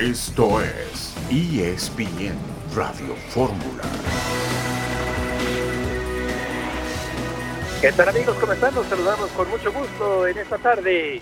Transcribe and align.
Esto 0.00 0.60
es 0.60 1.12
ESPN 1.28 2.38
Radio 2.76 3.16
Fórmula. 3.34 3.82
¿Qué 7.80 7.90
tal 7.90 8.08
amigos? 8.10 8.36
¿Cómo 8.38 8.52
están? 8.52 8.76
Nos 8.76 8.86
saludamos 8.86 9.28
con 9.32 9.50
mucho 9.50 9.72
gusto 9.72 10.28
en 10.28 10.38
esta 10.38 10.56
tarde 10.58 11.20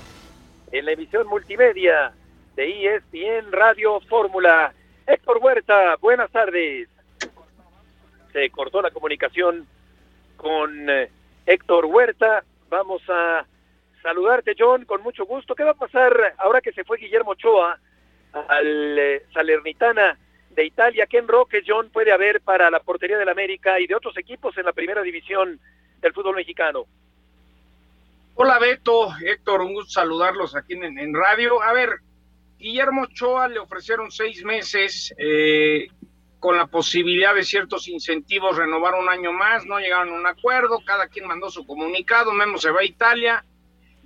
en 0.72 0.84
la 0.84 0.92
emisión 0.92 1.26
multimedia 1.26 2.12
de 2.54 2.96
ESPN 2.96 3.50
Radio 3.50 3.98
Fórmula. 4.00 4.74
Héctor 5.06 5.38
Huerta, 5.40 5.96
buenas 6.02 6.30
tardes. 6.30 6.90
Se 8.34 8.50
cortó 8.50 8.82
la 8.82 8.90
comunicación 8.90 9.66
con 10.36 10.90
eh, 10.90 11.10
Héctor 11.46 11.86
Huerta. 11.86 12.44
Vamos 12.68 13.00
a 13.08 13.46
saludarte, 14.02 14.54
John, 14.58 14.84
con 14.84 15.02
mucho 15.02 15.24
gusto. 15.24 15.54
¿Qué 15.54 15.64
va 15.64 15.70
a 15.70 15.74
pasar 15.74 16.34
ahora 16.36 16.60
que 16.60 16.72
se 16.72 16.84
fue 16.84 16.98
Guillermo 16.98 17.30
Ochoa 17.30 17.80
al 18.48 18.98
eh, 18.98 19.22
Salernitana 19.32 20.18
de 20.50 20.64
Italia? 20.64 21.06
¿Qué 21.06 21.18
enroque, 21.18 21.62
John, 21.66 21.90
puede 21.90 22.12
haber 22.12 22.40
para 22.40 22.70
la 22.70 22.80
portería 22.80 23.18
del 23.18 23.28
América 23.28 23.80
y 23.80 23.86
de 23.86 23.94
otros 23.94 24.16
equipos 24.16 24.56
en 24.58 24.64
la 24.64 24.72
primera 24.72 25.02
división 25.02 25.60
del 26.00 26.12
fútbol 26.12 26.36
mexicano? 26.36 26.86
Hola 28.34 28.58
Beto, 28.58 29.08
Héctor, 29.24 29.62
un 29.62 29.72
gusto 29.72 29.92
saludarlos 29.92 30.54
aquí 30.54 30.74
en, 30.74 30.98
en 30.98 31.14
radio. 31.14 31.62
A 31.62 31.72
ver, 31.72 32.00
Guillermo 32.58 33.02
Ochoa 33.02 33.48
le 33.48 33.58
ofrecieron 33.58 34.10
seis 34.10 34.44
meses 34.44 35.14
eh, 35.18 35.88
con 36.38 36.56
la 36.56 36.66
posibilidad 36.66 37.34
de 37.34 37.44
ciertos 37.44 37.88
incentivos 37.88 38.56
renovar 38.56 38.94
un 38.94 39.08
año 39.08 39.32
más, 39.32 39.64
no 39.66 39.78
llegaron 39.78 40.10
a 40.10 40.16
un 40.16 40.26
acuerdo, 40.26 40.80
cada 40.84 41.08
quien 41.08 41.26
mandó 41.26 41.50
su 41.50 41.66
comunicado, 41.66 42.32
Memo 42.32 42.58
se 42.58 42.70
va 42.70 42.80
a 42.80 42.84
Italia 42.84 43.44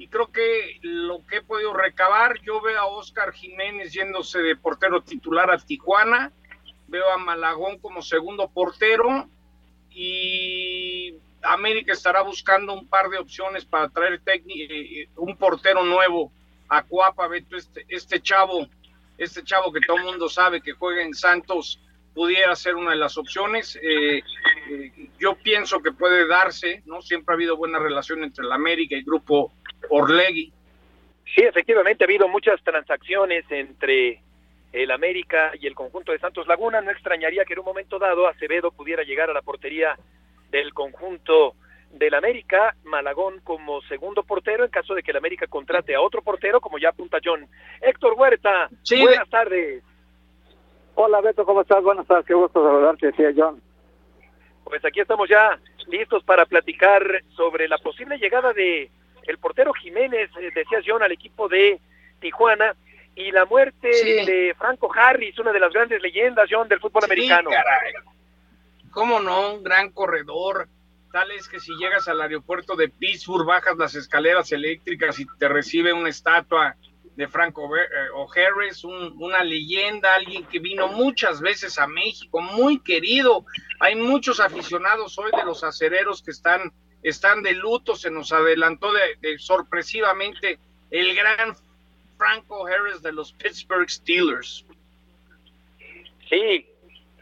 y 0.00 0.08
creo 0.08 0.32
que 0.32 0.78
lo 0.80 1.26
que 1.26 1.36
he 1.36 1.42
podido 1.42 1.74
recabar, 1.74 2.40
yo 2.40 2.62
veo 2.62 2.80
a 2.80 2.86
Oscar 2.86 3.34
Jiménez 3.34 3.92
yéndose 3.92 4.38
de 4.38 4.56
portero 4.56 5.02
titular 5.02 5.50
a 5.50 5.58
Tijuana, 5.58 6.32
veo 6.88 7.10
a 7.10 7.18
Malagón 7.18 7.78
como 7.80 8.00
segundo 8.00 8.48
portero 8.48 9.28
y 9.90 11.16
América 11.42 11.92
estará 11.92 12.22
buscando 12.22 12.72
un 12.72 12.88
par 12.88 13.10
de 13.10 13.18
opciones 13.18 13.66
para 13.66 13.90
traer 13.90 14.22
eh, 14.24 15.06
un 15.16 15.36
portero 15.36 15.84
nuevo 15.84 16.32
a 16.70 16.82
Cuapa, 16.82 17.28
Beto, 17.28 17.58
este, 17.58 17.84
este 17.86 18.22
chavo, 18.22 18.68
este 19.18 19.44
chavo 19.44 19.70
que 19.70 19.82
todo 19.82 19.98
el 19.98 20.04
mundo 20.04 20.30
sabe 20.30 20.62
que 20.62 20.72
juega 20.72 21.02
en 21.02 21.12
Santos, 21.12 21.78
pudiera 22.14 22.56
ser 22.56 22.76
una 22.76 22.92
de 22.92 22.96
las 22.96 23.18
opciones. 23.18 23.78
Eh, 23.82 24.22
eh, 24.70 25.10
yo 25.18 25.36
pienso 25.36 25.82
que 25.82 25.92
puede 25.92 26.26
darse, 26.26 26.82
¿no? 26.86 27.02
Siempre 27.02 27.34
ha 27.34 27.36
habido 27.36 27.58
buena 27.58 27.78
relación 27.78 28.24
entre 28.24 28.46
el 28.46 28.52
América 28.52 28.94
y 28.94 29.00
el 29.00 29.04
Grupo 29.04 29.52
Orlegui. 29.88 30.52
Sí, 31.34 31.42
efectivamente 31.42 32.04
ha 32.04 32.06
habido 32.06 32.28
muchas 32.28 32.62
transacciones 32.62 33.44
entre 33.50 34.20
el 34.72 34.90
América 34.90 35.52
y 35.60 35.66
el 35.66 35.74
conjunto 35.74 36.12
de 36.12 36.18
Santos 36.18 36.46
Laguna. 36.46 36.80
No 36.80 36.90
extrañaría 36.90 37.44
que 37.44 37.52
en 37.54 37.60
un 37.60 37.64
momento 37.64 37.98
dado 37.98 38.26
Acevedo 38.26 38.70
pudiera 38.70 39.02
llegar 39.02 39.30
a 39.30 39.34
la 39.34 39.42
portería 39.42 39.96
del 40.50 40.74
conjunto 40.74 41.54
del 41.92 42.14
América, 42.14 42.76
Malagón 42.84 43.40
como 43.42 43.80
segundo 43.82 44.22
portero 44.22 44.64
en 44.64 44.70
caso 44.70 44.94
de 44.94 45.02
que 45.02 45.10
el 45.10 45.16
América 45.16 45.46
contrate 45.48 45.94
a 45.94 46.00
otro 46.00 46.22
portero, 46.22 46.60
como 46.60 46.78
ya 46.78 46.90
apunta 46.90 47.18
John. 47.24 47.46
Héctor 47.80 48.14
Huerta, 48.16 48.68
buenas 48.90 49.28
tardes. 49.28 49.82
Hola 50.94 51.20
Beto, 51.20 51.44
¿cómo 51.44 51.62
estás? 51.62 51.82
Buenas 51.82 52.06
tardes, 52.06 52.26
qué 52.26 52.34
gusto 52.34 52.62
saludarte, 52.62 53.06
decía 53.06 53.32
John. 53.36 53.60
Pues 54.64 54.84
aquí 54.84 55.00
estamos 55.00 55.28
ya 55.28 55.58
listos 55.88 56.22
para 56.22 56.46
platicar 56.46 57.02
sobre 57.30 57.66
la 57.66 57.78
posible 57.78 58.18
llegada 58.18 58.52
de 58.52 58.90
el 59.26 59.38
portero 59.38 59.72
Jiménez, 59.72 60.30
eh, 60.40 60.50
decía 60.54 60.80
John, 60.86 61.02
al 61.02 61.12
equipo 61.12 61.48
de 61.48 61.80
Tijuana 62.20 62.74
y 63.14 63.30
la 63.32 63.44
muerte 63.44 63.88
de 63.88 64.54
Franco 64.56 64.90
Harris, 64.94 65.38
una 65.38 65.52
de 65.52 65.60
las 65.60 65.72
grandes 65.72 66.00
leyendas, 66.00 66.48
John, 66.50 66.68
del 66.68 66.80
fútbol 66.80 67.04
americano. 67.04 67.50
¿Cómo 68.90 69.20
no? 69.20 69.54
Un 69.54 69.62
gran 69.62 69.90
corredor. 69.90 70.68
Tal 71.12 71.30
es 71.32 71.48
que 71.48 71.58
si 71.58 71.72
llegas 71.76 72.06
al 72.08 72.20
aeropuerto 72.20 72.76
de 72.76 72.88
Pittsburgh, 72.88 73.46
bajas 73.46 73.76
las 73.76 73.94
escaleras 73.94 74.52
eléctricas 74.52 75.18
y 75.18 75.26
te 75.38 75.48
recibe 75.48 75.92
una 75.92 76.08
estatua 76.08 76.76
de 77.16 77.28
Franco 77.28 77.76
eh, 77.76 77.80
O'Harris, 78.14 78.84
un, 78.84 79.14
una 79.18 79.42
leyenda, 79.42 80.14
alguien 80.14 80.46
que 80.46 80.58
vino 80.58 80.88
muchas 80.88 81.40
veces 81.40 81.78
a 81.78 81.86
México, 81.86 82.40
muy 82.40 82.78
querido. 82.78 83.44
Hay 83.80 83.96
muchos 83.96 84.40
aficionados 84.40 85.18
hoy 85.18 85.30
de 85.36 85.44
los 85.44 85.64
acereros 85.64 86.22
que 86.22 86.30
están, 86.30 86.72
están 87.02 87.42
de 87.42 87.54
luto, 87.54 87.94
se 87.94 88.10
nos 88.10 88.32
adelantó 88.32 88.92
de, 88.92 89.38
sorpresivamente 89.38 90.58
el 90.90 91.14
gran 91.14 91.54
Franco 92.18 92.66
Harris 92.66 93.02
de 93.02 93.12
los 93.12 93.32
Pittsburgh 93.32 93.88
Steelers. 93.88 94.64
Sí, 96.28 96.66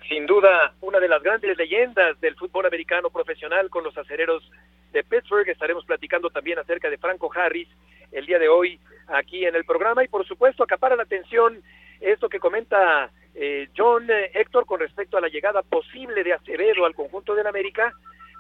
sin 0.08 0.26
duda 0.26 0.74
una 0.80 0.98
de 0.98 1.08
las 1.08 1.22
grandes 1.22 1.56
leyendas 1.56 2.20
del 2.20 2.34
fútbol 2.34 2.66
americano 2.66 3.10
profesional 3.10 3.70
con 3.70 3.84
los 3.84 3.96
acereros 3.96 4.50
de 4.92 5.04
Pittsburgh. 5.04 5.48
Estaremos 5.48 5.84
platicando 5.84 6.30
también 6.30 6.58
acerca 6.58 6.90
de 6.90 6.98
Franco 6.98 7.30
Harris 7.34 7.68
el 8.10 8.26
día 8.26 8.38
de 8.38 8.48
hoy 8.48 8.80
aquí 9.06 9.44
en 9.44 9.54
el 9.54 9.64
programa 9.64 10.02
y 10.04 10.08
por 10.08 10.26
supuesto 10.26 10.62
acapara 10.62 10.96
la 10.96 11.02
atención 11.02 11.62
esto 12.00 12.28
que 12.28 12.40
comenta 12.40 13.10
eh, 13.34 13.68
John 13.76 14.10
eh, 14.10 14.30
Héctor 14.34 14.66
con 14.66 14.80
respecto 14.80 15.16
a 15.16 15.20
la 15.20 15.28
llegada 15.28 15.62
posible 15.62 16.22
de 16.24 16.32
Acevedo 16.32 16.86
al 16.86 16.94
conjunto 16.94 17.34
del 17.34 17.46
América. 17.46 17.92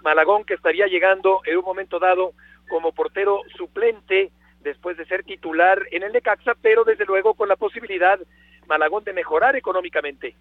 Malagón 0.02 0.44
que 0.44 0.54
estaría 0.54 0.86
llegando 0.86 1.40
en 1.44 1.58
un 1.58 1.64
momento 1.64 1.98
dado 1.98 2.32
como 2.68 2.92
portero 2.92 3.40
suplente 3.56 4.30
después 4.60 4.96
de 4.96 5.06
ser 5.06 5.24
titular 5.24 5.82
en 5.90 6.02
el 6.02 6.12
Necaxa, 6.12 6.54
pero 6.60 6.84
desde 6.84 7.06
luego 7.06 7.34
con 7.34 7.48
la 7.48 7.56
posibilidad 7.56 8.18
Malagón 8.66 9.04
de 9.04 9.12
mejorar 9.12 9.56
económicamente. 9.56 10.34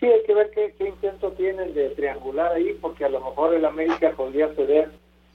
Sí, 0.00 0.06
hay 0.06 0.22
que 0.24 0.34
ver 0.34 0.50
qué, 0.50 0.74
intento 0.86 1.32
tienen 1.32 1.74
de 1.74 1.90
triangular 1.90 2.52
ahí, 2.52 2.76
porque 2.80 3.04
a 3.04 3.08
lo 3.08 3.20
mejor 3.20 3.54
el 3.54 3.64
América 3.64 4.12
podría 4.12 4.48
ceder 4.54 4.90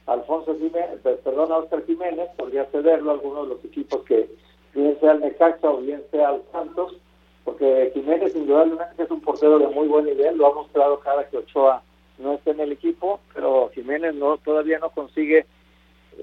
a 0.05 0.13
Alfonso 0.13 0.55
Jiménez, 0.55 0.99
perdón, 1.23 1.51
a 1.51 1.57
Oscar 1.57 1.83
Jiménez, 1.85 2.29
podría 2.37 2.65
cederlo 2.65 3.11
a 3.11 3.13
algunos 3.15 3.47
de 3.47 3.55
los 3.55 3.65
equipos 3.65 4.03
que 4.03 4.29
bien 4.73 4.97
sea 4.99 5.13
el 5.13 5.21
Necaxa 5.21 5.69
o 5.69 5.77
bien 5.77 6.03
sea 6.11 6.31
el 6.31 6.41
Santos, 6.51 6.95
porque 7.43 7.91
Jiménez 7.93 8.35
indudablemente 8.35 9.03
es 9.03 9.09
un 9.09 9.21
portero 9.21 9.57
de 9.57 9.67
muy 9.67 9.87
buen 9.87 10.05
nivel, 10.05 10.37
lo 10.37 10.47
ha 10.47 10.53
mostrado 10.53 10.99
cada 10.99 11.27
que 11.27 11.37
Ochoa 11.37 11.81
no 12.21 12.35
está 12.35 12.51
en 12.51 12.59
el 12.61 12.71
equipo, 12.71 13.19
pero 13.33 13.71
Jiménez 13.73 14.15
no 14.15 14.37
todavía 14.37 14.79
no 14.79 14.89
consigue 14.91 15.45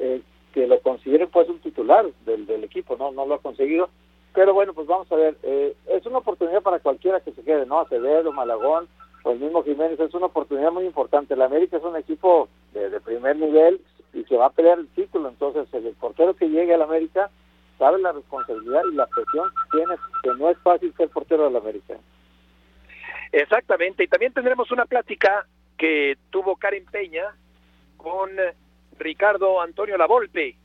eh, 0.01 0.23
que 0.53 0.67
lo 0.67 0.81
considere 0.81 1.27
pues 1.27 1.49
un 1.49 1.59
titular 1.61 2.07
del, 2.25 2.47
del 2.47 2.65
equipo, 2.65 2.97
no 2.97 3.13
no 3.13 3.27
lo 3.27 3.35
ha 3.35 3.39
conseguido 3.41 3.91
pero 4.39 4.55
bueno, 4.55 4.73
pues 4.73 4.87
vamos 4.87 5.11
a 5.11 5.17
ver, 5.17 5.37
eh, 5.43 5.75
es 5.89 6.07
una 6.07 6.19
oportunidad 6.19 6.63
para 6.63 6.79
cualquiera 6.79 7.19
que 7.19 7.33
se 7.33 7.43
quede, 7.43 7.67
¿no? 7.67 7.81
Acevedo, 7.81 8.33
Malagón, 8.33 8.87
o 9.25 9.33
el 9.33 9.41
mismo 9.41 9.65
Jiménez, 9.65 9.99
es 9.99 10.15
una 10.15 10.27
oportunidad 10.27 10.71
muy 10.71 10.85
importante. 10.85 11.35
La 11.35 11.47
América 11.47 11.77
es 11.77 11.83
un 11.83 11.97
equipo 11.97 12.49
de, 12.73 13.01
primer 13.01 13.37
nivel 13.37 13.81
y 14.13 14.23
que 14.23 14.37
va 14.37 14.47
a 14.47 14.51
pelear 14.51 14.79
el 14.79 14.87
título, 14.91 15.29
entonces 15.29 15.67
el 15.73 15.93
portero 15.95 16.35
que 16.35 16.49
llegue 16.49 16.73
a 16.73 16.79
la 16.79 16.85
América 16.85 17.31
sabe 17.81 18.01
la 18.01 18.13
responsabilidad 18.13 18.83
y 18.93 18.95
la 18.95 19.07
presión 19.07 19.49
que 19.49 19.79
tiene, 19.79 19.95
que 20.23 20.31
no 20.35 20.51
es 20.51 20.59
fácil 20.59 20.95
ser 20.97 21.09
portero 21.09 21.43
de 21.45 21.51
la 21.51 21.59
América. 21.59 21.97
Exactamente, 23.33 24.05
y 24.05 24.07
también 24.07 24.33
tendremos 24.33 24.71
una 24.71 24.87
plática 24.87 25.49
que 25.79 26.19
tuvo 26.31 26.57
Karen 26.57 26.85
Peña 26.87 27.25
con 27.97 28.31
Ricardo 28.99 29.63
Antonio 29.63 29.97
Lavolpe, 29.97 30.57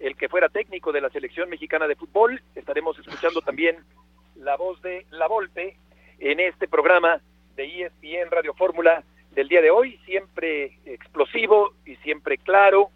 el 0.00 0.16
que 0.16 0.28
fuera 0.28 0.48
técnico 0.48 0.90
de 0.90 1.02
la 1.02 1.10
selección 1.10 1.48
mexicana 1.50 1.86
de 1.86 1.94
fútbol. 1.94 2.42
Estaremos 2.54 2.98
escuchando 2.98 3.40
también 3.44 3.76
la 4.36 4.56
voz 4.56 4.80
de 4.82 5.06
La 5.10 5.28
Volpe 5.28 5.76
en 6.18 6.40
este 6.40 6.66
programa 6.66 7.20
de 7.54 7.84
ESPN 7.84 8.30
Radio 8.30 8.54
Fórmula 8.54 9.04
del 9.32 9.48
día 9.48 9.60
de 9.60 9.70
hoy, 9.70 9.98
siempre 10.04 10.78
explosivo 10.84 11.74
y 11.86 11.96
siempre 11.96 12.38
claro, 12.38 12.90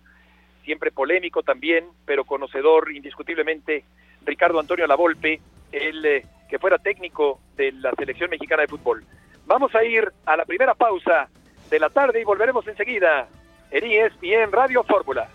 siempre 0.64 0.90
polémico 0.90 1.42
también, 1.42 1.86
pero 2.04 2.24
conocedor 2.24 2.90
indiscutiblemente 2.90 3.84
Ricardo 4.24 4.58
Antonio 4.60 4.86
Lavolpe, 4.86 5.40
el 5.72 6.04
eh, 6.04 6.26
que 6.48 6.58
fuera 6.58 6.78
técnico 6.78 7.40
de 7.56 7.72
la 7.72 7.92
selección 7.92 8.30
mexicana 8.30 8.62
de 8.62 8.68
fútbol. 8.68 9.04
Vamos 9.46 9.74
a 9.74 9.84
ir 9.84 10.10
a 10.24 10.36
la 10.36 10.44
primera 10.44 10.74
pausa 10.74 11.28
de 11.70 11.80
la 11.80 11.90
tarde 11.90 12.20
y 12.20 12.24
volveremos 12.24 12.66
enseguida 12.66 13.28
en 13.70 13.84
ESPN 13.84 14.52
Radio 14.52 14.84
Fórmula. 14.84 15.28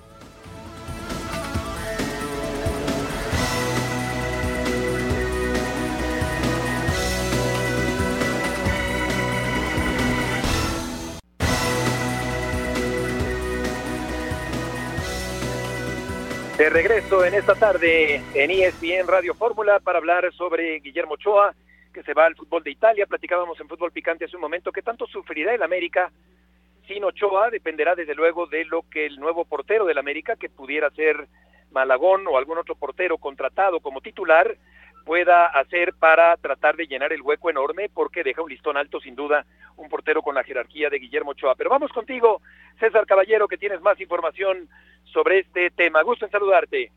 De 16.58 16.70
regreso 16.70 17.26
en 17.26 17.34
esta 17.34 17.56
tarde 17.56 18.22
en 18.36 18.52
ESPN 18.52 19.08
Radio 19.08 19.34
Fórmula 19.34 19.80
para 19.80 19.98
hablar 19.98 20.32
sobre 20.34 20.80
Guillermo 20.80 21.16
Ochoa, 21.16 21.56
que 21.92 22.04
se 22.04 22.14
va 22.14 22.26
al 22.26 22.36
fútbol 22.36 22.64
de 22.64 22.72
Italia. 22.72 23.06
Platicábamos 23.06 23.60
en 23.60 23.68
fútbol 23.68 23.92
picante 23.92 24.26
hace 24.26 24.36
un 24.36 24.42
momento 24.42 24.72
que 24.72 24.82
tanto 24.82 25.06
sufrirá 25.08 25.54
el 25.54 25.64
América 25.64 26.12
sin 26.88 27.04
Ochoa. 27.04 27.50
Dependerá 27.50 27.96
desde 27.96 28.16
luego 28.16 28.48
de 28.48 28.66
lo 28.66 28.84
que 28.90 29.06
el 29.06 29.20
nuevo 29.20 29.46
portero 29.46 29.86
del 29.86 29.98
América, 29.98 30.36
que 30.36 30.50
pudiera 30.50 30.90
ser 30.92 31.28
Malagón 31.72 32.28
o 32.28 32.38
algún 32.38 32.58
otro 32.58 32.76
portero 32.76 33.18
contratado 33.18 33.80
como 33.80 34.02
titular, 34.02 34.58
pueda 35.06 35.46
hacer 35.46 35.94
para 35.94 36.36
tratar 36.38 36.76
de 36.76 36.86
llenar 36.86 37.12
el 37.14 37.22
hueco 37.22 37.50
enorme, 37.50 37.90
porque 37.94 38.24
deja 38.24 38.42
un 38.42 38.50
listón 38.50 38.78
alto 38.78 39.00
sin 39.00 39.16
duda 39.16 39.46
un 39.78 39.90
portero 39.90 40.22
con 40.22 40.36
la 40.36 40.44
jerarquía 40.44 40.90
de 40.90 41.00
Guillermo 41.00 41.32
Ochoa. 41.32 41.56
Pero 41.56 41.70
vamos 41.70 41.92
contigo, 41.92 42.42
César 42.80 43.06
Caballero, 43.06 43.48
que 43.48 43.58
tienes 43.58 43.82
más 43.82 44.00
información 44.00 44.70
sobre 45.06 45.40
este 45.40 45.72
tema. 45.72 46.04
Gusto 46.04 46.26
en 46.26 46.32
saludarte. 46.32 46.92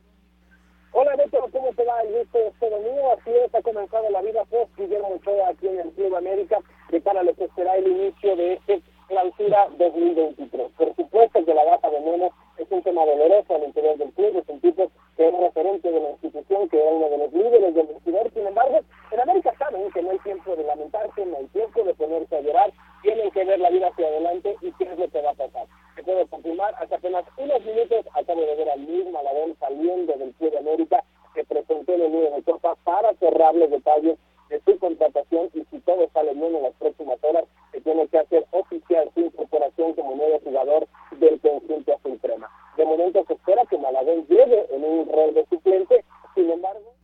Hola 0.96 1.16
Beto, 1.16 1.44
¿cómo 1.50 1.72
te 1.72 1.84
va? 1.84 2.02
El 2.02 2.18
gusto 2.18 2.38
es 2.38 2.54
todo 2.60 2.78
mío. 2.78 3.10
Así 3.18 3.30
es, 3.30 3.52
ha 3.52 3.60
comenzado 3.62 4.08
la 4.10 4.22
vida 4.22 4.44
post 4.44 4.70
Guillermo 4.76 5.08
Ochoa 5.16 5.48
aquí 5.48 5.66
en 5.66 5.80
el 5.80 5.90
Club 5.90 6.14
América 6.14 6.60
de 6.88 7.02
cara 7.02 7.18
a 7.18 7.24
lo 7.24 7.34
que 7.34 7.48
será 7.56 7.74
el 7.74 7.88
inicio 7.88 8.36
de 8.36 8.52
este 8.52 8.80
clausura 9.08 9.66
2023. 9.76 10.70
Por 10.78 10.94
supuesto 10.94 11.44
que 11.44 11.52
la 11.52 11.64
baja 11.64 11.90
de 11.90 11.98
Memo 11.98 12.30
es 12.58 12.66
un 12.70 12.82
tema 12.82 13.04
doloroso 13.04 13.54
al 13.54 13.64
interior 13.64 13.96
del 13.98 14.12
club, 14.12 14.38
es 14.38 14.48
un 14.48 14.60
tipo 14.60 14.90
que 15.16 15.28
es 15.28 15.38
referente 15.38 15.90
de 15.90 16.00
la 16.00 16.10
institución, 16.10 16.68
que 16.68 16.80
era 16.80 16.90
uno 16.90 17.08
de 17.08 17.18
los 17.18 17.32
líderes 17.32 17.74
del 17.74 17.86
vestidor, 17.86 18.30
sin 18.32 18.46
embargo, 18.46 18.80
en 19.10 19.20
América 19.20 19.54
saben 19.58 19.90
que 19.92 20.02
no 20.02 20.10
hay 20.10 20.18
tiempo 20.20 20.56
de 20.56 20.64
lamentarse, 20.64 21.26
no 21.26 21.36
hay 21.36 21.46
tiempo 21.46 21.82
de 21.82 21.94
ponerse 21.94 22.36
a 22.36 22.40
llorar, 22.40 22.72
tienen 23.04 23.30
que 23.30 23.44
ver 23.44 23.60
la 23.60 23.70
vida 23.70 23.88
hacia 23.88 24.06
adelante 24.06 24.56
y 24.62 24.72
qué 24.72 24.84
es 24.84 24.98
lo 24.98 25.08
que 25.08 25.20
va 25.20 25.30
a 25.30 25.34
pasar. 25.34 25.66
Se 25.94 26.02
puedo 26.02 26.26
confirmar, 26.26 26.74
hace 26.80 26.94
apenas 26.94 27.24
unos 27.36 27.64
minutos 27.64 28.06
acabo 28.14 28.40
de 28.40 28.56
ver 28.56 28.70
al 28.70 28.80
mismo 28.80 29.12
Malabón 29.12 29.54
saliendo 29.60 30.14
del 30.14 30.32
Club 30.32 30.50
de 30.50 30.58
América 30.58 31.04
que 31.34 31.44
presentó 31.44 31.92
en 31.92 32.02
el 32.02 32.12
de 32.12 32.42
Copa 32.44 32.76
para 32.84 33.12
cerrar 33.14 33.54
los 33.54 33.70
detalles 33.70 34.18
de 34.48 34.60
su 34.60 34.78
contratación 34.78 35.50
y 35.52 35.64
si 35.70 35.80
todo 35.80 36.08
sale 36.14 36.32
bien 36.32 36.54
en 36.56 36.62
las 36.62 36.74
próximas 36.74 37.18
horas, 37.22 37.44
se 37.72 37.80
tiene 37.82 38.08
que 38.08 38.18
hacer 38.18 38.46
oficial 38.52 39.10
su 39.14 39.20
incorporación 39.20 39.92
como 39.94 40.14
nuevo 40.14 40.40
jugador 40.40 40.88
del 41.12 41.40
conjunto 41.40 41.94
azul 41.94 42.18
crema. 42.20 42.48
De 42.76 42.84
momento 42.84 43.24
se 43.26 43.34
espera 43.34 43.64
que 43.66 43.78
Malagón 43.78 44.26
llegue 44.28 44.66
en 44.70 44.84
un 44.84 45.12
rol 45.12 45.34
de 45.34 45.44
suplente, 45.46 46.04
sin 46.34 46.50
embargo... 46.50 46.94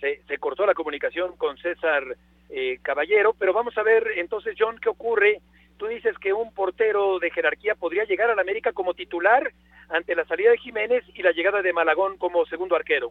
Se, 0.00 0.22
se 0.26 0.38
cortó 0.38 0.66
la 0.66 0.74
comunicación 0.74 1.36
con 1.36 1.56
César 1.58 2.04
eh, 2.50 2.78
Caballero, 2.82 3.34
pero 3.38 3.52
vamos 3.52 3.76
a 3.78 3.82
ver 3.82 4.06
entonces, 4.16 4.54
John, 4.58 4.78
qué 4.80 4.88
ocurre. 4.88 5.40
Tú 5.76 5.86
dices 5.86 6.16
que 6.18 6.32
un 6.32 6.52
portero 6.52 7.18
de 7.18 7.30
jerarquía 7.30 7.74
podría 7.74 8.04
llegar 8.04 8.30
a 8.30 8.34
la 8.34 8.42
América 8.42 8.72
como 8.72 8.94
titular 8.94 9.52
ante 9.88 10.14
la 10.14 10.24
salida 10.26 10.50
de 10.50 10.58
Jiménez 10.58 11.04
y 11.14 11.22
la 11.22 11.32
llegada 11.32 11.62
de 11.62 11.72
Malagón 11.72 12.16
como 12.16 12.46
segundo 12.46 12.76
arquero. 12.76 13.10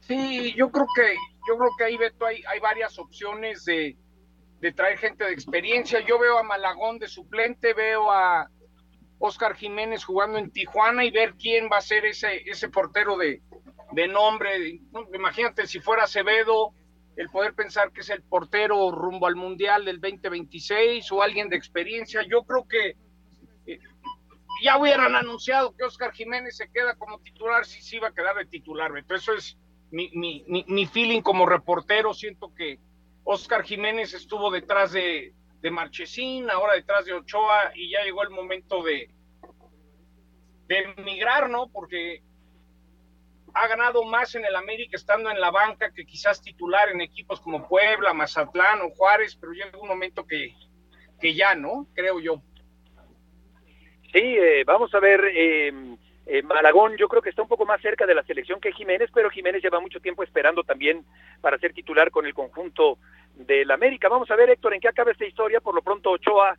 Sí, 0.00 0.52
yo 0.54 0.70
creo 0.70 0.83
que, 0.94 1.16
yo 1.48 1.58
creo 1.58 1.70
que 1.76 1.84
ahí, 1.84 1.96
Beto, 1.96 2.26
hay, 2.26 2.42
hay 2.48 2.60
varias 2.60 2.98
opciones 2.98 3.64
de, 3.64 3.96
de 4.60 4.72
traer 4.72 4.98
gente 4.98 5.24
de 5.24 5.32
experiencia. 5.32 6.00
Yo 6.00 6.18
veo 6.18 6.38
a 6.38 6.42
Malagón 6.42 6.98
de 6.98 7.08
suplente, 7.08 7.74
veo 7.74 8.10
a 8.10 8.48
Oscar 9.18 9.54
Jiménez 9.56 10.04
jugando 10.04 10.38
en 10.38 10.50
Tijuana 10.50 11.04
y 11.04 11.10
ver 11.10 11.34
quién 11.34 11.68
va 11.70 11.78
a 11.78 11.82
ser 11.82 12.06
ese, 12.06 12.48
ese 12.48 12.68
portero 12.68 13.16
de, 13.16 13.42
de 13.92 14.08
nombre. 14.08 14.80
Imagínate 15.12 15.66
si 15.66 15.80
fuera 15.80 16.04
Acevedo, 16.04 16.72
el 17.16 17.30
poder 17.30 17.54
pensar 17.54 17.92
que 17.92 18.00
es 18.00 18.10
el 18.10 18.22
portero 18.22 18.90
rumbo 18.90 19.26
al 19.26 19.36
Mundial 19.36 19.84
del 19.84 20.00
2026 20.00 21.10
o 21.12 21.22
alguien 21.22 21.48
de 21.48 21.56
experiencia. 21.56 22.22
Yo 22.28 22.44
creo 22.44 22.66
que 22.66 22.96
eh, 23.66 23.78
ya 24.62 24.78
hubieran 24.78 25.14
anunciado 25.14 25.76
que 25.76 25.84
Oscar 25.84 26.12
Jiménez 26.12 26.56
se 26.56 26.70
queda 26.70 26.96
como 26.96 27.20
titular, 27.20 27.64
si 27.64 27.82
sí, 27.82 27.96
iba 27.96 28.08
a 28.08 28.14
quedar 28.14 28.36
de 28.36 28.46
titular. 28.46 28.92
Beto. 28.92 29.14
Eso 29.14 29.32
es 29.32 29.58
mi, 29.94 30.10
mi, 30.12 30.64
mi, 30.66 30.86
feeling 30.86 31.22
como 31.22 31.46
reportero, 31.46 32.12
siento 32.12 32.52
que 32.54 32.80
Oscar 33.22 33.62
Jiménez 33.62 34.12
estuvo 34.12 34.50
detrás 34.50 34.92
de, 34.92 35.32
de 35.60 35.70
Marchesín, 35.70 36.50
ahora 36.50 36.74
detrás 36.74 37.04
de 37.04 37.12
Ochoa, 37.12 37.70
y 37.74 37.90
ya 37.90 38.02
llegó 38.02 38.22
el 38.24 38.30
momento 38.30 38.82
de, 38.82 39.08
de 40.66 40.78
emigrar, 40.98 41.48
¿no? 41.48 41.68
Porque 41.68 42.22
ha 43.54 43.68
ganado 43.68 44.02
más 44.04 44.34
en 44.34 44.44
el 44.44 44.56
América 44.56 44.96
estando 44.96 45.30
en 45.30 45.40
la 45.40 45.52
banca 45.52 45.92
que 45.92 46.04
quizás 46.04 46.42
titular 46.42 46.88
en 46.88 47.00
equipos 47.00 47.40
como 47.40 47.68
Puebla, 47.68 48.12
Mazatlán 48.12 48.80
o 48.82 48.90
Juárez, 48.90 49.36
pero 49.36 49.52
llega 49.52 49.78
un 49.78 49.88
momento 49.88 50.26
que, 50.26 50.54
que 51.20 51.34
ya, 51.34 51.54
¿no? 51.54 51.86
Creo 51.94 52.18
yo. 52.18 52.42
Sí, 54.12 54.20
eh, 54.20 54.64
vamos 54.66 54.92
a 54.92 54.98
ver, 54.98 55.24
eh, 55.32 55.72
eh, 56.26 56.42
Malagón 56.42 56.96
yo 56.96 57.08
creo 57.08 57.20
que 57.20 57.28
está 57.30 57.42
un 57.42 57.48
poco 57.48 57.66
más 57.66 57.80
cerca 57.82 58.06
de 58.06 58.14
la 58.14 58.22
selección 58.22 58.60
que 58.60 58.72
Jiménez, 58.72 59.10
pero 59.12 59.30
Jiménez 59.30 59.62
lleva 59.62 59.80
mucho 59.80 60.00
tiempo 60.00 60.22
esperando 60.22 60.62
también 60.62 61.04
para 61.40 61.58
ser 61.58 61.74
titular 61.74 62.10
con 62.10 62.24
el 62.24 62.32
conjunto 62.32 62.98
del 63.34 63.70
América. 63.70 64.08
Vamos 64.08 64.30
a 64.30 64.36
ver, 64.36 64.48
Héctor, 64.50 64.74
en 64.74 64.80
qué 64.80 64.88
acaba 64.88 65.10
esta 65.10 65.26
historia. 65.26 65.60
Por 65.60 65.74
lo 65.74 65.82
pronto, 65.82 66.10
Ochoa, 66.10 66.56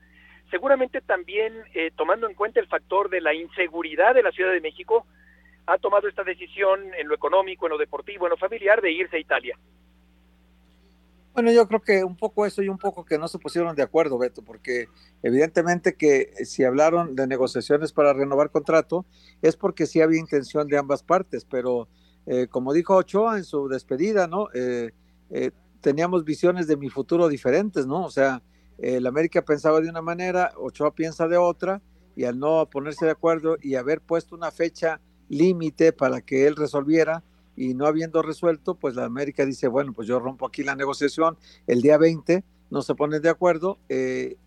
seguramente 0.51 1.01
también 1.01 1.53
eh, 1.73 1.91
tomando 1.95 2.27
en 2.27 2.35
cuenta 2.35 2.59
el 2.59 2.67
factor 2.67 3.09
de 3.09 3.21
la 3.21 3.33
inseguridad 3.33 4.13
de 4.13 4.23
la 4.23 4.31
Ciudad 4.31 4.51
de 4.51 4.62
México, 4.62 5.07
ha 5.65 5.79
tomado 5.79 6.07
esta 6.07 6.23
decisión 6.23 6.94
en 6.95 7.07
lo 7.07 7.15
económico, 7.15 7.65
en 7.65 7.71
lo 7.71 7.77
deportivo, 7.79 8.27
en 8.27 8.31
lo 8.31 8.38
familiar, 8.38 8.81
de 8.81 8.91
irse 8.91 9.17
a 9.17 9.19
Italia. 9.19 9.57
Bueno, 11.36 11.52
yo 11.52 11.68
creo 11.68 11.82
que 11.82 12.02
un 12.06 12.16
poco 12.16 12.46
eso 12.46 12.64
y 12.64 12.70
un 12.70 12.78
poco 12.78 13.04
que 13.04 13.18
no 13.18 13.28
se 13.28 13.40
pusieron 13.40 13.76
de 13.76 13.84
acuerdo, 13.84 14.18
Beto, 14.18 14.42
porque 14.42 14.88
evidentemente 15.22 15.96
que 15.96 16.32
si 16.46 16.64
hablaron 16.64 17.14
de 17.14 17.28
negociaciones 17.28 17.92
para 17.92 18.14
renovar 18.14 18.52
contrato 18.52 19.06
es 19.42 19.58
porque 19.58 19.86
sí 19.86 20.00
había 20.00 20.18
intención 20.18 20.70
de 20.70 20.78
ambas 20.78 21.04
partes, 21.04 21.44
pero 21.44 21.90
eh, 22.26 22.48
como 22.48 22.72
dijo 22.72 22.96
Ochoa 22.96 23.38
en 23.38 23.44
su 23.44 23.68
despedida, 23.68 24.28
¿no? 24.28 24.48
Eh, 24.54 24.92
eh, 25.30 25.52
teníamos 25.82 26.24
visiones 26.24 26.68
de 26.68 26.78
mi 26.78 26.90
futuro 26.90 27.28
diferentes, 27.28 27.86
¿no? 27.86 28.06
O 28.06 28.10
sea, 28.10 28.42
el 28.78 29.06
América 29.06 29.42
pensaba 29.44 29.82
de 29.82 29.90
una 29.90 30.02
manera, 30.02 30.54
Ochoa 30.56 30.96
piensa 30.96 31.28
de 31.28 31.36
otra, 31.36 31.82
y 32.16 32.24
al 32.24 32.40
no 32.40 32.70
ponerse 32.70 33.04
de 33.04 33.12
acuerdo 33.12 33.58
y 33.62 33.76
haber 33.76 34.00
puesto 34.00 34.36
una 34.36 34.52
fecha 34.52 35.02
límite 35.28 35.92
para 35.92 36.22
que 36.22 36.48
él 36.48 36.56
resolviera, 36.56 37.24
y 37.56 37.74
no 37.74 37.86
habiendo 37.86 38.22
resuelto, 38.22 38.75
pues 38.75 38.96
la 38.96 39.06
América 39.06 39.46
dice, 39.46 39.68
bueno, 39.68 39.94
pues 39.94 40.07
yo 40.07 40.19
rompo 40.19 40.46
aquí 40.46 40.63
la 40.63 40.75
negociación 40.75 41.38
el 41.68 41.81
día 41.81 41.98
20, 41.98 42.44
no 42.69 42.81
se 42.81 42.96
ponen 42.96 43.22
de 43.22 43.30
acuerdo. 43.30 43.78
Eh, 43.90 44.38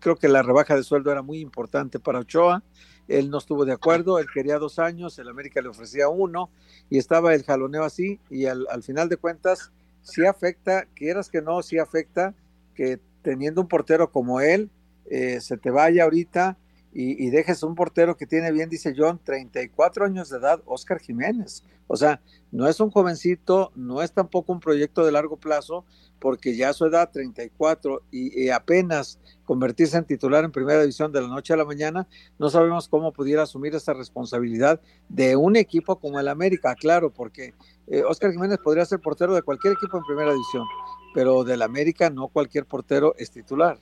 creo 0.00 0.16
que 0.16 0.28
la 0.28 0.42
rebaja 0.42 0.76
de 0.76 0.82
sueldo 0.82 1.10
era 1.10 1.22
muy 1.22 1.38
importante 1.40 1.98
para 1.98 2.20
Ochoa, 2.20 2.62
él 3.08 3.30
no 3.30 3.38
estuvo 3.38 3.64
de 3.64 3.72
acuerdo, 3.72 4.18
él 4.18 4.26
quería 4.32 4.58
dos 4.58 4.78
años, 4.78 5.18
el 5.18 5.28
América 5.28 5.60
le 5.60 5.68
ofrecía 5.68 6.08
uno 6.08 6.50
y 6.90 6.98
estaba 6.98 7.34
el 7.34 7.44
jaloneo 7.44 7.84
así 7.84 8.20
y 8.30 8.46
al, 8.46 8.66
final 8.82 9.08
de 9.08 9.16
cuentas 9.16 9.72
sí 10.02 10.24
afecta, 10.24 10.86
quieras 10.94 11.30
que 11.30 11.42
no, 11.42 11.62
sí 11.62 11.78
afecta 11.78 12.34
que 12.74 13.00
teniendo 13.22 13.60
un 13.60 13.68
portero 13.68 14.10
como 14.10 14.40
él, 14.40 14.70
eh, 15.10 15.40
se 15.40 15.56
te 15.56 15.70
vaya 15.70 16.04
ahorita 16.04 16.56
y, 16.96 17.28
dejes 17.30 17.64
un 17.64 17.74
portero 17.74 18.16
que 18.16 18.24
tiene 18.24 18.52
bien, 18.52 18.70
dice 18.70 18.94
John, 18.96 19.20
34 19.22 20.04
años 20.04 20.30
de 20.30 20.38
edad, 20.38 20.62
Oscar 20.64 21.00
Jiménez. 21.00 21.64
O 21.88 21.96
sea, 21.96 22.20
no 22.52 22.68
es 22.68 22.78
un 22.78 22.90
jovencito, 22.90 23.72
no 23.74 24.00
es 24.00 24.12
tampoco 24.12 24.52
un 24.52 24.60
proyecto 24.60 25.04
de 25.04 25.10
largo 25.10 25.36
plazo, 25.36 25.84
porque 26.20 26.56
ya 26.56 26.68
a 26.68 26.72
su 26.72 26.86
edad, 26.86 27.10
34, 27.12 28.02
y, 28.12 28.44
y 28.44 28.50
apenas 28.50 29.18
convertirse 29.44 29.98
en 29.98 30.04
titular 30.04 30.44
en 30.44 30.52
primera 30.52 30.80
división 30.80 31.10
de 31.10 31.20
la 31.20 31.26
noche 31.26 31.52
a 31.52 31.56
la 31.56 31.64
mañana, 31.64 32.06
no 32.38 32.48
sabemos 32.48 32.88
cómo 32.88 33.12
pudiera 33.12 33.42
asumir 33.42 33.74
esa 33.74 33.92
responsabilidad 33.92 34.80
de 35.08 35.34
un 35.34 35.56
equipo 35.56 35.98
como 35.98 36.20
el 36.20 36.28
América, 36.28 36.76
claro, 36.76 37.12
porque 37.12 37.54
eh, 37.88 38.04
Oscar 38.04 38.30
Jiménez 38.30 38.58
podría 38.58 38.84
ser 38.84 39.00
portero 39.00 39.34
de 39.34 39.42
cualquier 39.42 39.74
equipo 39.74 39.98
en 39.98 40.04
primera 40.04 40.32
división, 40.32 40.64
pero 41.12 41.42
del 41.42 41.60
América 41.60 42.08
no 42.08 42.28
cualquier 42.28 42.66
portero 42.66 43.14
es 43.18 43.32
titular. 43.32 43.78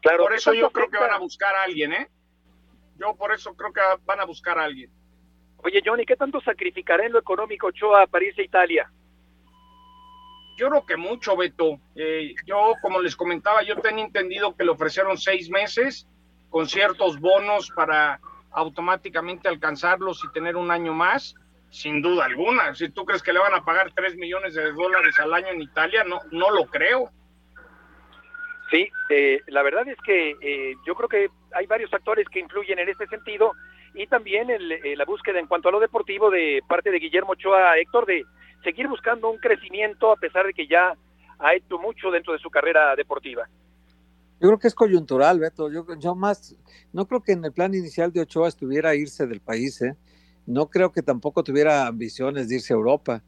Claro, 0.00 0.24
por 0.24 0.34
eso 0.34 0.52
yo 0.54 0.70
creo 0.70 0.88
que 0.90 0.98
van 0.98 1.12
a 1.12 1.18
buscar 1.18 1.54
a 1.54 1.62
alguien, 1.64 1.92
¿eh? 1.92 2.08
Yo 2.98 3.14
por 3.14 3.32
eso 3.32 3.54
creo 3.54 3.72
que 3.72 3.80
van 4.04 4.20
a 4.20 4.24
buscar 4.24 4.58
a 4.58 4.64
alguien. 4.64 4.90
Oye, 5.58 5.82
Johnny, 5.84 6.04
¿qué 6.04 6.16
tanto 6.16 6.40
sacrificará 6.40 7.04
en 7.04 7.12
lo 7.12 7.18
económico 7.18 7.68
Ochoa 7.68 8.06
para 8.06 8.24
irse 8.24 8.42
a 8.42 8.44
Italia? 8.44 8.92
Yo 10.56 10.68
creo 10.68 10.86
que 10.86 10.96
mucho, 10.96 11.36
Beto. 11.36 11.80
Eh, 11.94 12.34
yo, 12.46 12.74
como 12.82 13.00
les 13.00 13.14
comentaba, 13.14 13.62
yo 13.62 13.76
tenía 13.80 14.04
entendido 14.04 14.56
que 14.56 14.64
le 14.64 14.70
ofrecieron 14.70 15.16
seis 15.16 15.50
meses 15.50 16.08
con 16.50 16.66
ciertos 16.68 17.20
bonos 17.20 17.70
para 17.70 18.20
automáticamente 18.50 19.48
alcanzarlos 19.48 20.24
y 20.24 20.32
tener 20.32 20.56
un 20.56 20.70
año 20.70 20.94
más, 20.94 21.34
sin 21.70 22.02
duda 22.02 22.24
alguna. 22.24 22.74
Si 22.74 22.88
tú 22.88 23.04
crees 23.04 23.22
que 23.22 23.32
le 23.32 23.38
van 23.38 23.54
a 23.54 23.64
pagar 23.64 23.92
tres 23.94 24.16
millones 24.16 24.54
de 24.54 24.72
dólares 24.72 25.18
al 25.20 25.34
año 25.34 25.48
en 25.48 25.62
Italia, 25.62 26.02
no, 26.04 26.18
no 26.32 26.50
lo 26.50 26.66
creo. 26.66 27.10
Sí, 28.70 28.88
eh, 29.08 29.40
la 29.46 29.62
verdad 29.62 29.88
es 29.88 29.96
que 30.04 30.36
eh, 30.40 30.74
yo 30.86 30.94
creo 30.94 31.08
que 31.08 31.30
hay 31.54 31.66
varios 31.66 31.90
factores 31.90 32.28
que 32.28 32.40
influyen 32.40 32.78
en 32.78 32.88
este 32.88 33.06
sentido 33.06 33.52
y 33.94 34.06
también 34.06 34.50
el, 34.50 34.72
eh, 34.72 34.94
la 34.94 35.06
búsqueda 35.06 35.38
en 35.38 35.46
cuanto 35.46 35.70
a 35.70 35.72
lo 35.72 35.80
deportivo 35.80 36.30
de 36.30 36.62
parte 36.68 36.90
de 36.90 36.98
Guillermo 36.98 37.32
Ochoa, 37.32 37.78
Héctor, 37.78 38.04
de 38.06 38.24
seguir 38.62 38.86
buscando 38.86 39.30
un 39.30 39.38
crecimiento 39.38 40.12
a 40.12 40.16
pesar 40.16 40.46
de 40.46 40.52
que 40.52 40.66
ya 40.66 40.94
ha 41.38 41.54
hecho 41.54 41.78
mucho 41.78 42.10
dentro 42.10 42.34
de 42.34 42.38
su 42.40 42.50
carrera 42.50 42.94
deportiva. 42.94 43.48
Yo 44.40 44.48
creo 44.48 44.58
que 44.58 44.68
es 44.68 44.74
coyuntural, 44.74 45.40
Beto. 45.40 45.70
Yo, 45.70 45.86
yo 45.98 46.14
más, 46.14 46.54
no 46.92 47.06
creo 47.06 47.22
que 47.22 47.32
en 47.32 47.44
el 47.44 47.52
plan 47.52 47.74
inicial 47.74 48.12
de 48.12 48.20
Ochoa 48.20 48.48
estuviera 48.48 48.94
irse 48.94 49.26
del 49.26 49.40
país, 49.40 49.80
¿eh? 49.82 49.96
No 50.46 50.68
creo 50.68 50.92
que 50.92 51.02
tampoco 51.02 51.42
tuviera 51.42 51.86
ambiciones 51.86 52.48
de 52.48 52.56
irse 52.56 52.72
a 52.72 52.76
Europa. 52.76 53.22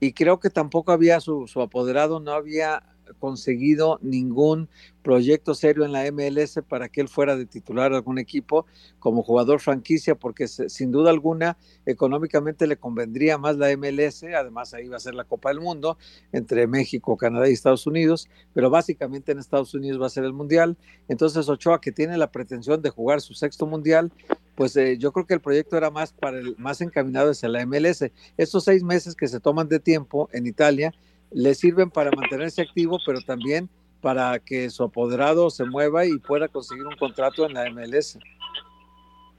Y 0.00 0.12
creo 0.12 0.40
que 0.40 0.50
tampoco 0.50 0.92
había 0.92 1.20
su, 1.20 1.46
su 1.46 1.60
apoderado, 1.60 2.18
no 2.18 2.32
había 2.32 2.82
conseguido 3.18 3.98
ningún 4.02 4.68
proyecto 5.02 5.54
serio 5.54 5.84
en 5.84 5.92
la 5.92 6.10
MLS 6.10 6.60
para 6.66 6.88
que 6.88 7.02
él 7.02 7.08
fuera 7.08 7.36
de 7.36 7.44
titular 7.44 7.92
algún 7.92 8.18
equipo 8.18 8.64
como 8.98 9.22
jugador 9.22 9.60
franquicia, 9.60 10.14
porque 10.14 10.48
sin 10.48 10.90
duda 10.90 11.10
alguna 11.10 11.58
económicamente 11.84 12.66
le 12.66 12.78
convendría 12.78 13.36
más 13.36 13.56
la 13.56 13.68
MLS, 13.76 14.24
además 14.24 14.72
ahí 14.72 14.88
va 14.88 14.96
a 14.96 15.00
ser 15.00 15.14
la 15.14 15.24
Copa 15.24 15.50
del 15.50 15.60
Mundo 15.60 15.98
entre 16.32 16.66
México, 16.66 17.16
Canadá 17.18 17.48
y 17.48 17.52
Estados 17.52 17.86
Unidos, 17.86 18.28
pero 18.54 18.70
básicamente 18.70 19.32
en 19.32 19.38
Estados 19.38 19.74
Unidos 19.74 20.00
va 20.00 20.06
a 20.06 20.10
ser 20.10 20.24
el 20.24 20.32
Mundial. 20.32 20.76
Entonces 21.08 21.48
Ochoa, 21.48 21.80
que 21.80 21.92
tiene 21.92 22.16
la 22.16 22.30
pretensión 22.30 22.80
de 22.80 22.90
jugar 22.90 23.20
su 23.20 23.34
sexto 23.34 23.66
Mundial, 23.66 24.10
pues 24.54 24.76
eh, 24.76 24.96
yo 24.98 25.12
creo 25.12 25.26
que 25.26 25.34
el 25.34 25.40
proyecto 25.40 25.76
era 25.76 25.90
más 25.90 26.12
para 26.12 26.38
el 26.38 26.56
más 26.56 26.80
encaminado 26.80 27.30
hacia 27.30 27.48
la 27.48 27.66
MLS. 27.66 28.10
Estos 28.36 28.64
seis 28.64 28.82
meses 28.82 29.14
que 29.14 29.28
se 29.28 29.40
toman 29.40 29.68
de 29.68 29.80
tiempo 29.80 30.28
en 30.32 30.46
Italia 30.46 30.94
le 31.34 31.54
sirven 31.54 31.90
para 31.90 32.12
mantenerse 32.12 32.62
activo, 32.62 32.98
pero 33.04 33.20
también 33.20 33.68
para 34.00 34.38
que 34.38 34.70
su 34.70 34.84
apoderado 34.84 35.50
se 35.50 35.64
mueva 35.64 36.06
y 36.06 36.16
pueda 36.18 36.46
conseguir 36.46 36.86
un 36.86 36.96
contrato 36.96 37.44
en 37.44 37.54
la 37.54 37.68
MLS. 37.70 38.18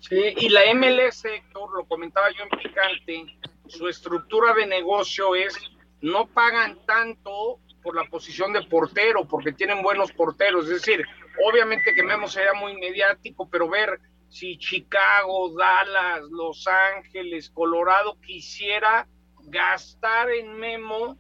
Sí, 0.02 0.34
y 0.38 0.50
la 0.50 0.62
MLS, 0.74 1.24
Héctor, 1.24 1.70
lo 1.74 1.86
comentaba 1.86 2.28
yo 2.32 2.44
en 2.44 2.50
Picante, 2.60 3.38
su 3.68 3.88
estructura 3.88 4.54
de 4.54 4.68
negocio 4.68 5.36
es 5.36 5.58
no 6.02 6.28
pagan 6.28 6.78
tanto 6.86 7.60
por 7.82 7.96
la 7.96 8.04
posición 8.10 8.52
de 8.52 8.64
portero, 8.64 9.26
porque 9.26 9.54
tienen 9.54 9.82
buenos 9.82 10.12
porteros. 10.12 10.66
Es 10.66 10.82
decir, 10.82 11.06
obviamente 11.48 11.94
que 11.96 12.04
Memo 12.04 12.28
sería 12.28 12.54
muy 12.54 12.76
mediático, 12.76 13.50
pero 13.50 13.70
ver 13.70 14.00
si 14.28 14.58
Chicago, 14.58 15.54
Dallas, 15.58 16.24
Los 16.30 16.68
Ángeles, 16.68 17.50
Colorado 17.52 18.20
quisiera 18.20 19.08
gastar 19.44 20.30
en 20.32 20.58
Memo 20.58 21.18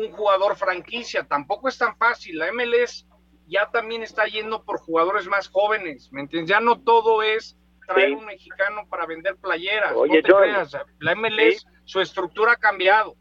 un 0.00 0.12
jugador 0.12 0.56
franquicia. 0.56 1.24
Tampoco 1.24 1.68
es 1.68 1.78
tan 1.78 1.96
fácil. 1.96 2.38
La 2.38 2.52
MLS 2.52 3.06
ya 3.46 3.70
también 3.70 4.02
está 4.02 4.24
yendo 4.26 4.64
por 4.64 4.78
jugadores 4.80 5.26
más 5.26 5.48
jóvenes. 5.48 6.10
¿Me 6.12 6.22
entiendes? 6.22 6.50
Ya 6.50 6.60
no 6.60 6.80
todo 6.80 7.22
es 7.22 7.56
traer 7.86 8.12
un 8.12 8.24
mexicano 8.24 8.86
para 8.88 9.06
vender 9.06 9.36
playeras. 9.36 9.92
no 9.92 10.02
te 10.04 10.22
creas. 10.22 10.76
La 10.98 11.14
MLS, 11.14 11.66
su 11.84 12.00
estructura 12.00 12.52
ha 12.52 12.56
cambiado. 12.56 13.14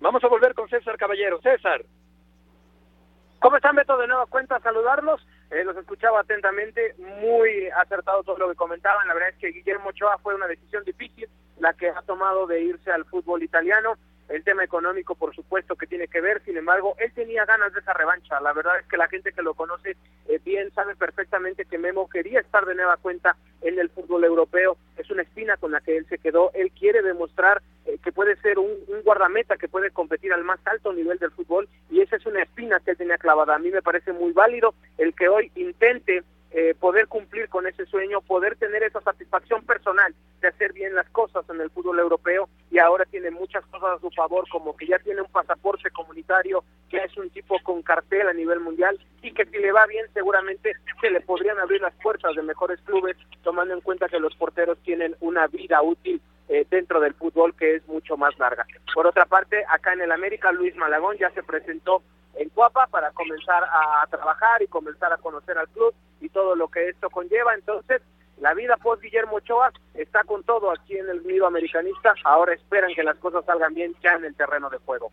Vamos 0.00 0.22
a 0.22 0.28
volver 0.28 0.54
con 0.54 0.68
César 0.68 0.96
Caballero. 0.96 1.40
César. 1.40 1.84
¿Cómo 3.40 3.56
están, 3.56 3.76
Beto? 3.76 3.96
De 3.98 4.06
nuevo 4.06 4.26
cuenta 4.26 4.60
saludarlos. 4.60 5.26
Eh, 5.50 5.64
los 5.64 5.76
escuchaba 5.76 6.20
atentamente, 6.20 6.94
muy 6.98 7.68
acertado 7.76 8.22
todo 8.22 8.38
lo 8.38 8.48
que 8.48 8.54
comentaban. 8.54 9.06
La 9.06 9.14
verdad 9.14 9.30
es 9.30 9.38
que 9.38 9.48
Guillermo 9.48 9.90
Ochoa 9.90 10.18
fue 10.18 10.34
una 10.34 10.46
decisión 10.46 10.84
difícil 10.84 11.28
la 11.58 11.74
que 11.74 11.88
ha 11.88 12.02
tomado 12.02 12.46
de 12.46 12.62
irse 12.62 12.90
al 12.90 13.04
fútbol 13.04 13.42
italiano. 13.42 13.96
El 14.28 14.42
tema 14.42 14.64
económico, 14.64 15.14
por 15.14 15.34
supuesto, 15.34 15.76
que 15.76 15.86
tiene 15.86 16.08
que 16.08 16.20
ver. 16.20 16.42
Sin 16.44 16.56
embargo, 16.56 16.94
él 16.98 17.12
tenía 17.12 17.44
ganas 17.44 17.72
de 17.72 17.80
esa 17.80 17.92
revancha. 17.92 18.40
La 18.40 18.52
verdad 18.52 18.78
es 18.78 18.86
que 18.86 18.96
la 18.96 19.08
gente 19.08 19.32
que 19.32 19.42
lo 19.42 19.54
conoce 19.54 19.96
eh, 20.28 20.40
bien 20.44 20.72
sabe 20.72 20.96
perfectamente 20.96 21.64
que 21.64 21.78
Memo 21.78 22.08
quería 22.08 22.40
estar 22.40 22.64
de 22.64 22.74
nueva 22.74 22.96
cuenta 22.96 23.36
en 23.60 23.78
el 23.78 23.90
fútbol 23.90 24.24
europeo. 24.24 24.76
Es 24.96 25.10
una 25.10 25.22
espina 25.22 25.56
con 25.56 25.72
la 25.72 25.80
que 25.80 25.96
él 25.96 26.06
se 26.08 26.18
quedó. 26.18 26.50
Él 26.54 26.70
quiere 26.72 27.02
demostrar 27.02 27.62
eh, 27.86 27.98
que 28.02 28.12
puede 28.12 28.36
ser 28.36 28.58
un, 28.58 28.70
un, 28.88 29.02
guardameta 29.02 29.56
que 29.56 29.68
puede 29.68 29.90
competir 29.90 30.32
al 30.32 30.44
más 30.44 30.58
alto 30.66 30.92
nivel 30.92 31.18
del 31.18 31.30
fútbol 31.30 31.68
y 31.90 32.00
esa 32.00 32.16
es 32.16 32.24
una 32.26 32.42
espina 32.42 32.80
que 32.80 32.92
él 32.92 32.96
tenía 32.96 33.18
clavada. 33.18 33.54
A 33.54 33.58
mí 33.58 33.70
me 33.70 33.82
parece 33.82 34.12
muy 34.12 34.32
válido 34.32 34.74
el 34.98 35.14
que 35.14 35.28
hoy 35.28 35.50
intente 35.54 36.22
eh, 36.56 36.72
poder 36.78 37.08
cumplir 37.08 37.48
con 37.48 37.66
ese 37.66 37.84
sueño, 37.86 38.20
poder 38.20 38.54
tener 38.54 38.84
esa 38.84 39.00
satisfacción 39.00 39.64
personal 39.64 40.14
de 40.40 40.46
hacer 40.46 40.72
bien 40.72 40.94
las 40.94 41.10
cosas 41.10 41.44
en 41.50 41.60
el 41.60 41.68
fútbol 41.68 41.98
europeo 41.98 42.48
y 42.70 42.78
ahora 42.78 43.04
tiene 43.06 43.32
muchas 43.32 43.66
cosas 43.66 43.98
a 43.98 44.00
su 44.00 44.08
favor, 44.12 44.48
como 44.48 44.76
que 44.76 44.86
ya 44.86 45.00
tiene 45.00 45.20
un 45.20 45.26
pasaporte 45.26 45.90
comunitario, 45.90 46.62
que 46.88 46.98
es 46.98 47.16
un 47.16 47.28
tipo 47.30 47.56
con 47.64 47.82
cartel 47.82 48.28
a 48.28 48.32
nivel 48.32 48.60
mundial 48.60 48.96
y 49.20 49.32
que 49.32 49.44
si 49.46 49.58
le 49.58 49.72
va 49.72 49.84
bien 49.86 50.06
seguramente 50.14 50.74
se 51.00 51.10
le 51.10 51.20
podrían 51.22 51.58
abrir 51.58 51.80
las 51.80 51.94
puertas 51.94 52.36
de 52.36 52.42
mejores 52.42 52.80
clubes, 52.82 53.16
tomando 53.42 53.74
en 53.74 53.80
cuenta 53.80 54.08
que 54.08 54.20
los 54.20 54.36
porteros 54.36 54.78
tienen 54.84 55.16
una 55.18 55.48
vida 55.48 55.82
útil 55.82 56.22
eh, 56.48 56.66
dentro 56.70 57.00
del 57.00 57.14
fútbol 57.14 57.54
que 57.54 57.76
es 57.76 57.86
mucho 57.88 58.16
más 58.16 58.38
larga. 58.38 58.66
Por 58.94 59.06
otra 59.06 59.26
parte, 59.26 59.64
acá 59.68 59.92
en 59.92 60.02
el 60.02 60.12
América, 60.12 60.52
Luis 60.52 60.74
Malagón 60.76 61.16
ya 61.18 61.30
se 61.30 61.42
presentó 61.42 62.02
en 62.36 62.48
Cuapa 62.48 62.86
para 62.88 63.12
comenzar 63.12 63.64
a 63.64 64.06
trabajar 64.08 64.60
y 64.62 64.66
comenzar 64.66 65.12
a 65.12 65.18
conocer 65.18 65.56
al 65.56 65.68
club 65.68 65.94
y 66.20 66.28
todo 66.28 66.56
lo 66.56 66.68
que 66.68 66.88
esto 66.88 67.08
conlleva. 67.10 67.54
Entonces, 67.54 68.02
la 68.38 68.54
vida 68.54 68.76
post 68.76 69.02
Guillermo 69.02 69.36
Ochoa 69.36 69.72
está 69.94 70.24
con 70.24 70.42
todo 70.42 70.70
aquí 70.70 70.96
en 70.96 71.08
el 71.08 71.26
nido 71.26 71.46
americanista. 71.46 72.14
Ahora 72.24 72.54
esperan 72.54 72.92
que 72.94 73.02
las 73.02 73.16
cosas 73.18 73.44
salgan 73.44 73.74
bien 73.74 73.94
ya 74.02 74.14
en 74.14 74.24
el 74.24 74.34
terreno 74.34 74.68
de 74.70 74.78
juego. 74.78 75.08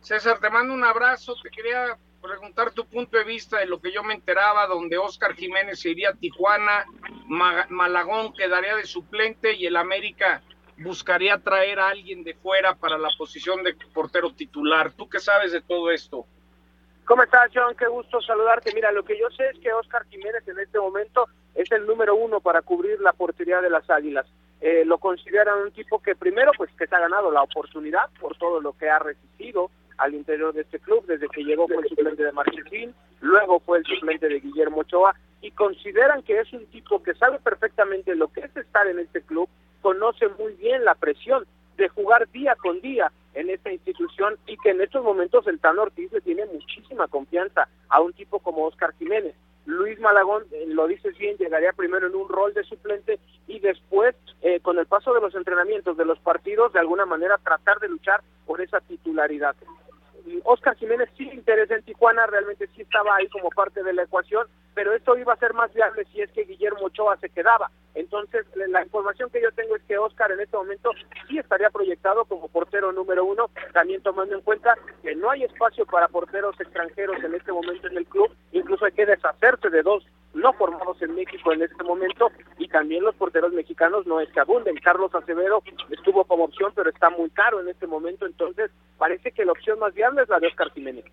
César, 0.00 0.38
te 0.38 0.48
mando 0.48 0.72
un 0.72 0.84
abrazo. 0.84 1.34
Te 1.42 1.50
quería 1.50 1.96
preguntar 2.28 2.72
tu 2.72 2.84
punto 2.84 3.16
de 3.16 3.24
vista 3.24 3.58
de 3.58 3.64
lo 3.64 3.80
que 3.80 3.90
yo 3.90 4.02
me 4.02 4.12
enteraba, 4.12 4.66
donde 4.66 4.98
Oscar 4.98 5.34
Jiménez 5.34 5.80
se 5.80 5.90
iría 5.90 6.10
a 6.10 6.14
Tijuana, 6.14 6.84
Malagón 7.26 8.34
quedaría 8.34 8.76
de 8.76 8.84
suplente 8.84 9.54
y 9.54 9.64
el 9.64 9.76
América 9.76 10.42
buscaría 10.76 11.38
traer 11.38 11.80
a 11.80 11.88
alguien 11.88 12.22
de 12.24 12.34
fuera 12.34 12.74
para 12.74 12.98
la 12.98 13.08
posición 13.16 13.62
de 13.62 13.74
portero 13.94 14.30
titular. 14.32 14.92
¿Tú 14.92 15.08
qué 15.08 15.18
sabes 15.18 15.52
de 15.52 15.62
todo 15.62 15.90
esto? 15.90 16.26
¿Cómo 17.06 17.22
estás, 17.22 17.50
John? 17.54 17.74
Qué 17.74 17.88
gusto 17.88 18.20
saludarte. 18.20 18.74
Mira, 18.74 18.92
lo 18.92 19.04
que 19.04 19.18
yo 19.18 19.30
sé 19.30 19.48
es 19.48 19.58
que 19.60 19.72
Oscar 19.72 20.04
Jiménez 20.10 20.46
en 20.46 20.58
este 20.58 20.78
momento 20.78 21.26
es 21.54 21.72
el 21.72 21.86
número 21.86 22.14
uno 22.14 22.40
para 22.40 22.60
cubrir 22.60 23.00
la 23.00 23.14
portería 23.14 23.62
de 23.62 23.70
las 23.70 23.88
Águilas. 23.88 24.26
Eh, 24.60 24.84
lo 24.84 24.98
consideran 24.98 25.62
un 25.62 25.72
tipo 25.72 26.00
que 26.02 26.14
primero, 26.14 26.52
pues 26.58 26.70
que 26.78 26.86
se 26.86 26.94
ha 26.94 27.00
ganado 27.00 27.30
la 27.30 27.42
oportunidad 27.42 28.10
por 28.20 28.36
todo 28.36 28.60
lo 28.60 28.74
que 28.74 28.90
ha 28.90 28.98
resistido 28.98 29.70
al 29.98 30.14
interior 30.14 30.54
de 30.54 30.62
este 30.62 30.78
club, 30.78 31.04
desde 31.06 31.28
que 31.28 31.44
llegó 31.44 31.66
fue 31.66 31.82
el 31.82 31.88
suplente 31.88 32.24
de 32.24 32.32
Marchesín, 32.32 32.94
luego 33.20 33.60
fue 33.60 33.78
el 33.78 33.84
suplente 33.84 34.28
de 34.28 34.40
Guillermo 34.40 34.80
Ochoa, 34.80 35.14
y 35.40 35.50
consideran 35.52 36.22
que 36.22 36.40
es 36.40 36.52
un 36.52 36.66
tipo 36.66 37.02
que 37.02 37.14
sabe 37.14 37.38
perfectamente 37.38 38.14
lo 38.14 38.28
que 38.28 38.40
es 38.40 38.56
estar 38.56 38.86
en 38.86 38.98
este 38.98 39.22
club, 39.22 39.48
conoce 39.80 40.28
muy 40.38 40.54
bien 40.54 40.84
la 40.84 40.94
presión 40.94 41.46
de 41.76 41.88
jugar 41.88 42.28
día 42.30 42.56
con 42.56 42.80
día 42.80 43.12
en 43.34 43.50
esta 43.50 43.72
institución 43.72 44.36
y 44.46 44.56
que 44.56 44.70
en 44.70 44.80
estos 44.80 45.04
momentos 45.04 45.46
el 45.46 45.60
Tan 45.60 45.78
Ortiz 45.78 46.12
le 46.12 46.20
tiene 46.20 46.44
muchísima 46.46 47.06
confianza 47.06 47.68
a 47.88 48.00
un 48.00 48.12
tipo 48.12 48.40
como 48.40 48.66
Oscar 48.66 48.92
Jiménez. 48.98 49.34
Luis 49.64 50.00
Malagón, 50.00 50.44
eh, 50.50 50.64
lo 50.66 50.86
dices 50.86 51.16
bien, 51.18 51.36
llegaría 51.36 51.72
primero 51.72 52.06
en 52.06 52.14
un 52.14 52.28
rol 52.28 52.54
de 52.54 52.64
suplente 52.64 53.20
y 53.46 53.60
después, 53.60 54.16
eh, 54.40 54.60
con 54.60 54.78
el 54.78 54.86
paso 54.86 55.12
de 55.12 55.20
los 55.20 55.34
entrenamientos, 55.34 55.96
de 55.96 56.06
los 56.06 56.18
partidos, 56.20 56.72
de 56.72 56.80
alguna 56.80 57.04
manera 57.04 57.38
tratar 57.38 57.78
de 57.78 57.88
luchar 57.88 58.22
por 58.46 58.62
esa 58.62 58.80
titularidad. 58.80 59.54
Oscar 60.44 60.76
Jiménez 60.76 61.08
sí 61.16 61.28
interesa 61.32 61.74
en 61.74 61.82
Tijuana, 61.82 62.26
realmente 62.26 62.68
sí 62.74 62.82
estaba 62.82 63.16
ahí 63.16 63.28
como 63.28 63.50
parte 63.50 63.82
de 63.82 63.92
la 63.92 64.02
ecuación, 64.02 64.46
pero 64.78 64.94
esto 64.94 65.18
iba 65.18 65.32
a 65.32 65.36
ser 65.38 65.54
más 65.54 65.74
viable 65.74 66.04
si 66.04 66.20
es 66.20 66.30
que 66.30 66.44
Guillermo 66.44 66.84
Ochoa 66.84 67.16
se 67.16 67.28
quedaba. 67.30 67.68
Entonces, 67.96 68.46
la 68.54 68.84
información 68.84 69.28
que 69.28 69.42
yo 69.42 69.50
tengo 69.50 69.74
es 69.74 69.82
que 69.82 69.98
Oscar 69.98 70.30
en 70.30 70.38
este 70.38 70.56
momento 70.56 70.92
sí 71.26 71.36
estaría 71.36 71.68
proyectado 71.68 72.24
como 72.26 72.46
portero 72.46 72.92
número 72.92 73.24
uno, 73.24 73.50
también 73.72 74.00
tomando 74.02 74.36
en 74.36 74.40
cuenta 74.42 74.78
que 75.02 75.16
no 75.16 75.32
hay 75.32 75.42
espacio 75.42 75.84
para 75.84 76.06
porteros 76.06 76.54
extranjeros 76.60 77.16
en 77.24 77.34
este 77.34 77.50
momento 77.50 77.88
en 77.88 77.96
el 77.96 78.06
club, 78.06 78.30
incluso 78.52 78.84
hay 78.84 78.92
que 78.92 79.04
deshacerse 79.04 79.68
de 79.68 79.82
dos 79.82 80.06
no 80.32 80.52
formados 80.52 81.02
en 81.02 81.16
México 81.16 81.52
en 81.52 81.62
este 81.62 81.82
momento 81.82 82.30
y 82.56 82.68
también 82.68 83.02
los 83.02 83.16
porteros 83.16 83.52
mexicanos 83.52 84.06
no 84.06 84.20
es 84.20 84.30
que 84.30 84.38
abunden. 84.38 84.76
Carlos 84.76 85.12
Acevedo 85.12 85.64
estuvo 85.90 86.22
como 86.22 86.44
opción, 86.44 86.70
pero 86.76 86.88
está 86.88 87.10
muy 87.10 87.30
caro 87.30 87.58
en 87.58 87.68
este 87.68 87.88
momento, 87.88 88.26
entonces 88.26 88.70
parece 88.96 89.32
que 89.32 89.44
la 89.44 89.50
opción 89.50 89.80
más 89.80 89.92
viable 89.92 90.22
es 90.22 90.28
la 90.28 90.38
de 90.38 90.46
Oscar 90.46 90.70
Jiménez. 90.70 91.04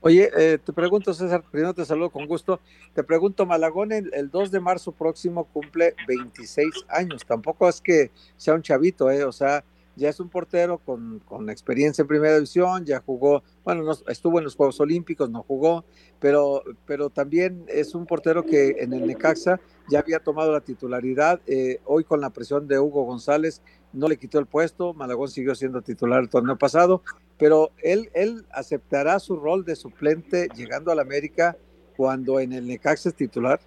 Oye, 0.00 0.30
eh, 0.36 0.58
te 0.58 0.72
pregunto, 0.72 1.12
César, 1.12 1.42
primero 1.50 1.74
te 1.74 1.84
saludo 1.84 2.10
con 2.10 2.26
gusto. 2.26 2.60
Te 2.94 3.02
pregunto, 3.02 3.46
Malagón 3.46 3.90
el, 3.92 4.12
el, 4.14 4.30
2 4.30 4.50
de 4.52 4.60
marzo 4.60 4.92
próximo 4.92 5.44
cumple 5.44 5.94
26 6.06 6.68
años. 6.88 7.24
Tampoco 7.26 7.68
es 7.68 7.80
que 7.80 8.12
sea 8.36 8.54
un 8.54 8.62
chavito, 8.62 9.10
¿eh? 9.10 9.24
O 9.24 9.32
sea, 9.32 9.64
ya 9.98 10.08
es 10.08 10.20
un 10.20 10.28
portero 10.28 10.78
con, 10.78 11.20
con, 11.26 11.50
experiencia 11.50 12.02
en 12.02 12.08
primera 12.08 12.36
división, 12.36 12.84
ya 12.86 13.02
jugó, 13.04 13.42
bueno, 13.64 13.82
no, 13.82 13.92
estuvo 14.06 14.38
en 14.38 14.44
los 14.44 14.54
Juegos 14.54 14.78
Olímpicos, 14.80 15.28
no 15.28 15.42
jugó, 15.42 15.84
pero, 16.20 16.62
pero 16.86 17.10
también 17.10 17.64
es 17.66 17.94
un 17.94 18.06
portero 18.06 18.46
que 18.46 18.76
en 18.78 18.92
el 18.92 19.06
Necaxa 19.06 19.60
ya 19.90 19.98
había 19.98 20.20
tomado 20.20 20.52
la 20.52 20.60
titularidad, 20.60 21.40
eh, 21.46 21.80
hoy 21.84 22.04
con 22.04 22.20
la 22.20 22.30
presión 22.30 22.68
de 22.68 22.78
Hugo 22.78 23.02
González 23.04 23.60
no 23.92 24.08
le 24.08 24.18
quitó 24.18 24.38
el 24.38 24.46
puesto, 24.46 24.94
Malagón 24.94 25.28
siguió 25.28 25.54
siendo 25.54 25.82
titular 25.82 26.20
el 26.20 26.28
torneo 26.28 26.56
pasado, 26.56 27.02
pero 27.38 27.70
él, 27.82 28.10
él 28.14 28.44
aceptará 28.52 29.18
su 29.18 29.36
rol 29.36 29.64
de 29.64 29.76
suplente 29.76 30.48
llegando 30.54 30.90
al 30.90 30.98
América 30.98 31.56
cuando 31.96 32.40
en 32.40 32.52
el 32.52 32.66
Necaxa 32.66 33.08
es 33.08 33.14
titular. 33.14 33.60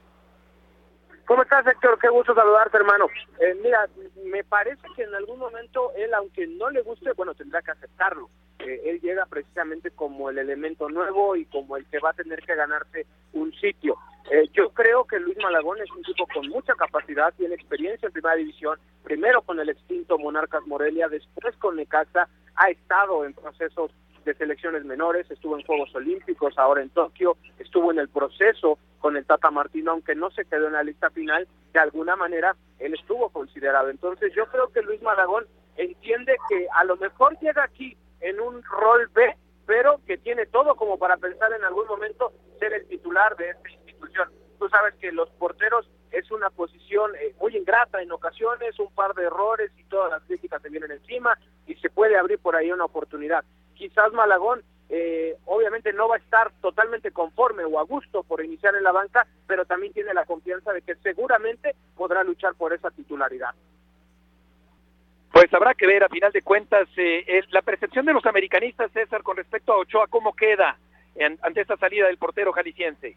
¿Cómo 1.26 1.44
estás, 1.44 1.66
Héctor? 1.66 1.98
Qué 2.00 2.10
gusto 2.10 2.36
saludarte, 2.36 2.78
hermano. 2.78 3.08
Eh, 3.40 3.56
mira, 3.64 3.88
me 4.26 4.44
parece 4.44 4.82
que 4.96 5.04
en 5.04 5.16
algún 5.16 5.40
momento 5.40 5.94
él, 5.96 6.14
aunque 6.14 6.46
no 6.46 6.70
le 6.70 6.82
guste, 6.82 7.14
bueno, 7.14 7.34
tendrá 7.34 7.62
que 7.62 7.72
aceptarlo. 7.72 8.30
Eh, 8.60 8.82
él 8.86 9.00
llega 9.02 9.26
precisamente 9.26 9.92
como 9.92 10.30
el 10.30 10.38
elemento 10.38 10.90
nuevo 10.90 11.36
y 11.36 11.46
como 11.46 11.78
el 11.78 11.86
que 11.86 12.00
va 12.00 12.10
a 12.10 12.14
tener 12.14 12.42
que 12.42 12.56
ganarse 12.56 13.06
un 13.34 13.54
sitio. 13.54 13.96
Eh, 14.30 14.50
yo 14.54 14.70
creo 14.72 15.06
que 15.06 15.20
Luis 15.20 15.38
Malagón 15.38 15.80
es 15.80 15.90
un 15.92 16.04
tipo 16.04 16.28
con 16.28 16.48
mucha 16.50 16.76
capacidad, 16.76 17.34
tiene 17.36 17.56
experiencia 17.56 18.08
en 18.08 18.14
primera 18.14 18.36
división, 18.36 18.78
primero 19.04 19.42
con 19.42 19.60
el 19.60 19.70
extinto 19.70 20.18
Monarcas 20.18 20.66
Morelia, 20.68 21.08
después 21.08 21.56
con 21.58 21.76
Necaxa, 21.76 22.28
ha 22.56 22.70
estado 22.70 23.26
en 23.26 23.34
procesos 23.34 23.92
de 24.26 24.34
selecciones 24.36 24.86
menores, 24.86 25.30
estuvo 25.32 25.58
en 25.58 25.66
Juegos 25.66 25.94
Olímpicos, 25.96 26.58
ahora 26.58 26.82
en 26.82 26.90
Tokio, 26.90 27.38
estuvo 27.58 27.92
en 27.92 28.00
el 28.00 28.10
proceso 28.10 28.78
con 29.00 29.18
el 29.18 29.26
Tata 29.26 29.50
Martino, 29.50 29.92
aunque 29.92 30.16
no 30.16 30.30
se 30.32 30.46
quedó 30.46 30.68
en 30.68 30.74
la 30.74 30.84
lista 30.84 31.10
final, 31.10 31.48
de 31.74 31.80
alguna 31.80 32.16
manera 32.16 32.56
él 32.80 32.94
estuvo 32.94 33.30
considerado. 33.30 33.90
Entonces 33.90 34.32
yo 34.36 34.46
creo 34.48 34.68
que 34.70 34.82
Luis 34.82 35.02
Malagón 35.02 35.46
entiende 35.76 36.38
que 36.50 36.68
a 36.74 36.84
lo 36.84 36.98
mejor 36.98 37.38
llega 37.40 37.64
aquí 37.64 37.98
en 38.20 38.40
un 38.40 38.64
rol 38.64 39.10
B, 39.14 39.36
pero 39.66 40.00
que 40.06 40.18
tiene 40.18 40.46
todo 40.46 40.76
como 40.76 40.98
para 40.98 41.18
pensar 41.18 41.52
en 41.54 41.64
algún 41.64 41.88
momento 41.88 42.32
ser 42.60 42.74
el 42.74 42.88
titular 42.88 43.36
de 43.38 43.50
esta 43.50 43.70
institución. 43.70 44.30
Tú 44.60 44.70
sabes 44.70 44.94
que 44.96 45.12
los 45.12 45.30
porteros 45.32 45.90
es 46.12 46.30
una 46.30 46.50
posición 46.50 47.12
eh, 47.16 47.34
muy 47.40 47.56
ingrata 47.56 48.02
en 48.02 48.12
ocasiones, 48.12 48.78
un 48.80 48.94
par 48.94 49.16
de 49.16 49.24
errores 49.24 49.72
y 49.78 49.84
todas 49.86 50.12
las 50.12 50.22
críticas 50.24 50.62
se 50.62 50.70
vienen 50.70 50.92
encima 50.92 51.38
y 51.68 51.76
se 51.76 51.90
puede 51.90 52.18
abrir 52.18 52.40
por 52.40 52.56
ahí 52.56 52.72
una 52.72 52.86
oportunidad. 52.86 53.44
Quizás 53.76 54.12
Malagón 54.14 54.62
eh, 54.90 55.38
obviamente 55.46 55.94
no 55.94 56.10
va 56.10 56.16
a 56.16 56.20
estar 56.20 56.52
totalmente 56.62 57.12
conforme 57.12 57.64
o 57.64 57.80
a 57.80 57.84
gusto 57.84 58.24
por 58.24 58.44
iniciar 58.44 58.76
en 58.76 58.84
la 58.84 58.92
banca, 58.92 59.26
pero 59.48 59.66
también 59.66 59.94
tiene 59.94 60.14
la 60.14 60.26
confianza 60.26 60.74
de 60.74 60.82
que 60.82 60.96
seguramente 60.96 61.76
podrá 61.96 62.24
luchar 62.24 62.56
por 62.56 62.74
esa 62.74 62.92
titularidad. 62.92 63.56
Pues 65.32 65.54
habrá 65.54 65.74
que 65.76 65.88
ver, 65.88 66.04
a 66.04 66.10
final 66.10 66.34
de 66.34 66.42
cuentas, 66.42 66.90
eh, 66.98 67.24
es 67.26 67.50
la 67.54 67.62
percepción 67.62 68.06
de 68.06 68.12
los 68.12 68.26
americanistas, 68.26 68.92
César, 68.92 69.24
con 69.24 69.38
respecto 69.38 69.72
a 69.72 69.78
Ochoa, 69.78 70.08
¿cómo 70.08 70.34
queda 70.34 70.78
ante 71.42 71.62
esta 71.62 71.78
salida 71.78 72.08
del 72.08 72.18
portero 72.18 72.52
jalisciense? 72.52 73.16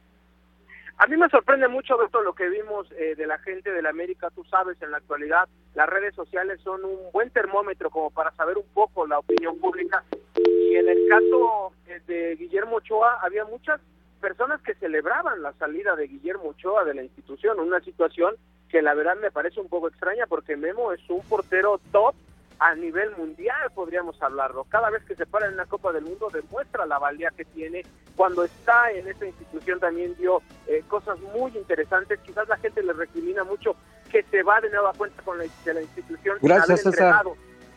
A 0.98 1.06
mí 1.06 1.16
me 1.16 1.28
sorprende 1.28 1.68
mucho 1.68 2.00
esto 2.02 2.22
lo 2.22 2.34
que 2.34 2.48
vimos 2.48 2.90
eh, 2.92 3.14
de 3.16 3.26
la 3.26 3.38
gente 3.38 3.72
de 3.72 3.82
la 3.82 3.90
América, 3.90 4.30
tú 4.30 4.44
sabes, 4.44 4.80
en 4.80 4.90
la 4.90 4.98
actualidad 4.98 5.48
las 5.74 5.88
redes 5.88 6.14
sociales 6.14 6.60
son 6.62 6.84
un 6.84 6.98
buen 7.12 7.30
termómetro 7.30 7.90
como 7.90 8.10
para 8.10 8.30
saber 8.32 8.56
un 8.56 8.66
poco 8.72 9.06
la 9.06 9.18
opinión 9.18 9.58
pública. 9.58 10.04
Y 10.36 10.76
en 10.76 10.88
el 10.88 11.08
caso 11.08 11.72
eh, 11.88 12.00
de 12.06 12.36
Guillermo 12.36 12.76
Ochoa 12.76 13.18
había 13.20 13.44
muchas 13.44 13.80
personas 14.20 14.62
que 14.62 14.74
celebraban 14.74 15.42
la 15.42 15.52
salida 15.54 15.96
de 15.96 16.06
Guillermo 16.06 16.50
Ochoa 16.50 16.84
de 16.84 16.94
la 16.94 17.02
institución, 17.02 17.58
una 17.58 17.80
situación 17.80 18.36
que 18.68 18.82
la 18.82 18.94
verdad 18.94 19.16
me 19.20 19.30
parece 19.30 19.60
un 19.60 19.68
poco 19.68 19.88
extraña 19.88 20.26
porque 20.28 20.56
Memo 20.56 20.92
es 20.92 21.00
un 21.08 21.22
portero 21.22 21.80
top 21.92 22.14
a 22.58 22.74
nivel 22.74 23.16
mundial, 23.16 23.70
podríamos 23.74 24.20
hablarlo. 24.22 24.64
Cada 24.64 24.90
vez 24.90 25.04
que 25.04 25.14
se 25.14 25.26
para 25.26 25.46
en 25.46 25.54
una 25.54 25.66
Copa 25.66 25.92
del 25.92 26.04
Mundo 26.04 26.28
demuestra 26.32 26.86
la 26.86 26.98
valía 26.98 27.30
que 27.36 27.44
tiene. 27.44 27.82
Cuando 28.16 28.44
está 28.44 28.90
en 28.92 29.08
esta 29.08 29.26
institución 29.26 29.80
también 29.80 30.14
dio 30.16 30.40
eh, 30.66 30.82
cosas 30.88 31.18
muy 31.20 31.56
interesantes. 31.56 32.20
Quizás 32.20 32.48
la 32.48 32.56
gente 32.58 32.82
le 32.82 32.92
recrimina 32.92 33.44
mucho 33.44 33.76
que 34.10 34.22
se 34.24 34.42
va 34.42 34.60
de 34.60 34.70
nueva 34.70 34.92
cuenta 34.92 35.22
con 35.22 35.38
la, 35.38 35.44
de 35.64 35.74
la 35.74 35.82
institución 35.82 36.38
Gracias, 36.40 36.86
haber 36.86 37.26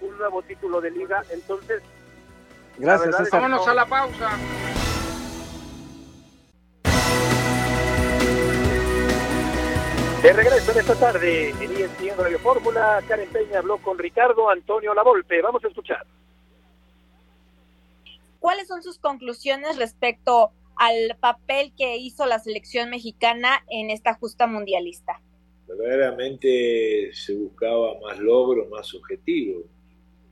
un 0.01 0.17
nuevo 0.17 0.41
título 0.43 0.79
de 0.79 0.91
liga. 0.91 1.23
Entonces, 1.31 1.81
Gracias, 2.77 3.17
César. 3.17 3.41
Vámonos 3.41 3.67
a 3.67 3.73
la 3.73 3.85
pausa. 3.85 4.29
De 10.21 10.33
regreso 10.33 10.71
en 10.71 10.79
esta 10.79 10.95
tarde 10.95 11.49
en 11.51 11.71
ESPN 11.71 12.17
Radio 12.17 12.39
Fórmula, 12.39 13.03
Karen 13.07 13.29
Peña 13.29 13.59
habló 13.59 13.77
con 13.77 13.99
Ricardo 13.99 14.49
Antonio 14.49 14.95
Lavolpe. 14.95 15.39
Vamos 15.43 15.63
a 15.63 15.67
escuchar. 15.67 16.07
¿Cuáles 18.39 18.67
son 18.67 18.81
sus 18.81 18.97
conclusiones 18.97 19.77
respecto 19.77 20.49
al 20.75 21.15
papel 21.19 21.71
que 21.77 21.97
hizo 21.97 22.25
la 22.25 22.39
selección 22.39 22.89
mexicana 22.89 23.63
en 23.69 23.91
esta 23.91 24.15
justa 24.15 24.47
mundialista? 24.47 25.21
Verdaderamente 25.67 27.11
se 27.13 27.35
buscaba 27.35 27.99
más 27.99 28.17
logro, 28.17 28.65
más 28.69 28.95
objetivos, 28.95 29.65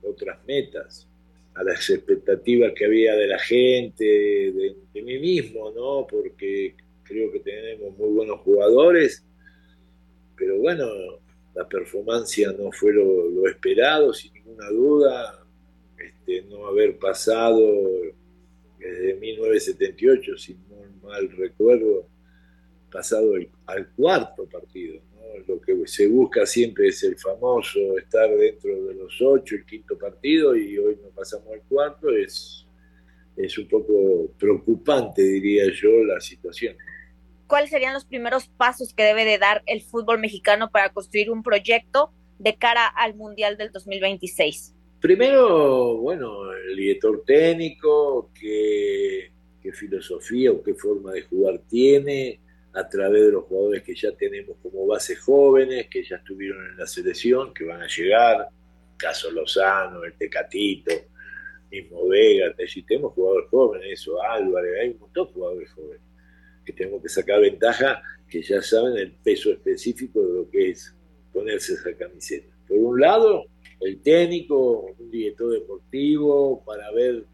otras 0.02 0.44
metas, 0.46 1.06
a 1.54 1.62
las 1.62 1.88
expectativas 1.90 2.72
que 2.74 2.86
había 2.86 3.14
de 3.14 3.28
la 3.28 3.38
gente, 3.38 4.04
de, 4.04 4.76
de 4.92 5.02
mí 5.02 5.18
mismo, 5.20 5.70
¿no? 5.70 6.08
Porque 6.08 6.74
creo 7.04 7.30
que 7.30 7.38
tenemos 7.38 7.96
muy 7.96 8.10
buenos 8.10 8.40
jugadores 8.40 9.22
pero 10.36 10.58
bueno, 10.58 10.86
la 11.54 11.66
performance 11.66 12.46
no 12.58 12.70
fue 12.70 12.92
lo, 12.92 13.48
esperado, 13.48 14.12
sin 14.12 14.32
ninguna 14.34 14.68
duda, 14.68 15.44
este, 15.98 16.42
no 16.42 16.66
haber 16.66 16.98
pasado 16.98 17.82
desde 18.78 19.14
1978, 19.14 20.36
si 20.36 20.54
no 20.54 21.08
mal 21.08 21.30
recuerdo, 21.30 22.06
pasado 22.92 23.34
al 23.66 23.88
cuarto 23.90 24.44
partido. 24.46 25.00
Lo 25.46 25.60
que 25.60 25.86
se 25.86 26.06
busca 26.06 26.46
siempre 26.46 26.88
es 26.88 27.02
el 27.04 27.16
famoso 27.16 27.98
estar 27.98 28.28
dentro 28.36 28.84
de 28.84 28.94
los 28.94 29.20
ocho, 29.20 29.54
el 29.54 29.64
quinto 29.64 29.96
partido, 29.96 30.56
y 30.56 30.76
hoy 30.78 30.98
no 31.02 31.08
pasamos 31.08 31.48
al 31.52 31.62
cuarto, 31.62 32.10
es, 32.10 32.66
es 33.36 33.58
un 33.58 33.68
poco 33.68 34.30
preocupante, 34.38 35.22
diría 35.22 35.66
yo, 35.72 36.04
la 36.04 36.20
situación 36.20 36.76
cuáles 37.46 37.70
serían 37.70 37.94
los 37.94 38.04
primeros 38.04 38.48
pasos 38.48 38.94
que 38.94 39.04
debe 39.04 39.24
de 39.24 39.38
dar 39.38 39.62
el 39.66 39.82
fútbol 39.82 40.18
mexicano 40.18 40.70
para 40.70 40.92
construir 40.92 41.30
un 41.30 41.42
proyecto 41.42 42.12
de 42.38 42.56
cara 42.56 42.86
al 42.86 43.14
Mundial 43.14 43.56
del 43.56 43.72
2026? 43.72 44.74
Primero, 45.00 45.96
bueno, 45.98 46.52
el 46.52 46.76
director 46.76 47.22
técnico, 47.24 48.30
qué, 48.34 49.30
filosofía 49.72 50.52
o 50.52 50.62
qué 50.62 50.74
forma 50.74 51.10
de 51.10 51.22
jugar 51.22 51.60
tiene 51.68 52.38
a 52.72 52.88
través 52.88 53.26
de 53.26 53.32
los 53.32 53.44
jugadores 53.46 53.82
que 53.82 53.96
ya 53.96 54.12
tenemos 54.12 54.56
como 54.62 54.86
base 54.86 55.16
jóvenes, 55.16 55.88
que 55.88 56.04
ya 56.04 56.16
estuvieron 56.16 56.70
en 56.70 56.76
la 56.76 56.86
selección, 56.86 57.52
que 57.52 57.64
van 57.64 57.82
a 57.82 57.88
llegar, 57.88 58.48
caso 58.96 59.28
Lozano, 59.28 60.04
el 60.04 60.14
Tecatito, 60.14 60.92
mismo 61.68 62.06
Vega, 62.06 62.54
si 62.68 62.84
tenemos 62.84 63.12
jugadores 63.14 63.50
jóvenes, 63.50 64.00
eso, 64.00 64.22
Álvarez, 64.22 64.72
hay 64.80 64.88
un 64.90 65.00
montón 65.00 65.26
de 65.26 65.32
jugadores 65.32 65.72
jóvenes 65.72 66.06
que 66.66 66.72
tenemos 66.72 67.00
que 67.00 67.08
sacar 67.08 67.40
ventaja, 67.40 68.02
que 68.28 68.42
ya 68.42 68.60
saben 68.60 68.98
el 68.98 69.12
peso 69.12 69.52
específico 69.52 70.20
de 70.20 70.32
lo 70.34 70.50
que 70.50 70.70
es 70.70 70.94
ponerse 71.32 71.74
esa 71.74 71.96
camiseta. 71.96 72.52
Por 72.66 72.78
un 72.78 73.00
lado, 73.00 73.44
el 73.80 74.00
técnico, 74.02 74.94
un 74.98 75.10
director 75.10 75.52
deportivo, 75.52 76.62
para 76.64 76.90
ver 76.90 77.24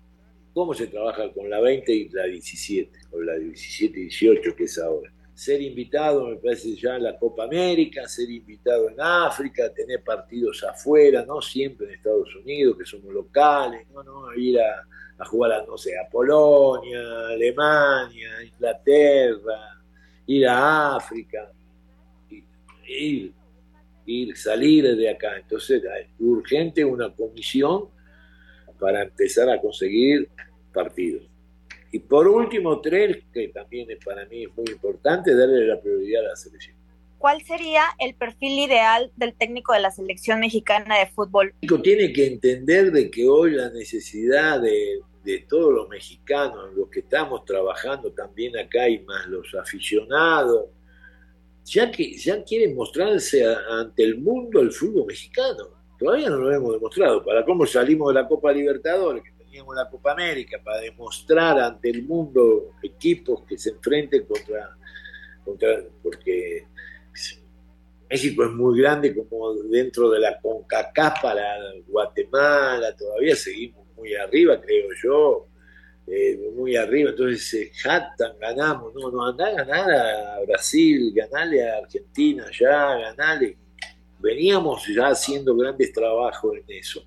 cómo 0.52 0.74
se 0.74 0.86
trabaja 0.86 1.32
con 1.32 1.48
la 1.48 1.60
20 1.60 1.92
y 1.92 2.08
la 2.10 2.24
17, 2.24 2.90
o 3.12 3.20
la 3.20 3.36
17 3.36 3.98
y 3.98 4.02
18 4.02 4.54
que 4.54 4.64
es 4.64 4.78
ahora. 4.78 5.10
Ser 5.34 5.62
invitado, 5.62 6.28
me 6.28 6.36
parece 6.36 6.76
ya 6.76 6.96
en 6.96 7.04
la 7.04 7.18
Copa 7.18 7.44
América, 7.44 8.06
ser 8.06 8.30
invitado 8.30 8.90
en 8.90 8.96
África, 9.00 9.72
tener 9.72 10.04
partidos 10.04 10.62
afuera, 10.62 11.24
no 11.24 11.40
siempre 11.40 11.86
en 11.86 11.94
Estados 11.94 12.36
Unidos, 12.36 12.76
que 12.76 12.84
somos 12.84 13.12
locales, 13.12 13.88
no, 13.90 14.02
no, 14.02 14.34
ir 14.34 14.60
a, 14.60 14.86
a 15.22 15.24
jugar 15.24 15.52
a, 15.52 15.64
no 15.64 15.78
sé, 15.78 15.92
a 15.98 16.08
Polonia, 16.10 17.00
Alemania, 17.30 18.42
Inglaterra, 18.44 19.80
ir 20.26 20.46
a 20.48 20.96
África, 20.96 21.52
ir, 22.86 23.32
ir, 24.06 24.36
salir 24.36 24.96
de 24.96 25.08
acá. 25.08 25.36
Entonces, 25.36 25.82
es 25.84 26.08
urgente 26.18 26.84
una 26.84 27.14
comisión 27.14 27.88
para 28.78 29.02
empezar 29.02 29.48
a 29.48 29.60
conseguir 29.60 30.28
partidos. 30.72 31.22
Y 31.92 32.00
por 32.00 32.26
último, 32.26 32.80
tres, 32.80 33.18
que 33.32 33.48
también 33.48 33.86
para 34.04 34.24
mí 34.26 34.44
es 34.44 34.56
muy 34.56 34.64
importante, 34.72 35.34
darle 35.34 35.66
la 35.66 35.80
prioridad 35.80 36.24
a 36.24 36.28
la 36.30 36.36
selección. 36.36 36.76
¿Cuál 37.18 37.40
sería 37.42 37.84
el 38.00 38.14
perfil 38.14 38.58
ideal 38.58 39.12
del 39.14 39.34
técnico 39.34 39.72
de 39.72 39.78
la 39.78 39.92
selección 39.92 40.40
mexicana 40.40 40.98
de 40.98 41.06
fútbol? 41.06 41.54
Tiene 41.84 42.12
que 42.12 42.26
entender 42.26 42.90
de 42.90 43.12
que 43.12 43.28
hoy 43.28 43.52
la 43.52 43.70
necesidad 43.70 44.60
de, 44.60 45.00
de 45.24 45.40
todos 45.48 45.72
los 45.72 45.88
mexicanos, 45.88 46.74
los 46.74 46.88
que 46.88 47.00
estamos 47.00 47.44
trabajando 47.44 48.12
también 48.12 48.56
acá 48.56 48.88
y 48.88 49.00
más 49.00 49.26
los 49.26 49.54
aficionados, 49.54 50.66
ya 51.64 51.90
que 51.90 52.16
ya 52.16 52.42
quieren 52.42 52.74
mostrarse 52.74 53.44
ante 53.70 54.02
el 54.02 54.18
mundo 54.18 54.60
el 54.60 54.72
fútbol 54.72 55.06
mexicano. 55.06 55.68
Todavía 55.98 56.28
no 56.28 56.38
lo 56.38 56.52
hemos 56.52 56.72
demostrado. 56.72 57.24
Para 57.24 57.44
cómo 57.44 57.64
salimos 57.64 58.08
de 58.08 58.20
la 58.20 58.26
Copa 58.26 58.52
Libertadores, 58.52 59.22
que 59.22 59.30
teníamos 59.44 59.76
la 59.76 59.88
Copa 59.88 60.12
América, 60.12 60.60
para 60.62 60.80
demostrar 60.80 61.60
ante 61.60 61.90
el 61.90 62.02
mundo 62.02 62.72
equipos 62.82 63.44
que 63.44 63.56
se 63.56 63.70
enfrenten 63.70 64.24
contra, 64.24 64.76
contra 65.44 65.84
porque 66.02 66.66
México 68.10 68.44
es 68.44 68.50
muy 68.50 68.78
grande 68.80 69.14
como 69.14 69.54
dentro 69.54 70.10
de 70.10 70.18
la 70.18 70.38
CONCACAF 70.40 71.22
para 71.22 71.44
Guatemala, 71.86 72.94
todavía 72.96 73.36
seguimos 73.36 73.81
muy 74.02 74.14
arriba, 74.16 74.60
creo 74.60 74.88
yo, 75.00 75.46
eh, 76.08 76.50
muy 76.56 76.74
arriba, 76.74 77.10
entonces 77.10 77.48
se 77.48 77.70
jactan, 77.70 78.32
ganamos, 78.40 78.92
no, 78.94 79.10
no, 79.10 79.26
andá 79.26 79.46
a 79.46 79.64
ganar 79.64 79.90
a 79.92 80.40
Brasil, 80.40 81.12
ganarle 81.14 81.68
a 81.68 81.78
Argentina 81.78 82.46
ya, 82.58 82.96
ganarle. 82.96 83.56
Veníamos 84.18 84.86
ya 84.88 85.08
haciendo 85.08 85.56
grandes 85.56 85.92
trabajos 85.92 86.56
en 86.56 86.64
eso 86.76 87.04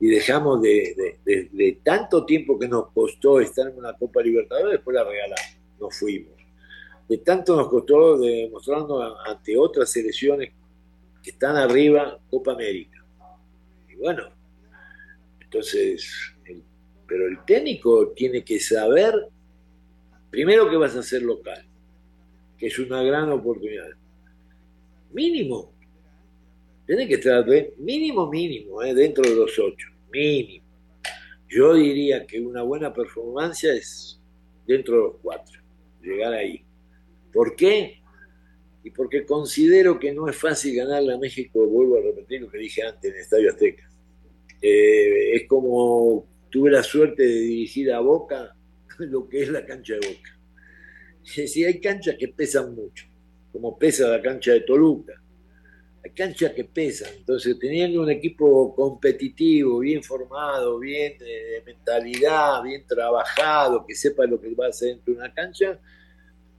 y 0.00 0.08
dejamos 0.08 0.60
de, 0.62 1.18
de, 1.24 1.78
tanto 1.82 2.24
tiempo 2.24 2.58
que 2.58 2.68
nos 2.68 2.90
costó 2.92 3.40
estar 3.40 3.68
en 3.68 3.78
una 3.78 3.92
Copa 3.94 4.22
Libertadores, 4.22 4.72
después 4.72 4.94
la 4.94 5.04
regalamos, 5.04 5.56
nos 5.78 5.98
fuimos. 5.98 6.32
De 7.08 7.18
tanto 7.18 7.56
nos 7.56 7.68
costó 7.68 8.18
demostrarnos 8.18 9.16
ante 9.26 9.56
otras 9.56 9.90
selecciones 9.90 10.52
que 11.22 11.30
están 11.30 11.56
arriba 11.56 12.18
Copa 12.30 12.52
América. 12.52 13.04
Y 13.88 13.96
bueno, 13.96 14.24
entonces, 15.54 16.34
pero 17.06 17.28
el 17.28 17.44
técnico 17.44 18.08
tiene 18.08 18.44
que 18.44 18.58
saber, 18.58 19.14
primero 20.30 20.68
que 20.68 20.76
vas 20.76 20.96
a 20.96 21.02
ser 21.02 21.22
local, 21.22 21.64
que 22.58 22.66
es 22.66 22.78
una 22.80 23.04
gran 23.04 23.30
oportunidad. 23.30 23.90
Mínimo, 25.12 25.72
tiene 26.86 27.06
que 27.06 27.14
estar 27.14 27.46
mínimo, 27.78 28.28
mínimo, 28.28 28.82
eh, 28.82 28.94
dentro 28.94 29.22
de 29.22 29.36
los 29.36 29.56
ocho, 29.60 29.88
mínimo. 30.12 30.64
Yo 31.48 31.74
diría 31.74 32.26
que 32.26 32.40
una 32.40 32.62
buena 32.62 32.92
performance 32.92 33.62
es 33.64 34.20
dentro 34.66 34.96
de 34.96 35.02
los 35.02 35.16
cuatro, 35.22 35.62
llegar 36.02 36.32
ahí. 36.32 36.64
¿Por 37.32 37.54
qué? 37.54 38.00
Y 38.82 38.90
porque 38.90 39.24
considero 39.24 40.00
que 40.00 40.12
no 40.12 40.28
es 40.28 40.36
fácil 40.36 40.74
ganarle 40.74 41.14
a 41.14 41.18
México, 41.18 41.64
vuelvo 41.64 41.98
a 41.98 42.00
repetir 42.00 42.40
lo 42.40 42.50
que 42.50 42.58
dije 42.58 42.82
antes 42.82 43.14
en 43.14 43.20
Estadio 43.20 43.50
Azteca. 43.50 43.88
Eh, 44.66 45.36
es 45.36 45.46
como 45.46 46.26
tuve 46.48 46.70
la 46.70 46.82
suerte 46.82 47.22
de 47.22 47.34
dirigir 47.34 47.92
a 47.92 48.00
Boca 48.00 48.56
lo 48.98 49.28
que 49.28 49.42
es 49.42 49.50
la 49.50 49.66
cancha 49.66 49.92
de 49.92 50.08
Boca. 50.08 50.30
Si 51.22 51.62
hay 51.62 51.82
canchas 51.82 52.16
que 52.18 52.28
pesan 52.28 52.74
mucho, 52.74 53.04
como 53.52 53.78
pesa 53.78 54.08
la 54.08 54.22
cancha 54.22 54.52
de 54.52 54.60
Toluca, 54.60 55.20
hay 56.02 56.10
canchas 56.12 56.52
que 56.52 56.64
pesan. 56.64 57.10
Entonces, 57.14 57.58
teniendo 57.58 58.00
un 58.00 58.10
equipo 58.10 58.74
competitivo, 58.74 59.80
bien 59.80 60.02
formado, 60.02 60.78
bien 60.78 61.18
de 61.18 61.62
mentalidad, 61.66 62.62
bien 62.62 62.86
trabajado, 62.86 63.84
que 63.86 63.94
sepa 63.94 64.24
lo 64.24 64.40
que 64.40 64.54
va 64.54 64.66
a 64.66 64.68
hacer 64.70 64.94
dentro 64.94 65.12
de 65.12 65.20
una 65.20 65.34
cancha, 65.34 65.78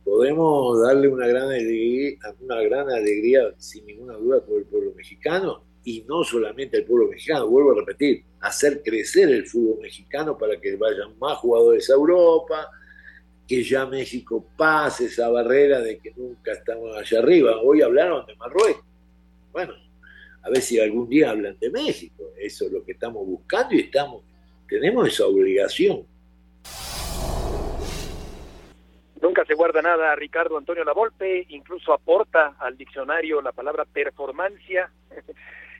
podemos 0.03 0.79
darle 0.83 1.07
una 1.07 1.25
gran 1.25 1.49
alegría, 1.49 2.19
una 2.39 2.61
gran 2.61 2.87
alegría 2.87 3.51
sin 3.57 3.83
ninguna 3.87 4.13
duda 4.13 4.45
por 4.45 4.59
el 4.59 4.65
pueblo 4.65 4.93
mexicano 4.95 5.63
y 5.86 6.04
no 6.04 6.24
solamente 6.24 6.78
el 6.78 6.86
pueblo 6.86 7.08
mexicano, 7.08 7.48
vuelvo 7.48 7.71
a 7.71 7.76
repetir, 7.76 8.24
hacer 8.41 8.82
crecer 8.84 9.30
el 9.30 9.45
fútbol 9.45 9.80
mexicano 9.82 10.38
para 10.38 10.60
que 10.60 10.76
vayan 10.76 11.17
más 11.19 11.38
jugadores 11.38 11.89
a 11.89 11.93
Europa, 11.93 12.67
que 13.48 13.63
ya 13.63 13.86
México 13.86 14.45
pase 14.58 15.06
esa 15.06 15.30
barrera 15.30 15.80
de 15.80 16.00
que 16.00 16.12
nunca 16.17 16.52
estamos 16.52 16.95
allá 16.98 17.19
arriba. 17.19 17.62
Hoy 17.62 17.82
hablaron 17.82 18.26
de 18.26 18.36
Marruecos 18.36 18.84
bueno, 19.56 19.74
a 20.43 20.50
ver 20.50 20.62
si 20.62 20.82
algún 20.82 21.08
día 21.08 21.30
hablan 21.30 21.58
de 21.58 21.69
México. 21.69 22.34
Eso 22.38 22.65
es 22.65 22.74
lo 22.74 22.84
que 22.84 22.91
estamos 22.91 23.26
buscando 23.26 23.74
y 23.74 23.80
estamos, 23.80 24.21
tenemos 24.67 25.08
esa 25.08 25.26
obligación. 25.28 26.06
Nunca 29.21 29.45
se 29.45 29.54
guarda 29.54 29.82
nada 29.82 30.13
Ricardo 30.17 30.58
Antonio 30.58 30.84
Lavolpe, 30.84 31.45
incluso 31.48 31.93
aporta 31.93 32.58
al 32.60 32.76
diccionario 32.76 33.41
la 33.41 33.54
palabra 33.54 33.86
performancia, 33.86 34.91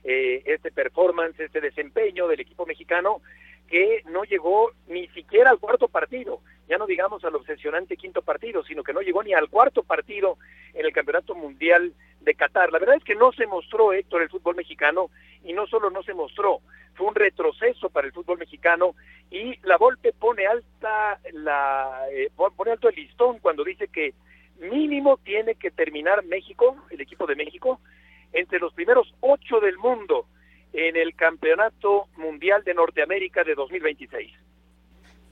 eh, 0.06 0.44
este 0.46 0.72
performance, 0.72 1.40
este 1.40 1.62
desempeño 1.62 2.28
del 2.28 2.40
equipo 2.40 2.66
mexicano 2.66 3.22
que 3.68 4.04
no 4.06 4.24
llegó 4.24 4.72
ni 4.88 5.08
siquiera 5.08 5.50
al 5.50 5.60
cuarto 5.60 5.88
partido, 5.88 6.42
ya 6.70 6.78
no 6.78 6.86
digamos 6.86 7.24
al 7.26 7.36
obsesionante 7.36 7.98
quinto 7.98 8.22
partido, 8.22 8.64
sino 8.64 8.84
que 8.84 8.94
no 8.94 9.02
llegó 9.02 9.24
ni 9.24 9.34
al 9.34 9.50
cuarto 9.50 9.82
partido 9.82 10.38
en 10.76 10.86
el 10.86 10.94
Campeonato 10.94 11.34
Mundial 11.34 11.94
de 12.22 12.36
Qatar. 12.36 12.72
La 12.72 12.78
verdad 12.78 12.98
es 12.98 13.04
que 13.04 13.16
no 13.16 13.32
se 13.32 13.48
mostró, 13.48 13.94
Héctor, 13.94 14.22
el 14.22 14.30
fútbol 14.30 14.56
mexicano, 14.56 15.10
y 15.44 15.54
no 15.54 15.66
solo 15.66 15.90
no 15.90 16.04
se 16.04 16.14
mostró, 16.14 16.62
fue 16.94 17.08
un 17.08 17.16
retroceso 17.16 17.90
para 17.90 18.08
el 18.08 18.14
fútbol 18.14 18.38
mexicano, 18.38 18.96
y 19.32 19.58
la 19.64 19.78
Volpe 19.78 20.14
pone 20.14 20.46
alta 20.46 21.20
la 21.34 22.06
eh, 22.12 22.30
pone 22.36 22.72
alto 22.72 22.90
el 22.90 22.96
listón 22.96 23.40
cuando 23.40 23.64
dice 23.64 23.88
que 23.88 24.14
mínimo 24.60 25.18
tiene 25.18 25.56
que 25.56 25.72
terminar 25.72 26.24
México, 26.26 26.78
el 26.90 27.02
equipo 27.02 27.26
de 27.26 27.36
México, 27.36 27.80
entre 28.36 28.60
los 28.60 28.74
primeros 28.74 29.14
ocho 29.22 29.60
del 29.60 29.78
mundo 29.78 30.28
en 30.74 30.96
el 30.96 31.16
Campeonato 31.16 32.08
Mundial 32.18 32.64
de 32.64 32.74
Norteamérica 32.74 33.44
de 33.44 33.56
2026. 33.56 34.32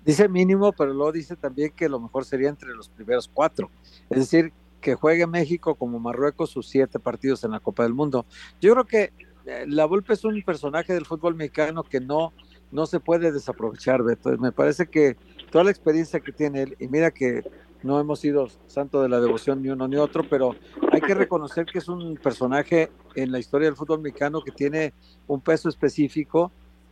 Dice 0.06 0.28
mínimo, 0.28 0.72
pero 0.74 0.94
luego 0.94 1.12
dice 1.12 1.36
también 1.36 1.72
que 1.72 1.88
lo 1.88 2.00
mejor 2.00 2.26
sería 2.26 2.50
entre 2.50 2.70
los 2.70 2.90
primeros 2.90 3.30
cuatro. 3.32 3.70
Es 4.10 4.20
decir, 4.20 4.52
que 4.82 4.96
juegue 4.96 5.28
México 5.28 5.76
como 5.76 6.00
Marruecos 6.00 6.50
sus 6.50 6.68
siete 6.68 7.00
partidos 7.00 7.44
en 7.44 7.52
la 7.52 7.60
Copa 7.60 7.84
del 7.84 7.94
Mundo. 7.94 8.26
Yo 8.60 8.74
creo 8.74 8.86
que 8.86 9.14
eh, 9.46 9.66
la 9.68 9.86
Volpe 9.86 10.14
es 10.14 10.24
un 10.26 10.42
personaje 10.44 10.94
del 10.94 11.06
fútbol 11.06 11.36
mexicano 11.36 11.84
que 11.84 12.02
no, 12.02 12.34
no 12.72 12.86
se 12.86 13.00
puede 13.00 13.32
desaprovechar, 13.32 14.04
Beto. 14.04 14.38
Me 14.38 14.52
parece 14.52 14.88
que 14.88 15.16
toda 15.52 15.64
la 15.64 15.72
experiencia 15.72 16.20
que 16.20 16.32
tiene 16.32 16.64
él, 16.64 16.76
y 16.80 16.88
mira 16.88 17.12
que 17.12 17.44
no 17.84 18.00
hemos 18.00 18.20
sido 18.20 18.48
santo 18.68 19.02
de 19.02 19.10
la 19.10 19.20
devoción 19.20 19.62
ni 19.62 19.70
uno 19.70 19.88
ni 19.88 19.98
otro, 19.98 20.24
pero 20.30 20.56
hay 20.92 21.02
que 21.02 21.14
reconocer 21.14 21.66
que 21.66 21.80
es 21.80 21.88
un 21.88 22.16
personaje 22.16 22.90
en 23.16 23.32
la 23.32 23.40
historia 23.40 23.68
del 23.68 23.76
fútbol 23.76 24.02
mexicano 24.02 24.42
que 24.42 24.52
tiene 24.52 24.94
un 25.28 25.42
peso 25.42 25.70
específico, 25.70 26.52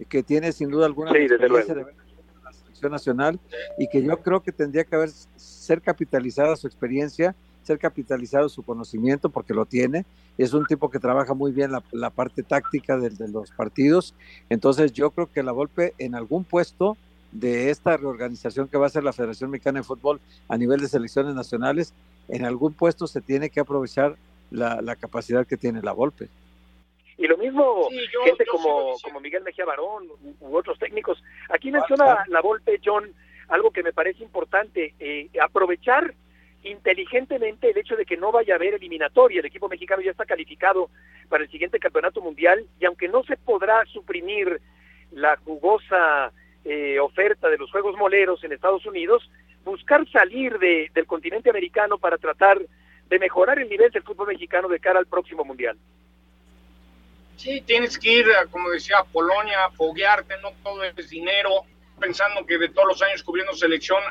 que 0.10 0.23
tiene 0.23 0.51
sin 0.51 0.69
duda 0.69 0.86
alguna 0.86 1.12
sí, 1.12 1.27
de 1.27 1.49
la 1.49 2.54
selección 2.54 2.91
nacional 2.91 3.39
y 3.77 3.88
que 3.88 4.04
yo 4.04 4.17
creo 4.21 4.41
que 4.41 4.51
tendría 4.51 4.84
que 4.84 4.95
haber 4.95 5.10
ser 5.10 5.82
capitalizada 5.82 6.56
su 6.56 6.67
experiencia, 6.67 7.36
ser 7.63 7.80
capitalizado 7.80 8.49
su 8.49 8.63
conocimiento 8.63 9.30
porque 9.30 9.54
lo 9.54 9.65
tiene. 9.65 10.06
Es 10.38 10.54
un 10.54 10.65
tipo 10.65 10.89
que 10.89 10.99
trabaja 10.99 11.34
muy 11.34 11.51
bien 11.51 11.71
la, 11.91 12.10
parte 12.10 12.43
táctica 12.43 12.97
de, 12.97 13.12
de 13.12 13.27
los 13.27 13.51
partidos. 13.51 14.15
Entonces 14.49 14.91
yo 14.91 15.12
creo 15.12 15.32
que 15.32 15.43
la 15.43 15.51
golpe 15.51 15.93
en 15.99 16.15
algún 16.15 16.43
puesto 16.43 16.97
de 17.32 17.70
esta 17.70 17.98
reorganización 17.98 18.67
que 18.67 18.78
va 18.78 18.88
a 18.88 18.89
ser 18.89 19.04
la 19.04 19.13
Federación 19.13 19.50
Mexicana 19.50 19.80
de 19.80 19.84
Fútbol 19.84 20.20
a 20.48 20.58
nivel 20.58 20.82
de 20.82 20.88
selecciones 20.88 21.34
nacionales, 21.34 21.94
en 22.28 22.46
algún 22.46 22.74
puesto 22.74 23.08
se 23.08 23.22
tiene 23.22 23.50
que 23.50 23.60
aprovechar 23.60 24.15
la, 24.52 24.96
capacidad 24.96 25.48
que 25.48 25.58
tiene 25.58 25.82
la 25.82 25.94
Volpe. 25.94 26.28
Y 27.17 27.28
lo 27.28 27.38
mismo 27.38 27.88
gente 28.26 28.46
como, 28.46 28.96
como 29.04 29.20
Miguel 29.20 29.44
Mejía 29.44 29.65
Barón 29.65 30.08
u, 30.39 30.56
otros 30.56 30.78
técnicos. 30.80 31.24
Aquí 31.50 31.72
menciona 31.72 32.24
la 32.28 32.41
Volpe, 32.41 32.82
John, 32.84 33.13
algo 33.48 33.72
que 33.72 33.84
me 33.84 33.94
parece 33.94 34.24
importante, 34.24 34.94
eh, 35.00 35.30
aprovechar 35.41 36.13
inteligentemente 36.63 37.72
el 37.72 37.78
hecho 37.78 37.96
de 37.96 38.06
que 38.06 38.17
no 38.17 38.32
vaya 38.32 38.54
a 38.54 38.58
haber 38.58 38.76
eliminatoria. 38.76 39.39
El 39.39 39.46
equipo 39.46 39.70
mexicano 39.70 40.02
ya 40.02 40.12
está 40.12 40.26
calificado 40.26 40.89
para 41.30 41.44
el 41.44 41.50
siguiente 41.50 41.80
campeonato 41.80 42.22
mundial 42.22 42.65
y 42.80 42.86
aunque 42.86 43.08
no 43.08 43.24
se 43.24 43.38
podrá 43.38 43.86
suprimir 43.86 44.62
la 45.12 45.38
jugosa 45.38 46.32
eh, 46.65 47.00
oferta 47.00 47.50
de 47.50 47.58
los 47.58 47.71
Juegos 47.71 47.95
Moleros 47.97 48.43
en 48.43 48.52
Estados 48.52 48.86
Unidos, 48.86 49.30
buscar 49.63 50.08
salir 50.10 50.58
de, 50.60 50.91
del 50.93 51.06
continente 51.06 51.50
americano 51.50 51.97
para 51.97 52.17
tratar 52.17 52.60
de 53.10 53.19
mejorar 53.19 53.60
el 53.60 53.69
nivel 53.69 53.91
del 53.91 54.04
fútbol 54.04 54.28
mexicano 54.28 54.67
de 54.67 54.80
cara 54.80 55.00
al 55.00 55.08
próximo 55.08 55.43
Mundial. 55.43 55.78
Sí, 57.36 57.62
tienes 57.62 57.97
que 57.97 58.19
ir, 58.19 58.26
como 58.52 58.69
decía, 58.69 59.00
a 59.00 59.04
Polonia, 59.04 59.65
a 59.65 59.71
foguearte, 59.71 60.36
no 60.41 60.52
todo 60.63 60.84
es 60.84 61.10
dinero, 61.10 61.65
pensando 62.00 62.45
que 62.45 62.58
de 62.58 62.69
todos 62.69 62.88
los 62.88 63.02
años 63.02 63.24
cubriendo 63.24 63.54
selección, 63.54 64.02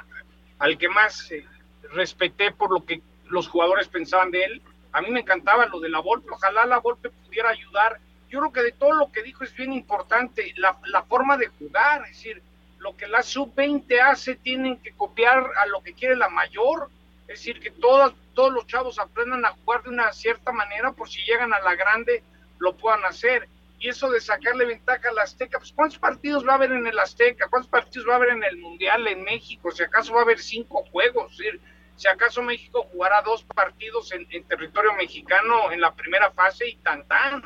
al 0.59 0.77
que 0.77 0.89
más 0.89 1.31
eh, 1.31 1.45
respeté 1.93 2.53
por 2.53 2.73
lo 2.73 2.85
que 2.85 3.01
los 3.29 3.49
jugadores 3.49 3.89
pensaban 3.89 4.31
de 4.31 4.45
él, 4.45 4.63
a 4.93 5.01
mí 5.01 5.11
me 5.11 5.21
encantaba 5.21 5.67
lo 5.67 5.79
de 5.79 5.89
la 5.89 6.01
Volpe, 6.01 6.31
ojalá 6.33 6.67
la 6.67 6.79
Volpe 6.79 7.11
pudiera 7.11 7.51
ayudar 7.51 8.01
yo 8.31 8.39
creo 8.39 8.53
que 8.53 8.63
de 8.63 8.73
todo 8.73 8.93
lo 8.93 9.11
que 9.11 9.23
dijo 9.23 9.45
es 9.45 9.55
bien 9.55 9.73
importante, 9.73 10.55
la, 10.57 10.79
la 10.87 11.03
forma 11.03 11.37
de 11.37 11.49
jugar, 11.49 12.03
es 12.05 12.17
decir, 12.17 12.43
lo 12.79 12.97
que 12.97 13.09
la 13.09 13.23
sub-20 13.23 14.01
hace 14.01 14.37
tienen 14.37 14.79
que 14.79 14.93
copiar 14.93 15.45
a 15.59 15.67
lo 15.67 15.83
que 15.83 15.93
quiere 15.93 16.17
la 16.17 16.29
mayor, 16.29 16.89
es 17.23 17.39
decir, 17.39 17.61
que 17.61 17.71
todos, 17.71 18.15
todos 18.35 18.53
los 18.53 18.67
chavos 18.67 18.99
aprendan 18.99 19.45
a 19.45 19.51
jugar 19.51 19.83
de 19.83 19.91
una 19.91 20.13
cierta 20.13 20.53
manera 20.53 20.93
por 20.93 21.09
si 21.09 21.23
llegan 21.23 21.53
a 21.53 21.61
la 21.61 21.75
grande 21.75 22.23
lo 22.59 22.77
puedan 22.77 23.05
hacer. 23.05 23.49
Y 23.79 23.89
eso 23.89 24.11
de 24.11 24.21
sacarle 24.21 24.67
ventaja 24.67 25.09
a 25.09 25.13
la 25.13 25.23
Azteca, 25.23 25.59
pues 25.59 25.73
¿cuántos 25.73 25.99
partidos 25.99 26.47
va 26.47 26.53
a 26.53 26.57
haber 26.57 26.73
en 26.73 26.87
el 26.87 26.99
Azteca? 26.99 27.49
¿Cuántos 27.49 27.71
partidos 27.71 28.09
va 28.09 28.13
a 28.13 28.17
haber 28.17 28.31
en 28.31 28.45
el 28.45 28.59
Mundial 28.59 29.07
en 29.09 29.25
México? 29.25 29.71
Si 29.71 29.83
acaso 29.83 30.13
va 30.13 30.21
a 30.21 30.23
haber 30.25 30.39
cinco 30.39 30.85
juegos, 30.93 31.33
es 31.33 31.39
decir, 31.39 31.61
si 31.97 32.09
acaso 32.09 32.43
México 32.43 32.87
jugará 32.93 33.23
dos 33.23 33.43
partidos 33.45 34.13
en, 34.13 34.27
en 34.31 34.45
territorio 34.45 34.93
mexicano 34.95 35.71
en 35.73 35.81
la 35.81 35.95
primera 35.95 36.31
fase 36.31 36.69
y 36.69 36.77
tan 36.77 37.07
tan 37.07 37.43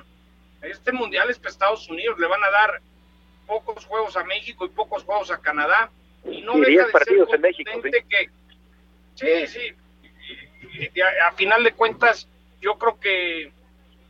este 0.66 0.92
mundial 0.92 1.30
es 1.30 1.38
para 1.38 1.50
Estados 1.50 1.88
Unidos, 1.88 2.18
le 2.18 2.26
van 2.26 2.42
a 2.42 2.50
dar 2.50 2.80
pocos 3.46 3.84
juegos 3.84 4.16
a 4.16 4.24
México 4.24 4.64
y 4.64 4.68
pocos 4.70 5.04
juegos 5.04 5.30
a 5.30 5.38
Canadá. 5.38 5.90
Y 6.24 6.40
no 6.42 6.54
deja 6.58 6.86
de 6.86 6.92
partidos 6.92 7.28
en 7.32 7.40
México. 7.40 7.70
Sí, 7.82 7.90
que, 9.26 9.46
sí, 9.46 9.58
sí. 10.90 11.00
a, 11.00 11.32
final 11.32 11.62
de 11.62 11.72
cuentas, 11.72 12.28
yo 12.60 12.78
creo 12.78 12.98
que 12.98 13.52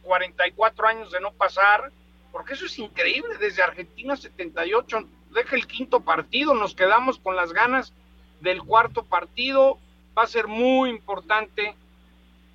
44 0.02 0.86
años 0.86 1.10
de 1.10 1.20
no 1.20 1.32
pasar, 1.32 1.90
porque 2.30 2.54
eso 2.54 2.66
es 2.66 2.78
increíble, 2.78 3.36
desde 3.38 3.62
Argentina 3.62 4.16
78, 4.16 5.08
deja 5.30 5.56
el 5.56 5.66
quinto 5.66 6.00
partido, 6.00 6.54
nos 6.54 6.74
quedamos 6.74 7.18
con 7.18 7.34
las 7.34 7.52
ganas 7.52 7.92
del 8.40 8.62
cuarto 8.62 9.04
partido, 9.04 9.78
va 10.16 10.22
a 10.22 10.28
ser 10.28 10.46
muy 10.46 10.90
importante 10.90 11.74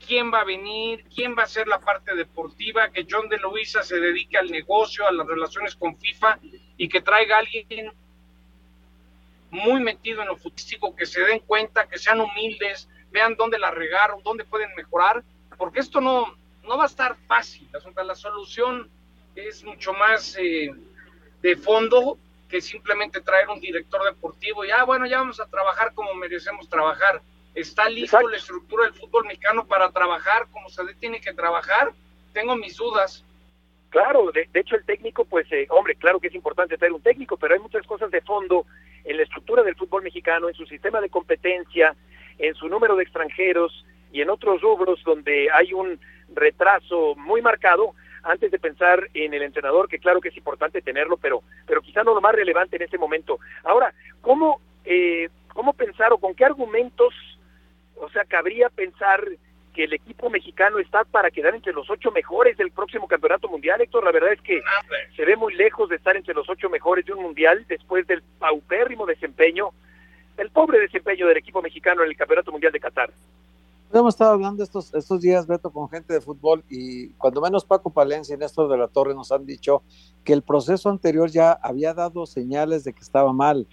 quién 0.06 0.32
va 0.34 0.42
a 0.42 0.46
venir, 0.46 1.06
quién 1.14 1.36
va 1.38 1.44
a 1.44 1.48
ser 1.48 1.68
la 1.68 1.80
parte 1.80 2.16
deportiva, 2.16 2.90
que 2.90 3.06
John 3.10 3.30
de 3.30 3.38
Luisa 3.38 3.84
se 3.84 4.00
dedique 4.00 4.38
al 4.38 4.50
negocio, 4.50 5.08
a 5.08 5.12
las 5.12 5.28
relaciones 5.28 5.76
con 5.76 5.98
FIFA 5.98 6.40
y 6.78 6.88
que 6.90 7.02
traiga 7.02 7.36
a 7.36 7.40
alguien 7.40 7.92
muy 9.52 9.82
metido 9.82 10.22
en 10.22 10.28
lo 10.28 10.38
futbolístico, 10.38 10.96
que 10.96 11.06
se 11.06 11.22
den 11.22 11.40
cuenta, 11.40 11.88
que 11.88 11.98
sean 11.98 12.22
humildes, 12.22 12.88
vean 13.12 13.36
dónde 13.36 13.58
la 13.58 13.72
regaron, 13.72 14.22
dónde 14.24 14.46
pueden 14.46 14.70
mejorar, 14.76 15.24
porque 15.58 15.80
esto 15.80 16.00
no, 16.02 16.36
no 16.64 16.78
va 16.78 16.84
a 16.84 16.88
estar 16.88 17.16
fácil. 17.28 17.68
La, 17.96 18.04
la 18.04 18.16
solución 18.16 18.90
es 19.36 19.64
mucho 19.64 19.94
más 19.94 20.38
eh, 20.40 20.72
de 21.42 21.56
fondo 21.56 22.18
que 22.48 22.62
simplemente 22.62 23.22
traer 23.22 23.50
un 23.50 23.60
director 23.60 24.04
deportivo 24.04 24.66
y, 24.66 24.72
ah, 24.72 24.84
bueno, 24.84 25.06
ya 25.06 25.20
vamos 25.20 25.40
a 25.40 25.48
trabajar 25.48 25.94
como 25.94 26.14
merecemos 26.16 26.68
trabajar. 26.68 27.22
¿Está 27.56 27.90
listo 27.90 28.22
la 28.28 28.38
estructura 28.38 28.86
del 28.86 28.94
fútbol 28.94 29.26
mexicano 29.26 29.66
para 29.66 29.90
trabajar 29.92 30.48
como 30.52 30.70
se 30.70 30.84
tiene 30.96 31.20
que 31.20 31.34
trabajar? 31.34 31.92
Tengo 32.34 32.56
mis 32.56 32.78
dudas. 32.78 33.24
Claro, 33.90 34.32
de, 34.32 34.48
hecho 34.54 34.76
el 34.76 34.86
técnico, 34.86 35.26
pues, 35.26 35.52
eh, 35.52 35.66
hombre, 35.70 35.96
claro 35.96 36.20
que 36.20 36.28
es 36.28 36.36
importante 36.36 36.78
tener 36.78 36.94
un 36.94 37.02
técnico, 37.02 37.38
pero 37.38 37.56
hay 37.56 37.60
muchas 37.60 37.86
cosas 37.88 38.12
de 38.12 38.22
fondo 38.22 38.66
en 39.04 39.18
la 39.18 39.24
estructura 39.24 39.64
del 39.64 39.76
fútbol 39.76 40.04
mexicano, 40.04 40.48
en 40.48 40.54
su 40.54 40.66
sistema 40.68 41.02
de 41.02 41.10
competencia, 41.10 41.96
en 42.38 42.54
su 42.54 42.68
número 42.68 42.96
de 42.96 43.04
extranjeros 43.04 43.86
y 44.12 44.22
en 44.22 44.30
otros 44.30 44.62
rubros 44.62 45.04
donde 45.04 45.50
hay 45.52 45.74
un 45.74 46.00
retraso 46.34 47.16
muy 47.16 47.42
marcado 47.42 47.96
antes 48.24 48.52
de 48.52 48.60
pensar 48.60 49.10
en 49.14 49.34
el 49.34 49.42
entrenador, 49.42 49.88
que 49.88 50.00
claro 50.00 50.22
que 50.22 50.30
es 50.30 50.38
importante 50.38 50.82
tenerlo, 50.82 51.18
pero, 51.18 51.42
pero 51.66 51.82
quizá 51.82 52.04
no 52.04 52.14
lo 52.14 52.22
más 52.22 52.36
relevante 52.36 52.76
en 52.76 52.84
este 52.84 52.98
momento. 52.98 53.40
Ahora, 53.64 53.94
¿cómo, 54.22 54.62
eh, 54.86 55.30
¿cómo 55.54 55.74
pensar 55.74 56.14
o 56.14 56.18
con 56.18 56.36
qué 56.36 56.46
argumentos, 56.46 57.14
o 58.00 58.10
sea, 58.10 58.24
cabría 58.26 58.70
pensar 58.70 59.24
que 59.74 59.84
el 59.84 59.94
equipo 59.94 60.30
mexicano 60.30 60.80
está 60.80 61.04
para 61.04 61.32
quedar 61.32 61.54
entre 61.54 61.74
los 61.74 61.90
ocho 61.90 62.12
mejores 62.12 62.58
del 62.58 62.72
próximo 62.72 63.08
campeonato 63.08 63.48
mundial, 63.48 63.82
Héctor. 63.82 64.04
La 64.04 64.12
verdad 64.12 64.34
es 64.34 64.42
que 64.42 64.62
se 65.16 65.26
ve 65.26 65.36
muy 65.36 65.54
lejos 65.54 65.90
de 65.90 65.98
estar 65.98 66.16
entre 66.18 66.34
los 66.34 66.50
ocho 66.50 66.70
mejores 66.70 67.06
de 67.06 67.14
un 67.14 67.22
mundial 67.22 67.66
después 67.68 68.08
del 68.08 68.22
paupérrimo 68.40 69.06
desempeño, 69.06 69.70
el 70.38 70.50
pobre 70.50 70.80
desempeño 70.80 71.28
del 71.28 71.38
equipo 71.38 71.62
mexicano 71.62 72.04
en 72.04 72.10
el 72.10 72.18
campeonato 72.18 72.52
mundial 72.52 72.72
de 72.74 72.80
Qatar. 72.80 73.12
Hemos 73.92 74.14
estado 74.14 74.34
hablando 74.34 74.64
estos, 74.64 74.94
estos 74.94 75.20
días, 75.20 75.48
Beto, 75.48 75.72
con 75.72 75.90
gente 75.90 76.14
de 76.14 76.22
fútbol 76.22 76.64
y 76.70 77.10
cuando 77.14 77.42
menos 77.42 77.66
Paco 77.66 77.90
Palencia 77.90 78.36
y 78.36 78.38
Néstor 78.38 78.70
de 78.70 78.78
la 78.78 78.88
Torre 78.88 79.16
nos 79.16 79.32
han 79.32 79.48
dicho 79.48 79.82
que 80.24 80.34
el 80.34 80.44
proceso 80.44 80.90
anterior 80.90 81.32
ya 81.32 81.54
había 81.54 81.96
dado 81.96 82.28
señales 82.28 82.84
de 82.84 82.94
que 82.94 83.00
estaba 83.00 83.34
mal. 83.34 83.68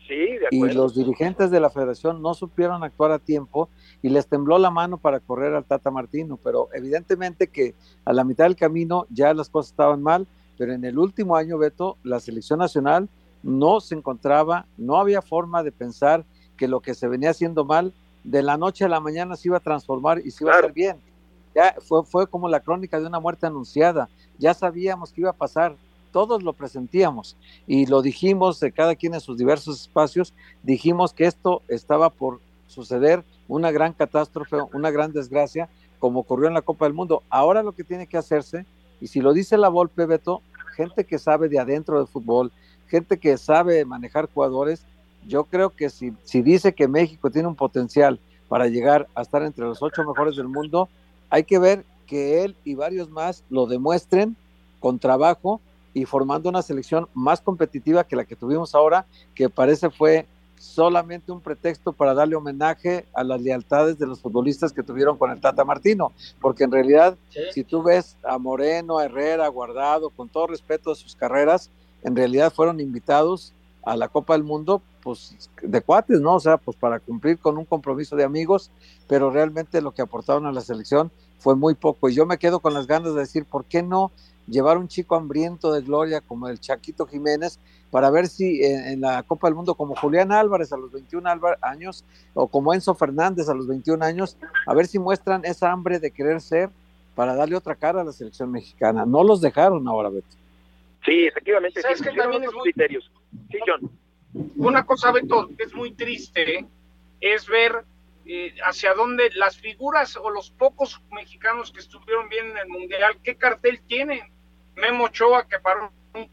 Y 0.50 0.68
los 0.72 0.94
dirigentes 0.94 1.50
de 1.50 1.60
la 1.60 1.68
federación 1.68 2.22
no 2.22 2.32
supieron 2.32 2.82
actuar 2.82 3.12
a 3.12 3.18
tiempo 3.18 3.68
y 4.00 4.08
les 4.08 4.26
tembló 4.26 4.58
la 4.58 4.70
mano 4.70 4.96
para 4.96 5.20
correr 5.20 5.52
al 5.52 5.66
Tata 5.66 5.90
Martino. 5.90 6.38
Pero 6.42 6.70
evidentemente 6.72 7.48
que 7.48 7.74
a 8.06 8.14
la 8.14 8.24
mitad 8.24 8.44
del 8.44 8.56
camino 8.56 9.04
ya 9.10 9.34
las 9.34 9.50
cosas 9.50 9.72
estaban 9.72 10.02
mal, 10.02 10.26
pero 10.56 10.72
en 10.72 10.86
el 10.86 10.98
último 10.98 11.36
año, 11.36 11.58
Beto, 11.58 11.98
la 12.02 12.20
selección 12.20 12.60
nacional 12.60 13.10
no 13.42 13.80
se 13.80 13.94
encontraba, 13.94 14.64
no 14.78 14.96
había 14.96 15.20
forma 15.20 15.62
de 15.62 15.72
pensar 15.72 16.24
que 16.56 16.68
lo 16.68 16.80
que 16.80 16.94
se 16.94 17.06
venía 17.06 17.30
haciendo 17.30 17.66
mal 17.66 17.92
de 18.26 18.42
la 18.42 18.56
noche 18.56 18.84
a 18.84 18.88
la 18.88 19.00
mañana 19.00 19.36
se 19.36 19.48
iba 19.48 19.56
a 19.56 19.60
transformar 19.60 20.20
y 20.24 20.30
se 20.30 20.44
iba 20.44 20.52
a 20.52 20.58
hacer 20.58 20.72
bien. 20.72 21.00
Ya 21.54 21.74
fue, 21.80 22.04
fue 22.04 22.26
como 22.26 22.48
la 22.48 22.60
crónica 22.60 23.00
de 23.00 23.06
una 23.06 23.20
muerte 23.20 23.46
anunciada. 23.46 24.08
Ya 24.38 24.52
sabíamos 24.52 25.12
que 25.12 25.22
iba 25.22 25.30
a 25.30 25.36
pasar, 25.36 25.76
todos 26.12 26.42
lo 26.42 26.52
presentíamos 26.52 27.36
y 27.66 27.86
lo 27.86 28.02
dijimos 28.02 28.58
de 28.60 28.72
cada 28.72 28.94
quien 28.96 29.14
en 29.14 29.20
sus 29.20 29.38
diversos 29.38 29.80
espacios, 29.82 30.34
dijimos 30.62 31.12
que 31.12 31.26
esto 31.26 31.62
estaba 31.68 32.10
por 32.10 32.40
suceder, 32.66 33.24
una 33.48 33.70
gran 33.70 33.92
catástrofe, 33.92 34.56
una 34.72 34.90
gran 34.90 35.12
desgracia, 35.12 35.68
como 35.98 36.20
ocurrió 36.20 36.48
en 36.48 36.54
la 36.54 36.62
Copa 36.62 36.86
del 36.86 36.94
Mundo. 36.94 37.22
Ahora 37.30 37.62
lo 37.62 37.72
que 37.72 37.84
tiene 37.84 38.06
que 38.06 38.18
hacerse, 38.18 38.66
y 39.00 39.06
si 39.06 39.20
lo 39.20 39.32
dice 39.32 39.56
la 39.56 39.68
Volpe 39.68 40.04
Beto, 40.04 40.42
gente 40.74 41.04
que 41.04 41.18
sabe 41.18 41.48
de 41.48 41.60
adentro 41.60 41.98
del 41.98 42.08
fútbol, 42.08 42.50
gente 42.88 43.18
que 43.18 43.38
sabe 43.38 43.84
manejar 43.84 44.28
jugadores, 44.32 44.84
yo 45.26 45.44
creo 45.44 45.70
que 45.70 45.90
si, 45.90 46.12
si 46.22 46.42
dice 46.42 46.74
que 46.74 46.88
México 46.88 47.30
tiene 47.30 47.48
un 47.48 47.56
potencial 47.56 48.18
para 48.48 48.68
llegar 48.68 49.08
a 49.14 49.22
estar 49.22 49.42
entre 49.42 49.64
los 49.64 49.82
ocho 49.82 50.04
mejores 50.04 50.36
del 50.36 50.48
mundo, 50.48 50.88
hay 51.30 51.44
que 51.44 51.58
ver 51.58 51.84
que 52.06 52.44
él 52.44 52.56
y 52.64 52.74
varios 52.74 53.10
más 53.10 53.42
lo 53.50 53.66
demuestren 53.66 54.36
con 54.78 54.98
trabajo 54.98 55.60
y 55.92 56.04
formando 56.04 56.48
una 56.48 56.62
selección 56.62 57.08
más 57.14 57.40
competitiva 57.40 58.04
que 58.04 58.16
la 58.16 58.24
que 58.24 58.36
tuvimos 58.36 58.74
ahora, 58.74 59.06
que 59.34 59.48
parece 59.48 59.90
fue 59.90 60.26
solamente 60.58 61.32
un 61.32 61.40
pretexto 61.40 61.92
para 61.92 62.14
darle 62.14 62.36
homenaje 62.36 63.06
a 63.14 63.24
las 63.24 63.40
lealtades 63.40 63.98
de 63.98 64.06
los 64.06 64.20
futbolistas 64.20 64.72
que 64.72 64.82
tuvieron 64.82 65.16
con 65.16 65.30
el 65.30 65.40
Tata 65.40 65.64
Martino, 65.64 66.12
porque 66.40 66.64
en 66.64 66.72
realidad, 66.72 67.16
si 67.52 67.64
tú 67.64 67.82
ves 67.82 68.16
a 68.22 68.38
Moreno, 68.38 68.98
a 68.98 69.06
Herrera, 69.06 69.46
a 69.46 69.48
Guardado, 69.48 70.10
con 70.10 70.28
todo 70.28 70.48
respeto 70.48 70.90
a 70.90 70.94
sus 70.94 71.14
carreras, 71.14 71.70
en 72.02 72.14
realidad 72.14 72.52
fueron 72.52 72.80
invitados 72.80 73.52
a 73.86 73.96
la 73.96 74.08
Copa 74.08 74.34
del 74.34 74.42
Mundo, 74.42 74.82
pues 75.00 75.48
de 75.62 75.80
cuates, 75.80 76.20
¿no? 76.20 76.34
O 76.34 76.40
sea, 76.40 76.56
pues 76.56 76.76
para 76.76 76.98
cumplir 76.98 77.38
con 77.38 77.56
un 77.56 77.64
compromiso 77.64 78.16
de 78.16 78.24
amigos, 78.24 78.72
pero 79.06 79.30
realmente 79.30 79.80
lo 79.80 79.92
que 79.92 80.02
aportaron 80.02 80.44
a 80.44 80.52
la 80.52 80.60
selección 80.60 81.12
fue 81.38 81.54
muy 81.54 81.74
poco. 81.74 82.08
Y 82.08 82.14
yo 82.14 82.26
me 82.26 82.36
quedo 82.36 82.58
con 82.58 82.74
las 82.74 82.88
ganas 82.88 83.14
de 83.14 83.20
decir, 83.20 83.44
¿por 83.44 83.64
qué 83.64 83.84
no 83.84 84.10
llevar 84.48 84.76
un 84.76 84.88
chico 84.88 85.14
hambriento 85.14 85.72
de 85.72 85.82
gloria 85.82 86.20
como 86.20 86.48
el 86.48 86.58
Chaquito 86.58 87.06
Jiménez 87.06 87.60
para 87.92 88.10
ver 88.10 88.26
si 88.26 88.64
en, 88.64 89.00
la 89.00 89.22
Copa 89.22 89.46
del 89.46 89.54
Mundo, 89.54 89.76
como 89.76 89.94
Julián 89.94 90.32
Álvarez 90.32 90.72
a 90.72 90.76
los 90.76 90.90
21 90.90 91.28
años, 91.62 92.04
o 92.34 92.48
como 92.48 92.74
Enzo 92.74 92.96
Fernández 92.96 93.48
a 93.48 93.54
los 93.54 93.68
21 93.68 94.04
años, 94.04 94.36
a 94.66 94.74
ver 94.74 94.88
si 94.88 94.98
muestran 94.98 95.44
esa 95.44 95.70
hambre 95.70 96.00
de 96.00 96.10
querer 96.10 96.40
ser 96.40 96.70
para 97.14 97.36
darle 97.36 97.54
otra 97.54 97.76
cara 97.76 98.00
a 98.00 98.04
la 98.04 98.12
selección 98.12 98.50
mexicana. 98.50 99.06
No 99.06 99.22
los 99.22 99.40
dejaron 99.40 99.86
ahora, 99.86 100.08
Beto. 100.08 100.26
Sí, 101.04 101.26
efectivamente. 101.26 101.80
¿Sabes 101.80 102.02
que 102.02 102.10
también 102.10 102.42
es 102.42 102.50
criterios. 102.62 103.10
Una 104.56 104.84
cosa, 104.84 105.12
Beto, 105.12 105.48
que 105.56 105.64
es 105.64 105.74
muy 105.74 105.92
triste 105.92 106.66
es 107.20 107.46
ver 107.46 107.84
eh, 108.26 108.54
hacia 108.64 108.92
dónde 108.94 109.30
las 109.34 109.56
figuras 109.56 110.16
o 110.16 110.30
los 110.30 110.50
pocos 110.50 111.00
mexicanos 111.12 111.70
que 111.70 111.80
estuvieron 111.80 112.28
bien 112.28 112.50
en 112.50 112.58
el 112.58 112.68
Mundial, 112.68 113.18
qué 113.22 113.36
cartel 113.36 113.80
tienen. 113.86 114.32
Memo 114.74 115.04
Ochoa, 115.04 115.46
que 115.48 115.58
paró 115.58 115.92
un, 116.12 116.28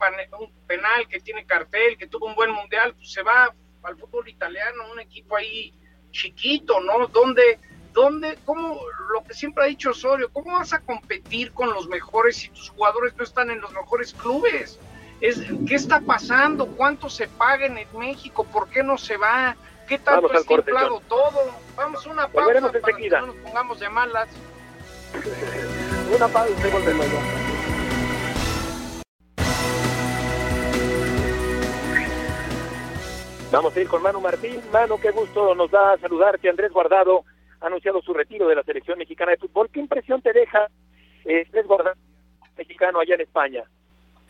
penal, 0.68 1.08
que 1.08 1.20
tiene 1.20 1.46
cartel, 1.46 1.98
que 1.98 2.08
tuvo 2.08 2.26
un 2.28 2.36
buen 2.36 2.52
Mundial, 2.52 2.94
pues 2.96 3.12
se 3.12 3.22
va 3.22 3.54
al 3.84 3.98
fútbol 3.98 4.28
italiano, 4.28 4.92
un 4.92 5.00
equipo 5.00 5.36
ahí 5.36 5.74
chiquito, 6.12 6.80
¿no? 6.82 7.08
Donde, 7.08 7.60
donde, 7.94 8.38
cómo, 8.46 8.80
lo 9.12 9.24
que 9.24 9.34
siempre 9.34 9.64
ha 9.64 9.68
dicho 9.68 9.92
Osorio, 9.92 10.32
¿cómo 10.32 10.54
vas 10.54 10.74
a 10.74 10.80
competir 10.80 11.52
con 11.54 11.70
los 11.74 11.88
mejores 11.88 12.38
si 12.38 12.50
tus 12.50 12.70
jugadores 12.70 13.16
no 13.16 13.24
están 13.24 13.52
en 13.52 13.62
los 13.62 13.72
mejores 13.72 14.14
clubes? 14.14 14.80
Es, 15.24 15.42
¿Qué 15.66 15.76
está 15.76 16.02
pasando? 16.02 16.68
¿Cuánto 16.68 17.10
se 17.10 17.30
paga 17.30 17.66
en 17.66 17.78
México? 17.98 18.44
¿Por 18.44 18.68
qué 18.68 18.84
no 18.84 18.98
se 18.98 19.16
va? 19.16 19.56
¿Qué 19.88 19.98
tanto 19.98 20.30
está 20.34 20.54
inflado 20.54 21.00
todo? 21.08 21.50
Vamos 21.78 22.06
a 22.06 22.10
una 22.10 22.28
pausa 22.28 22.70
para 22.70 22.98
que 22.98 23.10
no 23.10 23.28
nos 23.28 23.36
pongamos 23.38 23.80
de 23.80 23.90
malas. 23.90 24.28
una 26.14 26.28
pausa 26.28 26.68
y 26.68 26.72
volvemos. 26.72 27.06
Vamos 33.50 33.78
a 33.78 33.80
ir 33.80 33.88
con 33.88 34.02
Manu 34.02 34.20
Martín. 34.20 34.60
Manu, 34.74 35.00
qué 35.00 35.12
gusto 35.12 35.56
nos 35.56 35.72
da 35.72 35.98
saludarte. 36.00 36.50
Andrés 36.50 36.74
Guardado 36.74 37.24
ha 37.62 37.68
anunciado 37.68 38.02
su 38.02 38.14
retiro 38.14 38.50
de 38.50 38.56
la 38.56 38.64
selección 38.64 38.98
mexicana 38.98 39.32
de 39.32 39.38
fútbol. 39.38 39.70
¿Qué 39.72 39.80
impresión 39.80 40.22
te 40.22 40.34
deja 40.34 40.68
eh, 41.24 41.44
Andrés 41.46 41.66
Guardado, 41.66 41.96
mexicano 42.58 43.00
allá 43.00 43.16
en 43.16 43.22
España? 43.22 43.64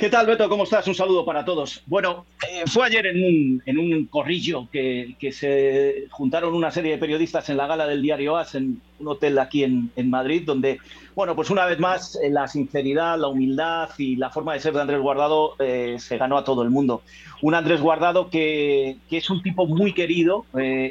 ¿Qué 0.04 0.10
tal, 0.10 0.26
Beto? 0.26 0.50
¿Cómo 0.50 0.66
estás? 0.66 0.86
Un 0.86 0.96
saludo 0.96 1.24
para 1.24 1.46
todos. 1.46 1.82
Bueno, 1.86 2.26
eh, 2.52 2.64
fue 2.68 2.88
ayer 2.88 3.06
en 3.06 3.24
un, 3.24 3.64
en 3.66 3.78
un 3.78 4.06
corrillo 4.08 4.68
que, 4.70 5.16
que, 5.18 5.32
se 5.32 6.08
juntaron 6.12 6.54
una 6.54 6.72
serie 6.72 6.92
de 6.92 6.98
periodistas 6.98 7.50
en 7.50 7.56
la 7.56 7.68
gala 7.68 7.88
del 7.88 8.02
diario 8.02 8.36
AS 8.36 8.56
en 8.56 8.82
un 9.00 9.08
hotel 9.08 9.40
aquí 9.40 9.64
en, 9.64 9.92
en 9.96 10.10
Madrid, 10.10 10.44
donde, 10.46 10.80
bueno, 11.16 11.36
pues 11.36 11.50
una 11.50 11.66
vez 11.66 11.80
más 11.80 12.16
eh, 12.22 12.30
la 12.30 12.48
sinceridad, 12.48 13.18
la 13.20 13.28
humildad 13.28 13.90
y 13.98 14.16
la 14.16 14.30
forma 14.30 14.54
de 14.54 14.60
ser 14.60 14.74
de 14.74 14.82
Andrés 14.82 15.00
Guardado 15.02 15.56
eh, 15.60 15.98
se 16.00 16.18
ganó 16.18 16.38
a 16.38 16.44
todo 16.44 16.64
el 16.64 16.70
mundo. 16.70 17.02
Un 17.42 17.56
Andrés 17.56 17.82
Guardado 17.82 18.30
que, 18.30 18.98
es 19.10 19.30
un 19.30 19.44
tipo 19.44 19.68
muy 19.68 19.94
querido 19.94 20.46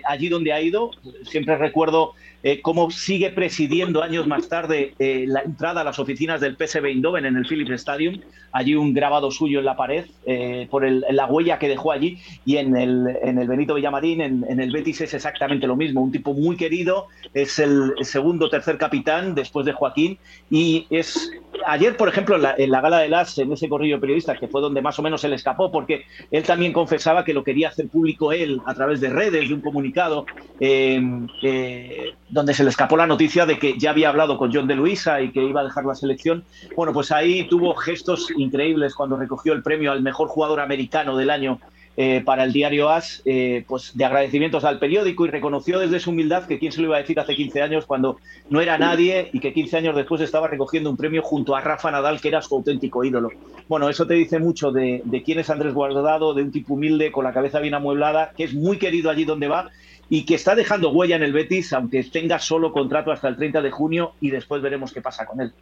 allí 0.04 0.28
donde 0.28 0.52
ha 0.52 0.61
ido. 0.61 0.90
Siempre 1.24 1.56
recuerdo 1.56 2.14
eh, 2.44 2.61
cómo 2.61 2.90
sigue 2.90 3.30
presidiendo 3.30 4.02
años 4.02 4.26
más 4.26 4.48
tarde 4.48 4.94
eh, 4.98 5.26
la 5.28 5.42
entrada 5.42 5.82
a 5.82 5.85
las 5.85 6.00
oficinas 6.00 6.40
del 6.40 6.56
PSV 6.56 6.87
Eindhoven 6.87 7.24
en 7.24 7.37
el 7.37 7.46
Philips 7.46 7.70
Stadium. 7.70 8.20
Allí 8.50 8.74
un 8.74 8.92
grabado 8.92 9.30
suyo 9.30 9.61
en 9.61 9.64
la 9.64 9.76
pared 9.76 10.06
eh, 10.26 10.66
por 10.68 10.85
la 10.85 11.26
huella 11.26 11.61
que 11.61 11.68
dejó 11.68 11.92
allí 11.92 12.18
y 12.44 12.56
en 12.56 12.76
el, 12.76 13.16
en 13.22 13.38
el 13.38 13.46
Benito 13.46 13.74
Villamarín, 13.74 14.20
en, 14.20 14.44
en, 14.48 14.58
el 14.58 14.72
Betis 14.72 15.02
es 15.02 15.14
exactamente 15.14 15.68
lo 15.68 15.76
mismo. 15.76 16.02
Un 16.02 16.11
tipo 16.11 16.35
muy 16.35 16.56
querido, 16.56 17.06
es 17.32 17.61
el 17.61 17.92
segundo 18.00 18.50
tercer 18.50 18.76
capitán 18.76 19.37
después 19.37 19.64
de 19.64 19.72
Joaquín 19.72 20.12
y 20.51 20.87
es 20.90 21.31
ayer, 21.66 21.96
por 21.96 22.09
ejemplo, 22.09 22.37
en 22.37 22.70
la, 22.70 22.81
gala 22.81 22.98
de 23.01 23.09
las, 23.09 23.38
en 23.38 23.53
ese 23.53 23.68
corrillo 23.68 24.01
periodista, 24.01 24.37
que 24.37 24.48
fue 24.48 24.61
donde 24.61 24.83
más 24.83 24.98
o 24.98 25.03
menos 25.03 25.20
se 25.20 25.29
le 25.29 25.37
escapó, 25.37 25.70
porque 25.70 26.05
él 26.31 26.42
también 26.42 26.72
confesaba 26.72 27.25
que 27.25 27.35
lo 27.35 27.44
quería 27.44 27.68
hacer 27.68 27.88
público 27.88 28.33
él 28.33 28.61
a 28.66 28.75
través 28.75 29.01
de 29.01 29.11
redes, 29.11 29.48
de 29.48 29.55
un 29.55 29.61
comunicado, 29.61 30.27
em, 30.61 31.27
eh, 31.42 32.12
donde 32.29 32.55
se 32.55 32.64
le 32.64 32.70
escapó 32.70 32.96
la 32.96 33.07
noticia 33.07 33.46
de 33.46 33.59
que 33.59 33.79
ya 33.79 33.90
había 33.90 34.09
hablado 34.09 34.38
con 34.38 34.53
John 34.53 34.66
de 34.66 34.75
Luisa 34.75 35.20
y 35.20 35.31
que 35.31 35.42
iba 35.42 35.61
a 35.61 35.64
dejar 35.64 35.85
la 35.85 35.94
selección. 35.94 36.44
Bueno, 36.77 36.92
pues 36.92 37.12
ahí 37.12 37.46
tuvo 37.48 37.75
gestos 37.75 38.29
increíbles 38.37 38.94
cuando 38.94 39.16
recogió 39.16 39.53
el 39.53 39.62
premio 39.62 39.92
al 39.92 40.03
mejor 40.03 40.29
jugador 40.29 40.61
americano 40.61 41.16
del 41.16 41.31
año 41.31 41.61
eh, 41.94 42.22
para 42.24 42.44
el 42.44 42.55
diario 42.55 42.88
AS, 42.88 43.20
eh, 43.26 43.64
pues 43.68 43.94
de 43.94 44.07
agradecimientos 44.07 44.64
al 44.64 44.78
periódico 44.78 45.26
y 45.26 45.31
reconoció 45.31 45.78
desde 45.78 46.00
su 46.00 46.09
humildad 46.09 46.46
que 46.46 46.59
quién 46.59 46.72
se 46.72 46.81
lo 46.81 46.87
iba 46.87 46.96
a 46.96 47.00
decir 47.00 47.20
hace 47.20 47.35
15 47.35 47.61
años 47.61 47.85
cuando 47.85 48.16
no 48.48 48.62
era 48.62 48.78
nadie 48.78 49.28
y 49.31 49.40
que 49.40 49.52
15 49.52 49.76
años 49.76 49.96
después 49.96 50.22
estaba 50.22 50.48
recogiendo 50.48 50.88
un 50.88 50.96
premio 50.96 51.20
junto 51.20 51.55
a 51.55 51.61
Rafa 51.61 51.90
Nadal, 51.90 52.18
que 52.18 52.28
era 52.28 52.40
su 52.40 52.55
auténtico 52.55 53.05
ídolo. 53.05 53.28
Bueno, 53.68 53.90
eso 53.90 54.07
te 54.07 54.14
dice 54.14 54.38
mucho 54.38 54.72
de, 54.72 55.02
quién 55.22 55.38
es 55.38 55.50
Andrés 55.50 55.74
Guardado, 55.74 56.33
de 56.33 56.42
un 56.42 56.50
tipo 56.50 56.74
humilde, 56.74 57.12
con 57.12 57.24
la 57.24 57.35
cabeza 57.35 57.61
bien 57.61 57.74
amueblada, 57.74 58.33
que 58.35 58.44
es 58.44 58.55
muy 58.55 58.78
querido 58.78 59.11
allí 59.11 59.26
donde 59.26 59.48
va 59.48 59.68
y 60.09 60.24
que 60.24 60.35
está 60.35 60.55
dejando 60.55 60.90
huella 60.90 61.16
en 61.16 61.22
el 61.22 61.35
Betis, 61.35 61.74
aunque 61.74 62.02
tenga 62.05 62.38
solo 62.38 62.72
contrato 62.72 63.12
hasta 63.12 63.28
el 63.28 63.37
30 63.37 63.61
de 63.61 63.70
junio 63.70 64.12
y 64.20 64.31
después 64.31 64.62
veremos 64.62 64.94
qué 64.94 65.02
pasa 65.02 65.26
con 65.26 65.42
él. 65.42 65.52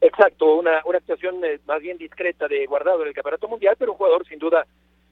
Exacto, 0.00 0.56
una, 0.56 0.82
una 0.86 0.98
actuación 0.98 1.44
eh, 1.44 1.60
más 1.66 1.80
bien 1.80 1.98
discreta 1.98 2.48
de 2.48 2.66
Guardado 2.66 3.02
en 3.02 3.08
el 3.08 3.14
Campeonato 3.14 3.48
Mundial, 3.48 3.76
pero 3.78 3.92
un 3.92 3.98
jugador 3.98 4.26
sin 4.26 4.38
duda 4.38 4.66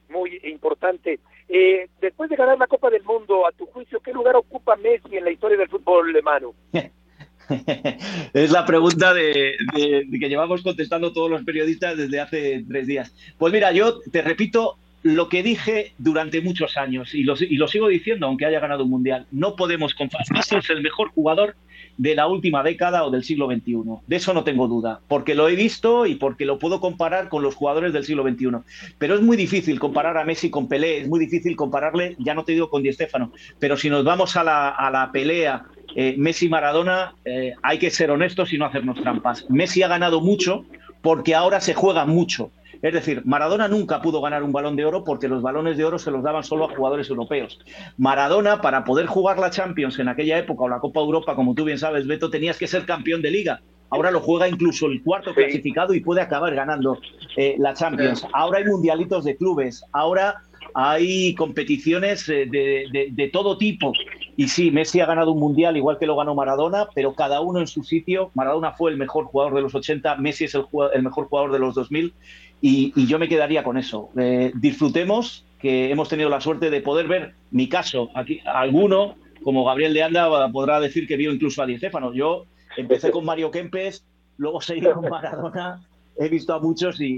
muy 0.09 0.39
importante. 0.43 1.19
Eh, 1.47 1.89
después 2.01 2.29
de 2.29 2.35
ganar 2.35 2.57
la 2.57 2.67
Copa 2.67 2.89
del 2.89 3.03
Mundo, 3.03 3.47
a 3.47 3.51
tu 3.51 3.65
juicio, 3.67 3.99
¿qué 3.99 4.13
lugar 4.13 4.35
ocupa 4.35 4.75
Messi 4.75 5.17
en 5.17 5.23
la 5.23 5.31
historia 5.31 5.57
del 5.57 5.69
fútbol 5.69 6.09
alemano? 6.09 6.53
es 8.33 8.51
la 8.51 8.65
pregunta 8.65 9.13
de, 9.13 9.55
que 9.75 10.29
llevamos 10.29 10.61
contestando 10.61 11.11
todos 11.13 11.29
los 11.29 11.43
periodistas 11.43 11.97
desde 11.97 12.19
hace 12.19 12.63
tres 12.67 12.87
días. 12.87 13.15
Pues 13.37 13.51
mira, 13.51 13.71
yo 13.71 13.99
te 14.11 14.21
repito 14.21 14.77
lo 15.01 15.29
que 15.29 15.43
dije 15.43 15.93
durante 15.97 16.41
muchos 16.41 16.77
años 16.77 17.15
y 17.15 17.23
lo, 17.23 17.35
sigo 17.35 17.87
diciendo 17.87 18.27
aunque 18.27 18.45
haya 18.45 18.59
ganado 18.59 18.83
un 18.83 18.89
mundial. 18.89 19.27
No 19.31 19.55
podemos 19.55 19.93
confiar. 19.93 20.23
Messi 20.31 20.55
es 20.55 20.69
el 20.69 20.81
mejor 20.81 21.09
jugador 21.09 21.55
de 21.97 22.15
la 22.15 22.27
última 22.27 22.63
década 22.63 23.03
o 23.03 23.11
del 23.11 23.23
siglo 23.23 23.47
XXI. 23.47 23.75
De 24.07 24.15
eso 24.15 24.33
no 24.33 24.43
tengo 24.43 24.67
duda, 24.67 25.01
porque 25.07 25.35
lo 25.35 25.49
he 25.49 25.55
visto 25.55 26.05
y 26.05 26.15
porque 26.15 26.45
lo 26.45 26.59
puedo 26.59 26.79
comparar 26.79 27.29
con 27.29 27.43
los 27.43 27.55
jugadores 27.55 27.93
del 27.93 28.05
siglo 28.05 28.23
XXI. 28.23 28.49
Pero 28.97 29.15
es 29.15 29.21
muy 29.21 29.35
difícil 29.35 29.79
comparar 29.79 30.17
a 30.17 30.23
Messi 30.23 30.49
con 30.49 30.67
Pelé, 30.67 31.01
es 31.01 31.07
muy 31.07 31.19
difícil 31.19 31.55
compararle, 31.55 32.15
ya 32.19 32.33
no 32.33 32.43
te 32.43 32.53
digo 32.53 32.69
con 32.69 32.83
Di 32.83 32.93
Stéfano, 32.93 33.33
pero 33.59 33.75
si 33.75 33.89
nos 33.89 34.03
vamos 34.05 34.37
a 34.37 34.43
la, 34.43 34.69
a 34.69 34.89
la 34.91 35.11
pelea 35.11 35.65
eh, 35.95 36.15
Messi-Maradona, 36.17 37.15
eh, 37.25 37.53
hay 37.61 37.79
que 37.79 37.89
ser 37.89 38.11
honestos 38.11 38.53
y 38.53 38.57
no 38.57 38.65
hacernos 38.65 39.01
trampas. 39.01 39.45
Messi 39.49 39.83
ha 39.83 39.87
ganado 39.87 40.21
mucho 40.21 40.65
porque 41.01 41.35
ahora 41.35 41.59
se 41.61 41.73
juega 41.73 42.05
mucho. 42.05 42.51
Es 42.81 42.93
decir, 42.93 43.21
Maradona 43.25 43.67
nunca 43.67 44.01
pudo 44.01 44.21
ganar 44.21 44.43
un 44.43 44.53
balón 44.53 44.75
de 44.75 44.85
oro 44.85 45.03
porque 45.03 45.27
los 45.27 45.41
balones 45.41 45.77
de 45.77 45.83
oro 45.83 45.99
se 45.99 46.11
los 46.11 46.23
daban 46.23 46.43
solo 46.43 46.65
a 46.65 46.75
jugadores 46.75 47.09
europeos. 47.09 47.59
Maradona, 47.97 48.61
para 48.61 48.85
poder 48.85 49.05
jugar 49.05 49.37
la 49.37 49.49
Champions 49.49 49.99
en 49.99 50.07
aquella 50.07 50.37
época 50.37 50.63
o 50.63 50.69
la 50.69 50.79
Copa 50.79 51.01
Europa, 51.01 51.35
como 51.35 51.53
tú 51.55 51.65
bien 51.65 51.77
sabes, 51.77 52.07
Beto, 52.07 52.29
tenías 52.29 52.57
que 52.57 52.67
ser 52.67 52.85
campeón 52.85 53.21
de 53.21 53.31
liga. 53.31 53.61
Ahora 53.91 54.11
lo 54.11 54.21
juega 54.21 54.47
incluso 54.47 54.85
el 54.85 55.01
cuarto 55.03 55.33
clasificado 55.33 55.93
y 55.93 55.99
puede 55.99 56.21
acabar 56.21 56.53
ganando 56.53 56.99
eh, 57.35 57.55
la 57.57 57.73
Champions. 57.73 58.25
Ahora 58.33 58.59
hay 58.59 58.65
mundialitos 58.65 59.25
de 59.25 59.35
clubes. 59.35 59.83
Ahora 59.91 60.43
hay 60.75 61.33
competiciones 61.33 62.29
eh, 62.29 62.45
de, 62.49 63.29
todo 63.33 63.57
tipo. 63.57 63.91
Y 64.37 64.47
sí, 64.47 64.69
Messi 64.71 65.01
ha 65.01 65.05
ganado 65.05 65.31
un 65.31 65.39
mundial 65.39 65.75
igual 65.75 65.97
que 65.97 66.05
lo 66.05 66.15
ganó 66.15 66.35
Maradona, 66.35 66.87
pero 66.93 67.13
cada 67.15 67.41
uno 67.41 67.59
en 67.59 67.67
su 67.67 67.83
sitio. 67.83 68.29
Maradona 68.35 68.73
fue 68.73 68.91
el 68.91 68.97
mejor 68.97 69.25
jugador 69.25 69.55
de 69.55 69.61
los 69.61 69.73
80, 69.73 70.15
Messi 70.17 70.45
es 70.45 70.55
el, 70.55 70.65
el 70.93 71.03
mejor 71.03 71.27
jugador 71.27 71.51
de 71.51 71.59
los 71.59 71.73
2000 71.73 72.13
y, 72.61 73.05
yo 73.07 73.19
me 73.19 73.29
quedaría 73.29 73.63
con 73.63 73.77
eso. 73.77 74.09
Eh, 74.17 74.51
disfrutemos 74.55 75.45
que 75.59 75.91
hemos 75.91 76.09
tenido 76.09 76.29
la 76.29 76.41
suerte 76.41 76.69
de 76.69 76.81
poder 76.81 77.07
ver 77.07 77.35
mi 77.51 77.69
caso. 77.69 78.09
Aquí, 78.15 78.41
alguno, 78.45 79.15
como 79.43 79.65
Gabriel 79.65 79.93
de 79.93 80.03
Anda, 80.03 80.51
podrá 80.51 80.79
decir 80.79 81.07
que 81.07 81.17
vio 81.17 81.31
incluso 81.31 81.61
a 81.61 81.65
Di 81.65 81.77
Stéfano. 81.77 82.13
Yo 82.13 82.45
empecé 82.77 83.11
con 83.11 83.25
Mario 83.25 83.51
Kempes, 83.51 84.05
luego 84.37 84.61
seguí 84.61 84.81
con 84.81 85.01
Maradona. 85.09 85.85
He 86.17 86.27
visto 86.27 86.53
a 86.53 86.59
muchos 86.59 86.99
y, 86.99 87.17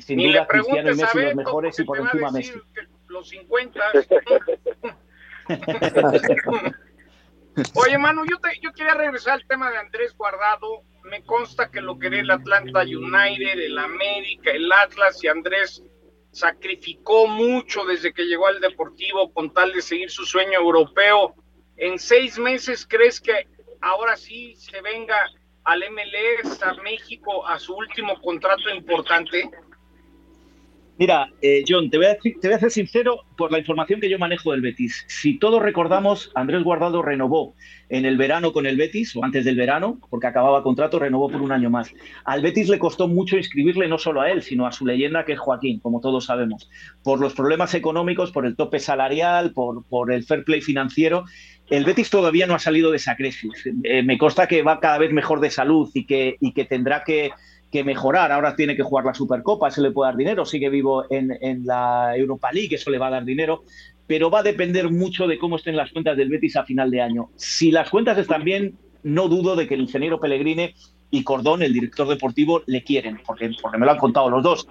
sin 0.00 0.18
duda 0.18 0.46
Cristiano 0.46 0.92
y 0.92 0.96
Messi 0.96 1.20
los 1.20 1.34
mejores 1.34 1.78
y 1.78 1.84
por 1.84 1.98
encima 1.98 2.30
Messi. 2.30 2.52
Los 3.08 3.28
50. 3.28 3.80
Oye, 7.74 7.98
Manu, 7.98 8.24
yo, 8.28 8.38
te, 8.38 8.48
yo 8.62 8.72
quería 8.72 8.94
regresar 8.94 9.34
al 9.34 9.46
tema 9.46 9.70
de 9.70 9.76
Andrés 9.76 10.16
Guardado 10.16 10.82
me 11.04 11.22
consta 11.24 11.70
que 11.70 11.80
lo 11.80 11.98
quería 11.98 12.20
el 12.20 12.30
Atlanta 12.30 12.80
United, 12.80 13.60
el 13.60 13.78
América, 13.78 14.50
el 14.50 14.70
Atlas 14.72 15.22
y 15.22 15.28
Andrés 15.28 15.82
sacrificó 16.32 17.26
mucho 17.26 17.84
desde 17.84 18.12
que 18.12 18.24
llegó 18.24 18.46
al 18.46 18.60
Deportivo 18.60 19.32
con 19.32 19.52
tal 19.52 19.72
de 19.72 19.82
seguir 19.82 20.10
su 20.10 20.24
sueño 20.24 20.58
europeo. 20.58 21.34
¿En 21.76 21.98
seis 21.98 22.38
meses 22.38 22.86
crees 22.88 23.20
que 23.20 23.46
ahora 23.80 24.16
sí 24.16 24.54
se 24.56 24.80
venga 24.80 25.16
al 25.64 25.84
MLS, 25.90 26.62
a 26.62 26.74
México, 26.82 27.46
a 27.46 27.58
su 27.58 27.74
último 27.74 28.20
contrato 28.20 28.70
importante? 28.70 29.50
Mira, 30.96 31.28
eh, 31.42 31.64
John, 31.66 31.90
te 31.90 31.96
voy, 31.96 32.06
a 32.06 32.16
te 32.16 32.38
voy 32.40 32.52
a 32.52 32.58
ser 32.60 32.70
sincero 32.70 33.24
por 33.36 33.50
la 33.50 33.58
información 33.58 34.00
que 34.00 34.08
yo 34.08 34.16
manejo 34.16 34.52
del 34.52 34.60
Betis. 34.60 35.04
Si 35.08 35.40
todos 35.40 35.60
recordamos, 35.60 36.30
Andrés 36.36 36.62
Guardado 36.62 37.02
renovó 37.02 37.56
en 37.88 38.04
el 38.04 38.16
verano 38.16 38.52
con 38.52 38.64
el 38.64 38.76
Betis, 38.76 39.16
o 39.16 39.24
antes 39.24 39.44
del 39.44 39.56
verano, 39.56 39.98
porque 40.08 40.28
acababa 40.28 40.62
contrato, 40.62 41.00
renovó 41.00 41.28
por 41.28 41.42
un 41.42 41.50
año 41.50 41.68
más. 41.68 41.92
Al 42.24 42.42
Betis 42.42 42.68
le 42.68 42.78
costó 42.78 43.08
mucho 43.08 43.36
inscribirle 43.36 43.88
no 43.88 43.98
solo 43.98 44.20
a 44.20 44.30
él, 44.30 44.42
sino 44.42 44.68
a 44.68 44.72
su 44.72 44.86
leyenda, 44.86 45.24
que 45.24 45.32
es 45.32 45.40
Joaquín, 45.40 45.80
como 45.80 46.00
todos 46.00 46.26
sabemos. 46.26 46.70
Por 47.02 47.18
los 47.18 47.34
problemas 47.34 47.74
económicos, 47.74 48.30
por 48.30 48.46
el 48.46 48.54
tope 48.54 48.78
salarial, 48.78 49.52
por, 49.52 50.12
el 50.12 50.22
fair 50.22 50.44
play 50.44 50.60
financiero, 50.60 51.24
el 51.70 51.84
Betis 51.84 52.08
todavía 52.08 52.46
no 52.46 52.54
ha 52.54 52.60
salido 52.60 52.92
de 52.92 52.98
esa 52.98 53.16
crisis. 53.16 53.50
Eh, 53.82 54.04
me 54.04 54.16
consta 54.16 54.46
que 54.46 54.62
va 54.62 54.78
cada 54.78 54.98
vez 54.98 55.12
mejor 55.12 55.40
de 55.40 55.50
salud 55.50 55.90
y 55.92 56.04
que 56.04 56.66
tendrá 56.68 57.02
que 57.02 57.32
que 57.74 57.82
mejorar. 57.82 58.30
Ahora 58.30 58.54
tiene 58.54 58.76
que 58.76 58.84
jugar 58.84 59.04
la 59.04 59.14
Supercopa, 59.14 59.66
eso 59.66 59.82
le 59.82 59.90
puede 59.90 60.12
dar 60.12 60.16
dinero. 60.16 60.46
Sigue 60.46 60.68
vivo 60.68 61.06
en, 61.10 61.36
en, 61.40 61.66
la 61.66 62.16
Europa 62.16 62.52
League, 62.52 62.76
eso 62.76 62.88
le 62.88 62.98
va 62.98 63.08
a 63.08 63.10
dar 63.10 63.24
dinero. 63.24 63.64
Pero 64.06 64.30
va 64.30 64.38
a 64.38 64.42
depender 64.44 64.92
mucho 64.92 65.26
de 65.26 65.38
cómo 65.38 65.56
estén 65.56 65.74
las 65.74 65.90
cuentas 65.90 66.16
del 66.16 66.28
Betis 66.28 66.54
a 66.54 66.64
final 66.64 66.88
de 66.92 67.02
año. 67.02 67.30
Si 67.34 67.72
las 67.72 67.90
cuentas 67.90 68.16
están 68.16 68.44
bien, 68.44 68.78
no 69.02 69.26
dudo 69.26 69.56
de 69.56 69.66
que 69.66 69.74
el 69.74 69.80
ingeniero 69.80 70.20
Pellegrini 70.20 70.72
y 71.10 71.24
Cordón, 71.24 71.64
el 71.64 71.72
director 71.72 72.06
deportivo, 72.06 72.62
le 72.66 72.84
quieren, 72.84 73.18
porque, 73.26 73.50
porque 73.60 73.78
me 73.78 73.86
lo 73.86 73.90
han 73.90 73.98
contado 73.98 74.30
los 74.30 74.44
dos. 74.44 74.68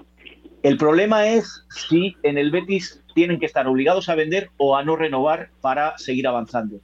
El 0.61 0.77
problema 0.77 1.27
es 1.27 1.65
si 1.69 2.15
en 2.23 2.37
el 2.37 2.51
Betis 2.51 3.03
tienen 3.13 3.37
que 3.37 3.47
estar 3.47 3.67
obligados 3.67 4.07
a 4.07 4.15
vender 4.15 4.49
o 4.55 4.77
a 4.77 4.83
no 4.85 4.95
renovar 4.95 5.49
para 5.59 5.97
seguir 5.97 6.25
avanzando. 6.25 6.79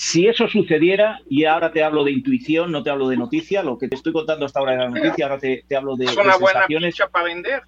Si 0.00 0.28
eso 0.28 0.46
sucediera, 0.46 1.18
y 1.28 1.44
ahora 1.44 1.72
te 1.72 1.82
hablo 1.82 2.04
de 2.04 2.12
intuición, 2.12 2.70
no 2.70 2.84
te 2.84 2.90
hablo 2.90 3.08
de 3.08 3.16
noticia, 3.16 3.64
lo 3.64 3.76
que 3.76 3.88
te 3.88 3.96
estoy 3.96 4.12
contando 4.12 4.46
hasta 4.46 4.60
ahora 4.60 4.70
de 4.70 4.78
la 4.78 4.88
noticia, 4.90 5.26
ahora 5.26 5.40
te, 5.40 5.64
hablo 5.76 5.96
de. 5.96 6.04
Es 6.04 6.16
una 6.16 6.36
buena 6.36 6.66
ficha 6.68 7.08
para 7.08 7.24
vender. 7.24 7.62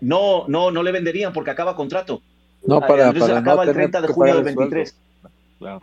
no, 0.00 0.44
no, 0.48 0.72
no 0.72 0.82
le 0.82 0.90
venderían 0.90 1.32
porque 1.32 1.52
acaba 1.52 1.76
contrato. 1.76 2.20
No, 2.66 2.80
para, 2.80 3.12
para 3.12 3.38
acaba 3.38 3.62
el 3.62 3.72
30 3.72 4.00
de 4.00 4.08
junio 4.08 4.34
del 4.34 4.42
23. 4.42 4.96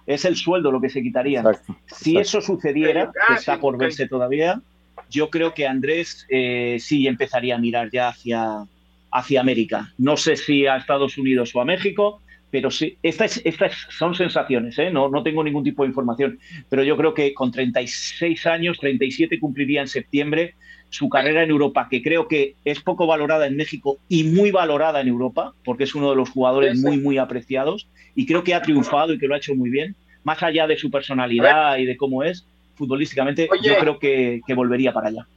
Es 0.05 0.25
el 0.25 0.35
sueldo 0.35 0.69
lo 0.69 0.81
que 0.81 0.89
se 0.89 1.01
quitaría. 1.01 1.45
si 1.85 2.17
eso 2.17 2.41
sucediera, 2.41 3.09
que 3.25 3.35
está 3.35 3.57
por 3.57 3.77
verse 3.77 4.05
todavía, 4.05 4.61
yo 5.09 5.29
creo 5.29 5.53
que 5.53 5.65
Andrés 5.65 6.27
eh, 6.27 6.75
sí 6.81 7.07
empezaría 7.07 7.55
a 7.55 7.57
mirar 7.57 7.89
ya 7.89 8.09
hacia, 8.09 8.65
hacia 9.13 9.39
América. 9.39 9.93
No 9.97 10.17
sé 10.17 10.35
si 10.35 10.67
a 10.67 10.75
Estados 10.75 11.17
Unidos 11.17 11.55
o 11.55 11.61
a 11.61 11.65
México, 11.65 12.21
pero 12.51 12.71
sí, 12.71 12.97
estas, 13.03 13.41
estas 13.43 13.73
son 13.89 14.15
sensaciones, 14.15 14.77
¿eh? 14.79 14.89
no, 14.91 15.09
no 15.09 15.23
tengo 15.23 15.43
ningún 15.43 15.63
tipo 15.63 15.83
de 15.83 15.89
información, 15.89 16.39
pero 16.69 16.83
yo 16.83 16.97
creo 16.97 17.13
que 17.13 17.33
con 17.33 17.51
36 17.51 18.45
años, 18.47 18.77
37 18.79 19.39
cumpliría 19.39 19.81
en 19.81 19.87
septiembre 19.87 20.55
su 20.89 21.07
carrera 21.09 21.43
en 21.43 21.51
Europa, 21.51 21.87
que 21.89 22.01
creo 22.01 22.27
que 22.27 22.55
es 22.65 22.81
poco 22.81 23.05
valorada 23.05 23.45
en 23.45 23.55
México 23.55 23.99
y 24.09 24.23
muy 24.23 24.49
valorada 24.49 25.01
en 25.01 25.07
Europa, 25.07 25.53
porque 25.63 25.83
es 25.83 25.93
uno 25.93 26.09
de 26.09 26.15
los 26.15 26.29
jugadores 26.29 26.79
muy, 26.79 26.97
muy 26.97 27.17
apreciados, 27.19 27.87
y 28.15 28.25
creo 28.25 28.43
que 28.43 28.55
ha 28.55 28.61
triunfado 28.61 29.13
y 29.13 29.19
que 29.19 29.27
lo 29.27 29.35
ha 29.35 29.37
hecho 29.37 29.53
muy 29.53 29.69
bien, 29.69 29.95
más 30.23 30.41
allá 30.41 30.65
de 30.65 30.77
su 30.77 30.89
personalidad 30.89 31.77
y 31.77 31.85
de 31.85 31.95
cómo 31.95 32.23
es, 32.23 32.45
futbolísticamente, 32.75 33.47
yo 33.61 33.77
creo 33.77 33.99
que 33.99 34.41
volvería 34.55 34.91
para 34.93 35.09
allá 35.09 35.27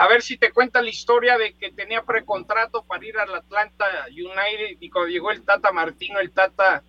a 0.00 0.08
ver 0.08 0.22
si 0.22 0.38
te 0.38 0.50
cuenta 0.50 0.80
la 0.80 0.88
historia 0.88 1.36
de 1.36 1.52
que 1.52 1.72
tenía 1.72 2.02
precontrato 2.02 2.82
para 2.84 3.04
ir 3.04 3.18
al 3.18 3.34
Atlanta 3.34 3.84
United 4.08 4.78
y 4.80 4.88
cuando 4.88 5.10
llegó 5.10 5.30
el 5.30 5.42
Tata 5.42 5.72
Martino, 5.72 6.18
el 6.20 6.30
Tata 6.30 6.82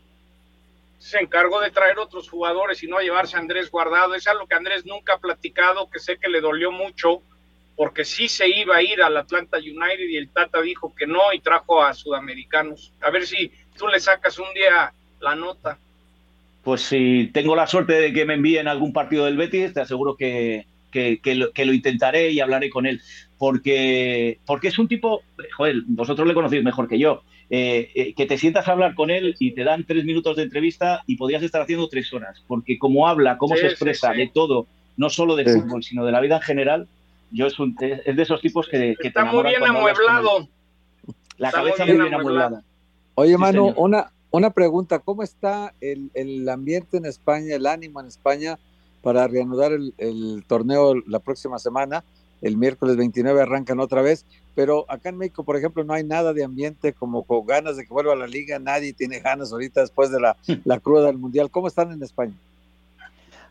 se 0.98 1.20
encargó 1.20 1.60
de 1.60 1.72
traer 1.72 2.00
otros 2.00 2.30
jugadores 2.30 2.82
y 2.84 2.88
no 2.88 3.00
llevarse 3.00 3.36
a 3.36 3.40
Andrés 3.40 3.70
Guardado. 3.70 4.16
Es 4.16 4.28
algo 4.28 4.48
que 4.48 4.56
Andrés 4.56 4.86
nunca 4.86 5.16
ha 5.16 5.20
platicado, 5.20 5.90
que 5.90 6.00
sé 6.00 6.20
que 6.20 6.30
le 6.30 6.40
dolió 6.40 6.72
mucho, 6.72 7.22
porque 7.76 8.06
sí 8.06 8.30
se 8.30 8.48
iba 8.48 8.78
a 8.78 8.82
ir 8.82 9.02
al 9.02 9.18
Atlanta 9.18 9.58
United 9.58 10.08
y 10.08 10.16
el 10.16 10.30
Tata 10.30 10.62
dijo 10.62 10.96
que 10.96 11.06
no 11.06 11.34
y 11.34 11.42
trajo 11.42 11.84
a 11.84 11.94
sudamericanos. 11.94 12.94
A 13.02 13.10
ver 13.10 13.28
si 13.28 13.52
tú 13.78 13.90
le 13.90 14.00
sacas 14.00 14.40
un 14.40 14.54
día 14.54 14.94
la 15.20 15.36
nota. 15.36 15.78
Pues 16.64 16.80
si 16.84 17.30
tengo 17.34 17.58
la 17.58 17.68
suerte 17.68 17.92
de 17.92 18.14
que 18.14 18.24
me 18.24 18.36
envíen 18.36 18.70
algún 18.70 18.94
partido 18.94 19.26
del 19.26 19.36
Betis, 19.36 19.74
te 19.74 19.82
aseguro 19.82 20.16
que, 20.16 20.66
que, 20.92 21.20
lo, 21.36 21.74
intentaré 21.74 22.32
y 22.32 22.40
hablaré 22.40 22.70
con 22.70 22.86
él, 22.86 23.02
porque, 23.38 24.40
porque 24.46 24.68
es 24.68 24.78
un 24.78 24.88
tipo, 24.88 25.22
joder, 25.58 25.78
vosotros 25.88 26.28
le 26.28 26.34
conocéis 26.34 26.64
mejor 26.64 26.88
que 26.88 27.00
yo, 27.00 27.24
eh, 27.50 27.90
eh, 27.96 28.14
que 28.14 28.26
te 28.26 28.38
sientas 28.38 28.68
a 28.68 28.74
hablar 28.74 28.94
con 28.94 29.10
él 29.10 29.36
y 29.40 29.52
te 29.52 29.64
dan 29.64 29.86
tres 29.86 30.06
minutos 30.06 30.38
de 30.38 30.44
entrevista 30.44 31.04
y 31.08 31.16
podrías 31.16 31.44
estar 31.44 31.62
haciendo 31.62 31.90
tres 31.90 32.14
horas, 32.14 32.44
porque 32.48 32.78
como 32.78 33.08
habla, 33.08 33.38
cómo 33.38 33.56
se 33.56 33.68
expresa 33.68 34.12
de 34.14 34.30
todo, 34.34 34.68
no 34.98 35.10
solo 35.10 35.36
de 35.36 35.46
fútbol, 35.46 35.84
sino 35.84 36.06
de 36.06 36.12
la 36.12 36.20
vida 36.20 36.36
en 36.36 36.42
general, 36.42 36.88
yo 37.32 37.48
es, 37.48 37.56
de 37.80 38.22
esos 38.22 38.42
tipos 38.42 38.68
que, 38.68 38.96
Está 39.00 39.26
muy 39.26 39.44
bien 39.44 39.64
amueblado. 39.64 40.48
La 41.38 41.52
cabeza 41.52 41.86
muy 41.86 41.98
bien 41.98 42.14
amueblada. 42.14 42.62
Oye, 43.16 43.38
Manu, 43.38 43.74
una, 43.78 44.12
una 44.30 44.52
pregunta, 44.52 45.00
¿cómo 45.00 45.24
está 45.24 45.74
el, 45.82 46.12
el, 46.14 46.48
ambiente 46.48 46.98
en 46.98 47.06
España, 47.06 47.56
el 47.56 47.66
ánimo 47.66 48.00
en 48.00 48.08
España 48.08 48.60
para 49.02 49.28
reanudar 49.28 49.72
el, 49.72 49.94
el, 49.98 50.44
torneo 50.48 50.96
la 51.08 51.20
próxima 51.20 51.60
semana? 51.60 52.04
El 52.42 52.58
miércoles 52.58 52.98
29 52.98 53.42
arrancan 53.42 53.80
otra 53.80 54.02
vez, 54.02 54.26
pero 54.56 54.86
acá 54.90 55.10
en 55.10 55.18
México, 55.18 55.44
por 55.44 55.58
ejemplo, 55.58 55.84
no 55.84 55.94
hay 55.94 56.04
nada 56.04 56.34
de 56.34 56.44
ambiente 56.44 56.94
como 56.94 57.24
con 57.24 57.46
ganas 57.46 57.78
de 57.78 57.86
que 57.86 57.94
vuelva 57.94 58.14
a 58.14 58.16
la 58.16 58.28
liga, 58.28 58.58
nadie 58.58 58.94
tiene 58.94 59.20
ganas 59.20 59.52
ahorita 59.52 59.82
después 59.82 60.12
de 60.12 60.20
la, 60.20 60.38
la 60.66 60.80
cruda 60.80 61.08
del 61.08 61.18
Mundial. 61.18 61.52
¿Cómo 61.52 61.68
están 61.68 61.92
en 61.92 62.02
España? 62.02 62.34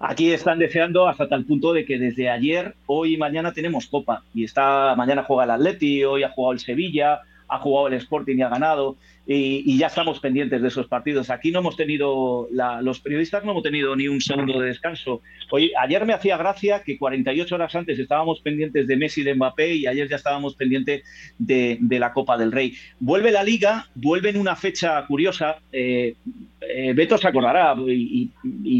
Aquí 0.03 0.32
están 0.32 0.59
deseando 0.59 1.07
hasta 1.07 1.28
tal 1.28 1.44
punto 1.44 1.74
de 1.74 1.84
que 1.84 1.98
desde 1.98 2.30
ayer, 2.30 2.74
hoy 2.86 3.14
y 3.14 3.16
mañana 3.18 3.53
tenemos 3.53 3.86
Copa. 3.86 4.24
Y 4.32 4.44
está, 4.44 4.94
mañana 4.96 5.24
juega 5.24 5.44
el 5.44 5.51
Atleti, 5.51 6.03
hoy 6.05 6.22
ha 6.22 6.30
jugado 6.30 6.55
el 6.55 6.61
Sevilla, 6.61 7.20
ha 7.46 7.59
jugado 7.59 7.88
el 7.88 7.94
Sporting 7.94 8.36
y 8.38 8.42
ha 8.42 8.48
ganado. 8.48 8.96
Y, 9.26 9.78
ya 9.78 9.86
estamos 9.86 10.18
pendientes 10.18 10.60
de 10.60 10.68
esos 10.68 10.88
partidos. 10.88 11.30
Aquí 11.30 11.52
no 11.52 11.60
hemos 11.60 11.76
tenido, 11.76 12.48
los 12.82 13.00
periodistas 13.00 13.44
no 13.44 13.52
hemos 13.52 13.62
tenido 13.62 13.94
ni 13.94 14.08
un 14.08 14.20
segundo 14.20 14.58
de 14.58 14.68
descanso. 14.68 15.22
Hoy, 15.50 15.72
ayer 15.80 16.04
me 16.04 16.12
hacía 16.12 16.36
gracia 16.36 16.82
que 16.82 16.98
48 16.98 17.54
horas 17.54 17.74
antes 17.74 17.98
estábamos 17.98 18.40
pendientes 18.40 18.86
de 18.86 18.96
Messi 18.96 19.20
y 19.20 19.24
de 19.24 19.34
Mbappé 19.34 19.74
y 19.74 19.86
ayer 19.86 20.08
ya 20.08 20.16
estábamos 20.16 20.56
pendientes 20.56 21.02
de, 21.38 21.78
la 21.90 22.12
Copa 22.12 22.36
del 22.36 22.50
Rey. 22.50 22.74
Vuelve 22.98 23.30
la 23.30 23.44
Liga, 23.44 23.88
vuelve 23.94 24.30
en 24.30 24.38
una 24.38 24.56
fecha 24.56 25.06
curiosa. 25.06 25.58
Eh, 25.70 26.14
eh, 26.60 26.92
Beto 26.92 27.16
se 27.16 27.26
acordará, 27.26 27.74
y, 27.86 28.30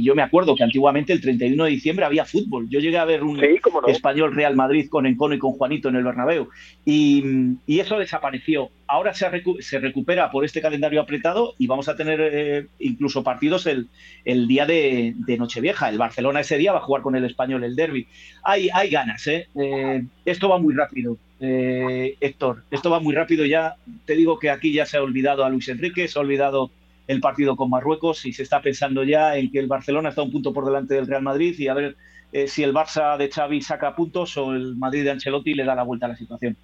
yo 0.03 0.15
me 0.15 0.23
acuerdo 0.23 0.55
que 0.55 0.63
antiguamente 0.63 1.13
el 1.13 1.21
31 1.21 1.65
de 1.65 1.71
diciembre 1.71 2.05
había 2.05 2.25
fútbol. 2.25 2.69
Yo 2.69 2.79
llegué 2.79 2.99
a 2.99 3.05
ver 3.05 3.23
un 3.23 3.41
español 3.89 4.35
Real 4.35 4.55
Madrid 4.55 4.89
con 4.89 5.07
Encono 5.07 5.35
y 5.35 5.39
con 5.39 5.53
Juanito 5.53 5.89
en 5.89 5.97
el 5.97 6.05
Bernabéu, 6.05 6.49
y, 6.85 7.59
eso 7.67 7.99
desapareció. 7.99 8.71
Ahora 8.91 9.15
se, 9.15 9.31
se, 9.61 9.79
recupera 9.79 10.33
por 10.33 10.45
este 10.45 10.61
calendario 10.61 11.01
apretado 11.01 11.55
y 11.59 11.69
vamos 11.69 11.89
a 11.89 11.95
tener 11.95 12.21
eh, 12.21 12.67
incluso 12.81 13.23
partidos 13.23 13.67
el, 13.67 13.89
el 14.25 14.49
día 14.49 14.67
de, 14.67 15.15
Nochevieja. 15.39 15.89
El 15.89 15.99
Barcelona 15.99 16.41
ese 16.41 16.59
día 16.59 16.73
va 16.73 16.79
a 16.79 16.83
jugar 16.83 17.03
con 17.03 17.15
el 17.15 17.25
español 17.25 17.63
el 17.63 17.77
derby. 17.77 18.09
Hay, 18.43 18.69
hay 18.75 18.91
ganas, 18.91 19.27
¿eh? 19.29 19.47
¿eh? 19.55 20.05
esto 20.25 20.49
va 20.49 20.59
muy 20.59 20.75
rápido. 20.75 21.17
Héctor, 21.41 22.65
esto 22.71 22.91
va 22.91 22.99
muy 22.99 23.15
rápido 23.15 23.47
ya. 23.47 23.77
Te 24.05 24.15
digo 24.15 24.39
que 24.39 24.51
aquí 24.51 24.73
ya 24.73 24.85
se 24.87 24.97
ha 24.97 25.03
olvidado 25.03 25.45
a 25.45 25.51
Luis 25.51 25.69
Enrique, 25.69 26.09
se 26.09 26.19
ha 26.19 26.23
olvidado 26.23 26.71
el 27.07 27.21
partido 27.21 27.57
con 27.57 27.71
Marruecos 27.71 28.27
y 28.27 28.33
se 28.33 28.43
está 28.43 28.61
pensando 28.61 29.05
ya 29.05 29.37
en 29.37 29.51
que 29.51 29.59
el 29.61 29.69
Barcelona 29.69 30.11
está 30.11 30.23
un 30.23 30.33
punto 30.33 30.53
por 30.53 30.65
delante 30.65 30.95
del 30.95 31.07
Real 31.07 31.23
Madrid 31.23 31.55
y 31.59 31.69
a 31.69 31.75
ver 31.75 31.97
eh, 32.33 32.47
si 32.47 32.63
el 32.63 32.73
Barça 32.73 33.17
de 33.17 33.29
Xavi 33.29 33.61
saca 33.63 33.95
puntos 33.97 34.37
o 34.37 34.53
el 34.53 34.77
Madrid 34.77 35.05
de 35.05 35.11
Ancelotti 35.11 35.55
le 35.55 35.65
da 35.65 35.75
la 35.75 35.83
vuelta 35.83 36.07
a 36.07 36.11
la 36.11 36.17
situación. 36.17 36.57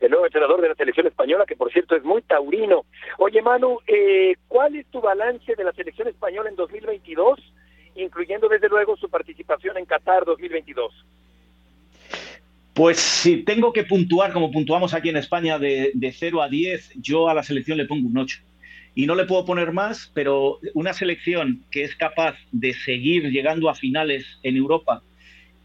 El 0.00 0.10
nuevo 0.10 0.26
entrenador 0.26 0.60
de 0.60 0.68
la 0.68 0.74
selección 0.74 1.06
española, 1.06 1.46
que 1.46 1.56
por 1.56 1.72
cierto 1.72 1.96
es 1.96 2.04
muy 2.04 2.22
taurino. 2.22 2.84
Oye, 3.18 3.40
Manu, 3.40 3.78
eh, 3.86 4.34
¿cuál 4.48 4.76
es 4.76 4.86
tu 4.86 5.00
balance 5.00 5.54
de 5.54 5.64
la 5.64 5.72
selección 5.72 6.08
española 6.08 6.50
en 6.50 6.56
2022, 6.56 7.40
incluyendo 7.94 8.48
desde 8.48 8.68
luego 8.68 8.96
su 8.96 9.08
participación 9.08 9.78
en 9.78 9.86
Qatar 9.86 10.24
2022? 10.24 10.92
Pues 12.74 12.98
si 12.98 13.42
tengo 13.42 13.72
que 13.72 13.84
puntuar, 13.84 14.34
como 14.34 14.50
puntuamos 14.50 14.92
aquí 14.92 15.08
en 15.08 15.16
España, 15.16 15.58
de, 15.58 15.92
de 15.94 16.12
0 16.12 16.42
a 16.42 16.48
10, 16.48 16.92
yo 17.00 17.28
a 17.30 17.34
la 17.34 17.42
selección 17.42 17.78
le 17.78 17.86
pongo 17.86 18.06
un 18.06 18.18
8 18.18 18.38
y 18.96 19.06
no 19.06 19.14
le 19.14 19.26
puedo 19.26 19.44
poner 19.44 19.72
más, 19.72 20.10
pero 20.14 20.58
una 20.74 20.94
selección 20.94 21.62
que 21.70 21.84
es 21.84 21.94
capaz 21.94 22.34
de 22.50 22.72
seguir 22.72 23.30
llegando 23.30 23.68
a 23.68 23.74
finales 23.74 24.38
en 24.42 24.56
Europa 24.56 25.02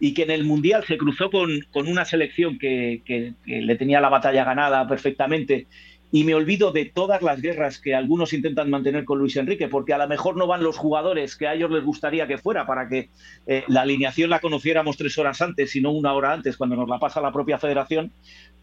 y 0.03 0.15
que 0.15 0.23
en 0.23 0.31
el 0.31 0.45
Mundial 0.45 0.83
se 0.87 0.97
cruzó 0.97 1.29
con, 1.29 1.51
una 1.87 2.05
selección 2.05 2.57
que, 2.57 3.03
que, 3.05 3.33
le 3.45 3.75
tenía 3.75 4.01
la 4.01 4.09
batalla 4.09 4.43
ganada 4.43 4.87
perfectamente 4.87 5.67
y 6.11 6.23
me 6.23 6.33
olvido 6.33 6.71
de 6.71 6.85
todas 6.85 7.21
las 7.21 7.39
guerras 7.39 7.79
que 7.79 7.93
algunos 7.93 8.33
intentan 8.33 8.71
mantener 8.71 9.05
con 9.05 9.19
Luis 9.19 9.37
Enrique, 9.37 9.67
porque 9.67 9.93
a 9.93 9.99
lo 9.99 10.07
mejor 10.07 10.35
no 10.37 10.47
van 10.47 10.63
los 10.63 10.75
jugadores 10.75 11.37
que 11.37 11.47
a 11.47 11.53
ellos 11.53 11.69
les 11.69 11.85
gustaría 11.85 12.27
que 12.27 12.39
fuera, 12.39 12.65
para 12.65 12.89
que 12.89 13.09
eh, 13.45 13.63
la 13.67 13.81
alineación 13.81 14.31
la 14.31 14.39
conociéramos 14.39 14.97
tres 14.97 15.17
horas 15.19 15.39
antes, 15.39 15.69
sino 15.69 15.91
una 15.91 16.13
hora 16.13 16.33
antes, 16.33 16.57
cuando 16.57 16.75
nos 16.75 16.89
la 16.89 16.97
pasa 16.97 17.21
la 17.21 17.31
propia 17.31 17.59
federación, 17.59 18.11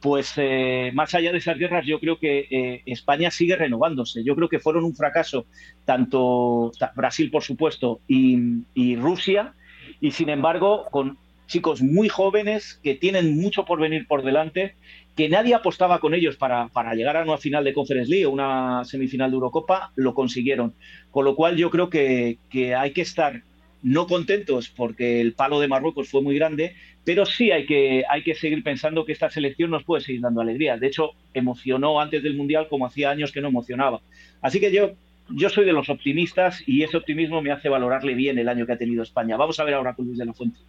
pues 0.01 0.32
eh, 0.36 0.91
más 0.93 1.14
allá 1.14 1.30
de 1.30 1.39
esas 1.39 1.57
guerras, 1.57 1.86
yo 1.86 2.01
creo 2.01 2.18
que 2.18 2.49
eh, 2.51 2.82
España 2.84 3.30
sigue 3.30 3.55
renovándose. 3.55 4.24
Yo 4.24 4.34
creo 4.34 4.49
que 4.49 4.59
fueron 4.59 4.84
un 4.84 4.97
fracaso 4.97 5.47
tanto 5.84 6.72
Brasil, 6.97 7.30
por 7.30 7.45
supuesto, 7.45 8.01
y, 8.09 8.39
y 8.74 8.97
Rusia, 8.97 9.55
y 10.01 10.11
sin 10.11 10.28
embargo, 10.28 10.86
con 10.91 11.16
chicos 11.49 11.83
muy 11.83 12.09
jóvenes 12.09 12.79
que 12.85 12.95
tienen 12.95 13.37
mucho 13.41 13.65
por 13.65 13.81
venir 13.81 14.07
por 14.07 14.23
delante 14.23 14.77
que 15.17 15.29
nadie 15.29 15.53
apostaba 15.53 15.99
con 15.99 16.15
ellos 16.15 16.37
para, 16.37 16.69
para, 16.69 16.95
llegar 16.95 17.17
a 17.17 17.25
una 17.25 17.39
final 17.39 17.65
de 17.65 17.73
Conference 17.73 18.09
League 18.09 18.27
o 18.27 18.31
una 18.31 18.85
semifinal 18.85 19.33
de 19.33 19.35
Eurocopa, 19.35 19.91
lo 19.97 20.15
consiguieron. 20.15 20.75
Con 21.11 21.25
lo 21.25 21.35
cual 21.35 21.57
yo 21.57 21.71
creo 21.71 21.91
que, 21.91 22.39
que, 22.49 22.77
hay 22.77 22.93
que 22.93 23.01
estar 23.01 23.43
no 23.83 24.07
contentos 24.07 24.69
porque 24.69 25.21
el 25.21 25.33
palo 25.33 25.59
de 25.59 25.67
Marruecos 25.67 26.09
fue 26.09 26.23
muy 26.23 26.37
grande, 26.37 26.77
pero 27.05 27.27
sí 27.27 27.51
hay 27.51 27.67
que, 27.67 28.05
hay 28.09 28.23
que 28.23 28.37
seguir 28.37 28.63
pensando 28.63 29.05
que 29.05 29.11
esta 29.11 29.29
selección 29.29 29.71
nos 29.71 29.83
puede 29.83 30.05
seguir 30.05 30.21
dando 30.21 30.41
alegría. 30.41 30.77
De 30.77 30.87
hecho, 30.87 31.11
emocionó 31.35 32.01
antes 32.01 32.23
del 32.23 32.37
Mundial 32.37 32.69
como 32.69 32.87
hacía 32.87 33.11
años 33.11 33.33
que 33.33 33.41
no 33.41 33.49
emocionaba. 33.49 34.01
Así 34.41 34.61
que 34.61 34.71
yo, 34.71 34.93
yo 35.31 35.49
soy 35.49 35.65
de 35.65 35.73
los 35.73 35.89
optimistas 35.89 36.63
y 36.65 36.85
ese 36.85 36.97
optimismo 36.97 37.43
me 37.43 37.51
hace 37.51 37.69
valorarle 37.69 38.15
bien 38.15 38.39
el 38.39 38.49
año 38.49 38.67
que 38.67 38.73
ha 38.75 38.79
tenido 38.79 39.03
España. 39.03 39.37
Vamos 39.37 39.59
a 39.59 39.65
ver 39.65 39.75
ahora 39.75 39.95
con 39.95 40.07
Luis 40.07 40.19
de 40.19 40.27
la 40.27 40.33
Fuente. 40.33 40.61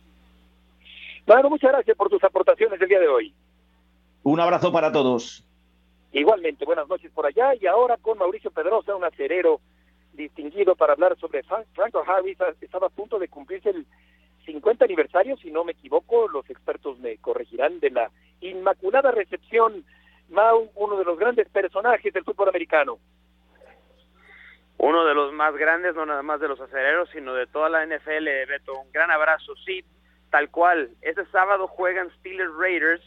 Bueno, 1.29 1.47
muchas 1.47 1.71
gracias 1.71 1.95
por 1.95 2.09
tus 2.09 2.23
aportaciones 2.23 2.81
el 2.81 2.89
día 2.89 2.99
de 2.99 3.07
hoy. 3.07 3.31
Un 4.23 4.39
abrazo 4.39 4.71
para 4.71 4.91
todos. 4.91 5.45
Igualmente, 6.11 6.65
buenas 6.65 6.87
noches 6.87 7.11
por 7.11 7.27
allá 7.27 7.53
y 7.53 7.67
ahora 7.67 7.97
con 7.97 8.17
Mauricio 8.17 8.49
Pedrosa, 8.49 8.95
un 8.95 9.03
acerero 9.03 9.61
distinguido 10.13 10.75
para 10.75 10.93
hablar 10.93 11.15
sobre 11.19 11.43
Franco 11.43 12.03
Harris. 12.07 12.35
Estaba 12.61 12.87
a 12.87 12.89
punto 12.89 13.19
de 13.19 13.27
cumplirse 13.27 13.69
el 13.69 13.85
50 14.47 14.85
aniversario, 14.85 15.37
si 15.37 15.51
no 15.51 15.63
me 15.63 15.73
equivoco, 15.73 16.27
los 16.29 16.49
expertos 16.49 16.97
me 16.97 17.17
corregirán, 17.17 17.79
de 17.79 17.91
la 17.91 18.09
inmaculada 18.41 19.11
recepción, 19.11 19.85
Mau, 20.29 20.71
uno 20.73 20.97
de 20.97 21.05
los 21.05 21.19
grandes 21.19 21.47
personajes 21.49 22.11
del 22.11 22.23
fútbol 22.23 22.49
americano. 22.49 22.97
Uno 24.79 25.05
de 25.05 25.13
los 25.13 25.31
más 25.33 25.55
grandes, 25.55 25.93
no 25.93 26.07
nada 26.07 26.23
más 26.23 26.39
de 26.39 26.47
los 26.47 26.59
acereros, 26.59 27.07
sino 27.13 27.35
de 27.35 27.45
toda 27.45 27.69
la 27.69 27.85
NFL, 27.85 28.25
Beto. 28.47 28.79
Un 28.79 28.91
gran 28.91 29.11
abrazo, 29.11 29.53
sí, 29.63 29.83
tal 30.29 30.49
cual. 30.49 30.89
Ese 31.01 31.25
sábado 31.27 31.67
juegan 31.67 32.09
Steelers 32.19 32.53
Raiders 32.57 33.03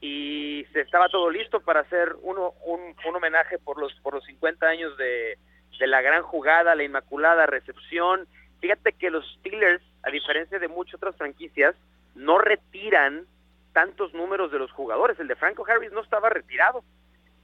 y 0.00 0.66
se 0.72 0.80
estaba 0.80 1.08
todo 1.08 1.30
listo 1.30 1.60
para 1.60 1.80
hacer 1.80 2.14
uno, 2.22 2.54
un, 2.64 2.94
homenaje 3.14 3.58
por 3.58 3.78
los, 3.78 3.92
por 4.00 4.14
los 4.14 4.24
50 4.24 4.66
años 4.66 4.96
de, 4.96 5.38
de 5.78 5.86
la 5.86 6.02
gran 6.02 6.22
jugada, 6.22 6.74
la 6.74 6.84
inmaculada 6.84 7.46
recepción. 7.46 8.26
Fíjate 8.60 8.92
que 8.92 9.10
los 9.10 9.24
Steelers, 9.38 9.82
a 10.02 10.10
diferencia 10.10 10.58
de 10.58 10.68
muchas 10.68 10.94
otras 10.96 11.16
franquicias, 11.16 11.74
no 12.14 12.38
retiran 12.38 13.26
tantos 13.72 14.14
números 14.14 14.52
de 14.52 14.58
los 14.58 14.70
jugadores. 14.72 15.18
El 15.18 15.28
de 15.28 15.36
Franco 15.36 15.64
Harris 15.66 15.92
no 15.92 16.00
estaba 16.00 16.28
retirado. 16.28 16.84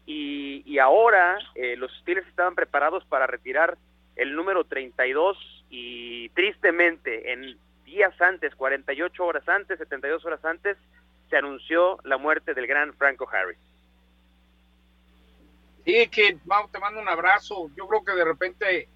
Y, 0.06 0.62
y 0.64 0.78
ahora 0.78 1.38
eh, 1.54 1.76
los 1.76 1.92
Steelers 1.98 2.26
estaban 2.28 2.54
preparados 2.54 3.04
para 3.04 3.26
retirar 3.26 3.76
el 4.16 4.34
número 4.34 4.64
32 4.64 5.38
y 5.70 6.28
tristemente 6.30 7.32
en 7.32 7.56
días 7.90 8.18
antes, 8.20 8.54
48 8.54 9.24
horas 9.24 9.48
antes, 9.48 9.78
72 9.78 10.24
horas 10.24 10.44
antes, 10.44 10.76
se 11.28 11.36
anunció 11.36 11.98
la 12.04 12.18
muerte 12.18 12.54
del 12.54 12.66
gran 12.66 12.94
Franco 12.94 13.28
Harris. 13.28 13.58
Sí, 15.84 16.08
que 16.08 16.38
te 16.72 16.78
mando 16.78 17.00
un 17.00 17.08
abrazo. 17.08 17.70
Yo 17.76 17.86
creo 17.88 18.04
que 18.04 18.12
de 18.12 18.24
repente 18.24 18.88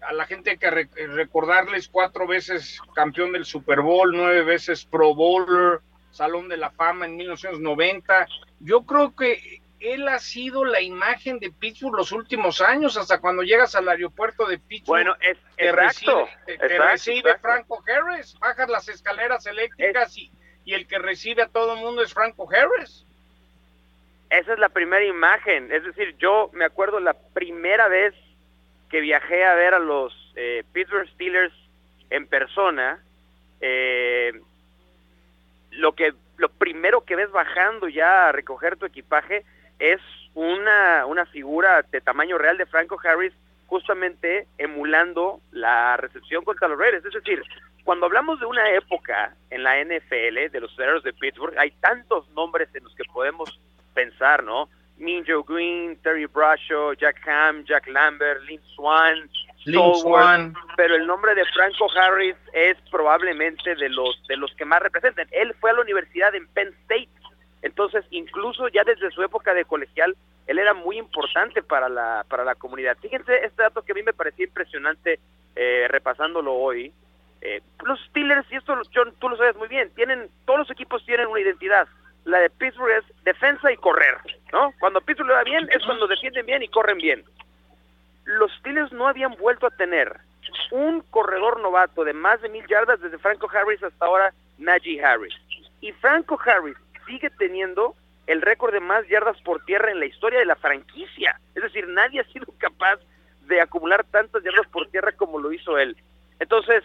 a 0.00 0.12
la 0.12 0.26
gente 0.26 0.50
hay 0.50 0.58
que 0.58 0.70
recordarles 0.70 1.88
cuatro 1.88 2.26
veces 2.26 2.80
campeón 2.94 3.32
del 3.32 3.44
Super 3.44 3.80
Bowl, 3.80 4.12
nueve 4.12 4.42
veces 4.42 4.84
Pro 4.84 5.14
Bowler, 5.14 5.80
Salón 6.10 6.48
de 6.48 6.56
la 6.56 6.70
Fama 6.70 7.06
en 7.06 7.16
1990. 7.16 8.26
Yo 8.60 8.82
creo 8.82 9.14
que 9.14 9.59
él 9.80 10.06
ha 10.08 10.18
sido 10.18 10.64
la 10.64 10.80
imagen 10.80 11.38
de 11.38 11.50
Pittsburgh 11.50 11.96
los 11.96 12.12
últimos 12.12 12.60
años, 12.60 12.96
hasta 12.96 13.20
cuando 13.20 13.42
llegas 13.42 13.74
al 13.74 13.88
aeropuerto 13.88 14.46
de 14.46 14.58
Pittsburgh. 14.58 15.04
Bueno, 15.04 15.16
es 15.20 15.38
te 15.56 15.72
recibe, 15.72 16.26
recibe 16.60 17.38
Franco 17.38 17.82
Harris, 17.86 18.38
bajas 18.38 18.68
las 18.68 18.88
escaleras 18.88 19.46
eléctricas 19.46 20.16
y 20.16 20.30
y 20.64 20.74
el 20.74 20.86
que 20.86 20.98
recibe 20.98 21.42
a 21.42 21.48
todo 21.48 21.74
el 21.74 21.80
mundo 21.80 22.02
es 22.02 22.12
Franco 22.14 22.48
Harris. 22.50 23.04
Esa 24.30 24.52
es 24.52 24.58
la 24.58 24.68
primera 24.68 25.04
imagen, 25.04 25.72
es 25.72 25.82
decir, 25.82 26.16
yo 26.18 26.50
me 26.52 26.64
acuerdo 26.64 27.00
la 27.00 27.14
primera 27.14 27.88
vez 27.88 28.14
que 28.88 29.00
viajé 29.00 29.44
a 29.44 29.54
ver 29.54 29.74
a 29.74 29.80
los 29.80 30.14
eh, 30.36 30.62
Pittsburgh 30.72 31.08
Steelers 31.08 31.52
en 32.10 32.28
persona, 32.28 33.02
eh, 33.60 34.32
lo 35.72 35.94
que 35.94 36.12
lo 36.36 36.48
primero 36.48 37.04
que 37.04 37.16
ves 37.16 37.30
bajando 37.30 37.88
ya 37.88 38.28
a 38.28 38.32
recoger 38.32 38.76
tu 38.76 38.86
equipaje 38.86 39.44
es 39.80 40.00
una, 40.34 41.06
una 41.06 41.26
figura 41.26 41.82
de 41.90 42.00
tamaño 42.00 42.38
real 42.38 42.56
de 42.56 42.66
Franco 42.66 43.00
Harris 43.02 43.32
justamente 43.66 44.46
emulando 44.58 45.40
la 45.52 45.96
recepción 45.96 46.44
contra 46.44 46.68
los 46.68 46.78
Raiders. 46.78 47.04
Es 47.04 47.14
decir, 47.14 47.42
cuando 47.84 48.06
hablamos 48.06 48.40
de 48.40 48.46
una 48.46 48.68
época 48.70 49.34
en 49.50 49.62
la 49.62 49.82
NFL, 49.82 50.50
de 50.50 50.60
los 50.60 50.72
Steelers 50.72 51.02
de 51.02 51.12
Pittsburgh, 51.12 51.56
hay 51.58 51.70
tantos 51.80 52.28
nombres 52.30 52.68
en 52.74 52.84
los 52.84 52.94
que 52.94 53.04
podemos 53.12 53.58
pensar, 53.94 54.42
¿no? 54.44 54.68
Mean 54.98 55.24
Joe 55.26 55.42
Green, 55.48 55.96
Terry 56.02 56.26
Bradshaw, 56.26 56.94
Jack 56.94 57.26
Ham, 57.26 57.64
Jack 57.64 57.88
Lambert, 57.88 58.42
Lynn 58.42 58.60
Swan, 58.74 59.30
Lynn 59.64 59.94
Swan. 59.94 60.54
pero 60.76 60.94
el 60.94 61.06
nombre 61.06 61.34
de 61.34 61.44
Franco 61.46 61.86
Harris 61.98 62.36
es 62.52 62.76
probablemente 62.90 63.74
de 63.74 63.88
los 63.88 64.22
de 64.28 64.36
los 64.36 64.54
que 64.56 64.64
más 64.64 64.80
representan. 64.80 65.26
Él 65.30 65.54
fue 65.58 65.70
a 65.70 65.74
la 65.74 65.80
universidad 65.80 66.34
en 66.34 66.46
Penn 66.48 66.68
State, 66.82 67.08
entonces 67.62 68.04
incluso 68.10 68.68
ya 68.68 68.82
desde 68.84 69.10
su 69.10 69.22
época 69.22 69.54
de 69.54 69.64
colegial 69.64 70.16
él 70.46 70.58
era 70.58 70.74
muy 70.74 70.98
importante 70.98 71.62
para 71.62 71.88
la 71.88 72.24
para 72.28 72.44
la 72.44 72.54
comunidad. 72.54 72.96
Fíjense 73.00 73.44
este 73.44 73.62
dato 73.62 73.82
que 73.82 73.92
a 73.92 73.94
mí 73.94 74.02
me 74.02 74.12
parecía 74.12 74.46
impresionante 74.46 75.20
eh, 75.54 75.86
repasándolo 75.88 76.54
hoy. 76.54 76.92
Eh, 77.42 77.60
los 77.84 78.00
Steelers, 78.06 78.50
y 78.50 78.56
esto 78.56 78.76
John, 78.94 79.14
tú 79.18 79.28
lo 79.28 79.36
sabes 79.36 79.56
muy 79.56 79.68
bien, 79.68 79.90
tienen 79.94 80.28
todos 80.44 80.60
los 80.60 80.70
equipos 80.70 81.04
tienen 81.06 81.28
una 81.28 81.40
identidad. 81.40 81.86
La 82.24 82.38
de 82.38 82.50
Pittsburgh 82.50 82.90
es 82.98 83.24
defensa 83.24 83.72
y 83.72 83.76
correr, 83.76 84.16
¿no? 84.52 84.74
Cuando 84.78 85.00
Pittsburgh 85.00 85.28
le 85.28 85.34
va 85.34 85.44
bien 85.44 85.68
es 85.70 85.84
cuando 85.84 86.06
defienden 86.06 86.44
bien 86.44 86.62
y 86.62 86.68
corren 86.68 86.98
bien. 86.98 87.24
Los 88.24 88.52
Steelers 88.58 88.92
no 88.92 89.08
habían 89.08 89.34
vuelto 89.36 89.66
a 89.66 89.70
tener 89.70 90.20
un 90.70 91.00
corredor 91.10 91.60
novato 91.60 92.04
de 92.04 92.12
más 92.12 92.40
de 92.42 92.48
mil 92.48 92.66
yardas 92.66 93.00
desde 93.00 93.18
Franco 93.18 93.48
Harris 93.50 93.82
hasta 93.82 94.04
ahora 94.04 94.32
Najee 94.58 95.02
Harris. 95.02 95.34
Y 95.80 95.92
Franco 95.92 96.38
Harris 96.44 96.76
sigue 97.10 97.30
teniendo 97.30 97.94
el 98.26 98.40
récord 98.40 98.72
de 98.72 98.80
más 98.80 99.06
yardas 99.08 99.40
por 99.42 99.64
tierra 99.64 99.90
en 99.90 99.98
la 99.98 100.06
historia 100.06 100.38
de 100.38 100.44
la 100.44 100.56
franquicia. 100.56 101.40
Es 101.54 101.62
decir, 101.62 101.88
nadie 101.88 102.20
ha 102.20 102.32
sido 102.32 102.46
capaz 102.58 103.00
de 103.46 103.60
acumular 103.60 104.04
tantas 104.04 104.44
yardas 104.44 104.68
por 104.68 104.88
tierra 104.88 105.12
como 105.12 105.40
lo 105.40 105.52
hizo 105.52 105.76
él. 105.78 105.96
Entonces, 106.38 106.84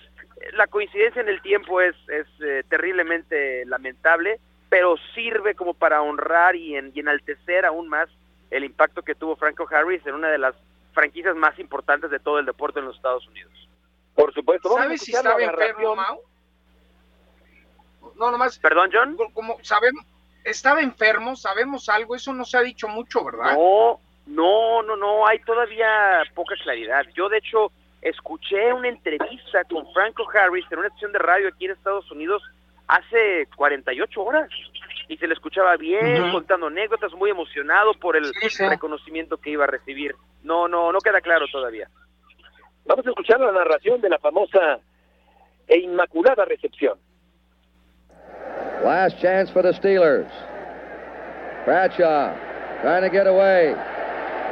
la 0.53 0.65
coincidencia 0.67 1.21
en 1.21 1.29
el 1.29 1.41
tiempo 1.41 1.79
es, 1.81 1.95
es 2.09 2.25
eh, 2.41 2.63
terriblemente 2.67 3.63
lamentable, 3.65 4.39
pero 4.69 4.97
sirve 5.13 5.53
como 5.53 5.75
para 5.75 6.01
honrar 6.01 6.55
y, 6.55 6.75
en, 6.75 6.91
y 6.95 6.99
enaltecer 7.01 7.65
aún 7.65 7.87
más 7.87 8.09
el 8.49 8.63
impacto 8.63 9.03
que 9.03 9.15
tuvo 9.15 9.35
Franco 9.35 9.67
Harris 9.69 10.05
en 10.07 10.15
una 10.15 10.29
de 10.29 10.39
las 10.39 10.55
franquicias 10.93 11.35
más 11.35 11.59
importantes 11.59 12.09
de 12.09 12.19
todo 12.19 12.39
el 12.39 12.45
deporte 12.45 12.79
en 12.79 12.85
los 12.85 12.95
Estados 12.95 13.27
Unidos. 13.27 13.51
Por 14.15 14.33
supuesto. 14.33 14.69
Vamos 14.69 14.81
a 14.81 14.83
¿Sabes 14.85 15.01
si 15.01 15.11
estaba 15.11 15.41
enfermo. 15.41 15.95
Mau? 15.95 16.21
No, 18.15 18.31
nomás. 18.31 18.57
Perdón, 18.57 18.89
John. 18.91 19.17
Como 19.33 19.57
sabemos, 19.61 20.05
estaba 20.45 20.81
enfermo, 20.81 21.35
sabemos 21.35 21.89
algo, 21.89 22.15
eso 22.15 22.31
no 22.33 22.45
se 22.45 22.57
ha 22.57 22.61
dicho 22.61 22.87
mucho, 22.87 23.23
¿verdad? 23.25 23.53
No, 23.55 23.99
no, 24.27 24.81
no, 24.83 24.95
no, 24.95 25.27
hay 25.27 25.39
todavía 25.39 26.23
poca 26.33 26.55
claridad. 26.63 27.03
Yo, 27.13 27.27
de 27.29 27.39
hecho, 27.39 27.71
escuché 28.01 28.71
una 28.71 28.87
entrevista 28.87 29.63
con 29.65 29.91
Franco 29.93 30.25
Harris 30.31 30.65
en 30.71 30.79
una 30.79 30.87
estación 30.87 31.11
de 31.11 31.19
radio 31.19 31.47
aquí 31.49 31.65
en 31.65 31.71
Estados 31.71 32.09
Unidos 32.11 32.41
hace 32.87 33.47
48 33.55 34.23
horas 34.23 34.49
y 35.07 35.17
se 35.17 35.27
le 35.27 35.33
escuchaba 35.33 35.75
bien, 35.77 36.31
contando 36.31 36.67
anécdotas, 36.67 37.13
muy 37.13 37.29
emocionado 37.31 37.93
por 37.95 38.15
el 38.15 38.25
Sí, 38.41 38.49
sí. 38.49 38.67
reconocimiento 38.67 39.37
que 39.37 39.51
iba 39.51 39.63
a 39.63 39.67
recibir. 39.67 40.15
No, 40.43 40.67
no, 40.67 40.91
no 40.91 40.99
queda 40.99 41.21
claro 41.21 41.45
todavía. 41.51 41.87
Vamos 42.85 43.05
a 43.05 43.09
escuchar 43.09 43.39
la 43.39 43.51
narración 43.51 44.01
de 44.01 44.09
la 44.09 44.19
famosa 44.19 44.79
e 45.67 45.77
inmaculada 45.79 46.45
recepción. 46.45 46.97
Last 48.83 49.19
chance 49.19 49.49
for 49.49 49.61
the 49.61 49.71
Steelers. 49.71 50.29
Bradshaw 51.65 52.37
trying 52.81 53.01
to 53.01 53.09
get 53.09 53.25
away. 53.25 53.73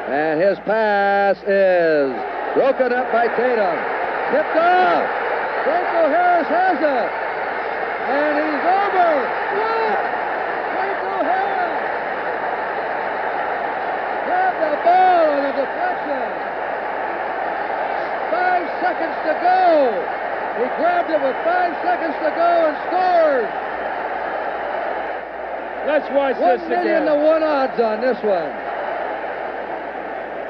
And 0.09 0.41
his 0.41 0.57
pass 0.65 1.37
is 1.45 2.09
broken 2.57 2.91
up 2.91 3.11
by 3.11 3.27
Tatum. 3.37 3.77
Tipped 4.33 4.57
off. 4.57 5.05
Franco 5.63 6.01
Harris 6.09 6.47
has 6.49 6.81
it. 6.81 7.09
And 8.09 8.33
he's 8.41 8.63
over. 8.65 9.13
What? 9.53 10.01
Franco 10.73 11.13
Harris. 11.29 11.77
Grabbed 14.25 14.59
the 14.65 14.81
ball 14.81 15.23
on 15.29 15.41
the 15.45 15.53
deflection. 15.61 16.25
Five 18.33 18.65
seconds 18.81 19.17
to 19.29 19.33
go. 19.45 20.12
He 20.53 20.65
grabbed 20.77 21.09
it 21.09 21.21
with 21.21 21.35
five 21.43 21.73
seconds 21.81 22.13
to 22.21 22.29
go 22.37 22.51
and 22.69 22.77
scored. 22.85 23.49
Let's 25.89 26.09
watch 26.13 26.37
One 26.37 26.59
this 26.59 26.69
million 26.69 27.03
again. 27.03 27.17
to 27.17 27.25
one 27.25 27.43
odds 27.43 27.79
on 27.81 28.01
this 28.01 28.21
one. 28.23 28.53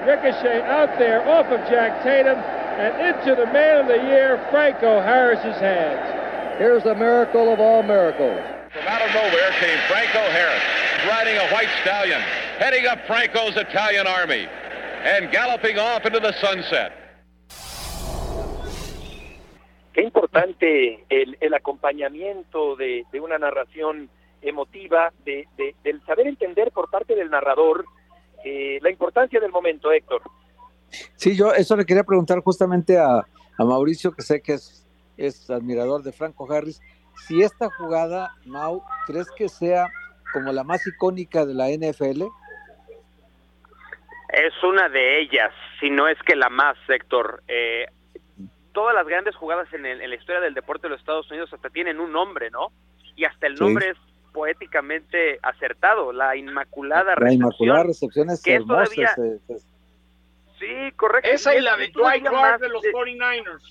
Ricochet 0.06 0.62
out 0.68 1.00
there 1.00 1.26
off 1.28 1.48
of 1.48 1.60
Jack 1.70 2.04
Tatum 2.04 2.38
and 2.38 3.16
into 3.16 3.36
the 3.36 3.46
Man 3.54 3.82
of 3.82 3.88
the 3.88 4.04
Year, 4.10 4.46
Franco 4.52 5.00
Harris's 5.02 5.58
hands. 5.62 6.60
Here's 6.60 6.84
the 6.84 6.96
miracle 6.96 7.54
of 7.54 7.60
all 7.60 7.82
miracles. 7.82 8.42
From 8.74 8.88
out 8.88 9.02
of 9.02 9.14
nowhere 9.14 9.52
came 9.60 9.78
Franco 9.88 10.20
Harris, 10.32 10.62
riding 11.08 11.38
a 11.38 11.48
white 11.54 11.70
stallion, 11.82 12.20
heading 12.60 12.86
up 12.88 13.00
Franco's 13.08 13.56
Italian 13.56 14.06
army, 14.06 14.48
and 15.04 15.32
galloping 15.32 15.80
off 15.80 16.06
into 16.06 16.20
the 16.20 16.34
sunset. 16.42 17.03
Importante 20.34 21.06
el, 21.10 21.38
el 21.40 21.54
acompañamiento 21.54 22.76
de, 22.76 23.06
de 23.12 23.20
una 23.20 23.38
narración 23.38 24.10
emotiva, 24.42 25.12
de, 25.26 25.48
de- 25.58 25.76
del 25.84 26.04
saber 26.06 26.28
entender 26.28 26.72
por 26.72 26.90
parte 26.90 27.16
del 27.16 27.30
narrador 27.30 27.86
eh, 28.44 28.80
la 28.82 28.90
importancia 28.90 29.40
del 29.40 29.52
momento, 29.52 29.92
Héctor. 29.92 30.22
Sí, 31.16 31.36
yo 31.38 31.54
eso 31.54 31.76
le 31.76 31.86
quería 31.86 32.04
preguntar 32.04 32.40
justamente 32.42 32.98
a, 32.98 33.20
a 33.20 33.64
Mauricio, 33.64 34.12
que 34.12 34.22
sé 34.24 34.42
que 34.42 34.54
es, 34.54 34.86
es 35.18 35.50
admirador 35.50 36.02
de 36.04 36.12
Franco 36.12 36.52
Harris. 36.52 36.82
Si 37.28 37.42
esta 37.42 37.70
jugada, 37.70 38.32
Mau, 38.46 38.84
¿crees 39.06 39.30
que 39.38 39.48
sea 39.48 39.88
como 40.34 40.52
la 40.52 40.64
más 40.64 40.86
icónica 40.88 41.46
de 41.46 41.54
la 41.54 41.70
NFL? 41.70 42.24
Es 44.30 44.64
una 44.64 44.90
de 44.90 45.22
ellas, 45.22 45.52
si 45.80 45.90
no 45.92 46.08
es 46.08 46.18
que 46.26 46.36
la 46.36 46.50
más, 46.50 46.76
Héctor. 46.90 47.44
Eh, 47.48 47.86
todas 48.74 48.94
las 48.96 49.08
grandes 49.08 49.36
jugadas 49.36 49.72
en, 49.74 49.86
el- 49.86 50.02
en 50.02 50.10
la 50.10 50.16
historia 50.16 50.42
del 50.42 50.54
deporte 50.54 50.84
de 50.88 50.90
los 50.92 51.00
Estados 51.00 51.30
Unidos 51.32 51.54
hasta 51.54 51.70
tienen 51.70 52.00
un 52.00 52.12
nombre, 52.12 52.50
¿no? 52.52 52.72
Y 53.16 53.26
hasta 53.26 53.48
el 53.48 53.58
Sí. 53.58 53.64
nombre 53.64 53.90
es 53.90 53.98
poéticamente 54.34 55.40
acertado, 55.44 56.12
la 56.12 56.36
Inmaculada 56.36 57.04
La 57.04 57.16
Recepción. 57.16 57.34
Inmaculada 57.42 57.84
Recepción 57.84 58.30
es 58.32 58.42
que 58.44 58.56
es 58.56 58.62
hermosa. 58.62 58.84
todavía- 58.86 59.16
Sí, 60.60 60.92
correcto. 60.96 61.30
Esa 61.30 61.54
y 61.54 61.58
es- 61.58 61.64
la 61.64 61.78
de 61.78 61.88
Dwight 61.90 62.22
Clark 62.28 62.34
más 62.52 62.60
de 62.62 62.70
los 62.70 62.82
de- 62.82 62.92
49ers. 62.92 63.62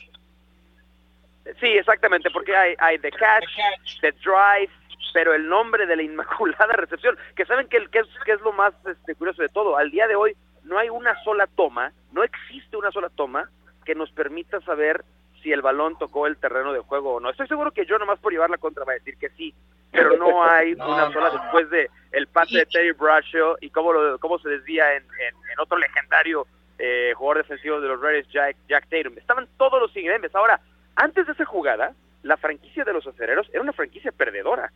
Sí, 1.61 1.67
exactamente, 1.67 2.31
porque 2.31 2.55
hay, 2.57 2.75
hay 2.79 2.99
The 2.99 3.11
Catch, 3.11 4.01
The 4.01 4.13
Drive, 4.13 4.71
pero 5.13 5.35
el 5.35 5.49
nombre 5.49 5.87
de 5.87 5.97
la 5.97 6.03
Inmaculada 6.03 6.77
Recepción, 6.77 7.19
que 7.35 7.45
saben 7.45 7.69
que, 7.69 7.79
el, 7.79 7.91
que, 7.91 8.01
es, 8.01 8.07
que 8.25 8.33
es 8.33 8.41
lo 8.43 8.53
más 8.53 8.73
este, 8.87 9.15
curioso 9.17 9.43
de 9.43 9.49
todo, 9.49 9.77
al 9.77 9.91
día 9.91 10.07
de 10.07 10.15
hoy 10.15 10.37
no 10.63 10.79
hay 10.79 10.89
una 10.91 11.21
sola 11.25 11.49
toma, 11.49 11.93
no 12.13 12.23
existe 12.23 12.77
una 12.77 12.93
sola 12.93 13.09
toma 13.09 13.51
que 13.85 13.95
nos 13.95 14.11
permita 14.13 14.61
saber 14.63 15.05
si 15.43 15.53
el 15.53 15.63
balón 15.63 15.99
tocó 15.99 16.27
el 16.27 16.37
terreno 16.37 16.73
de 16.73 16.81
juego 16.81 17.15
o 17.15 17.21
no. 17.21 17.31
Estoy 17.31 17.49
seguro 17.49 17.73
que 17.73 17.85
yo 17.85 17.99
nomás 17.99 18.19
por 18.21 18.33
llevar 18.33 18.51
la 18.51 18.59
contra 18.59 18.85
va 18.85 18.93
a 18.93 18.97
decir 18.97 19.17
que 19.17 19.29
sí, 19.31 19.53
pero 19.91 20.17
no 20.17 20.43
hay 20.51 20.75
No, 20.75 20.93
una 20.93 21.13
sola 21.13 21.31
no. 21.33 21.41
después 21.43 21.69
de 21.71 21.91
el 22.13 22.27
pase 22.29 22.59
de 22.59 22.67
Terry 22.67 22.93
Bradshaw 22.93 23.57
y 23.61 23.71
cómo, 23.71 23.93
lo, 23.93 24.19
cómo 24.19 24.39
se 24.39 24.49
desvía 24.49 24.95
en, 24.95 25.03
en, 25.03 25.35
en 25.53 25.61
otro 25.61 25.79
legendario 25.79 26.47
eh, 26.79 27.13
jugador 27.17 27.39
defensivo 27.39 27.81
de 27.81 27.89
los 27.89 28.01
Raiders, 28.01 28.29
Jack, 28.29 28.57
Jack 28.69 28.89
Tatum. 28.89 29.17
Estaban 29.19 29.49
todos 29.57 29.81
los 29.81 29.97
ingredientes. 29.97 30.35
Ahora, 30.35 30.61
antes 30.97 31.27
de 31.27 31.33
esa 31.33 31.45
jugada, 31.45 31.93
la 32.23 32.37
franquicia 32.37 32.85
de 32.85 32.93
los 32.93 33.07
acereros 33.07 33.49
era 33.53 33.63
una 33.63 33.73
franquicia 33.73 34.13
perdedora. 34.13 34.73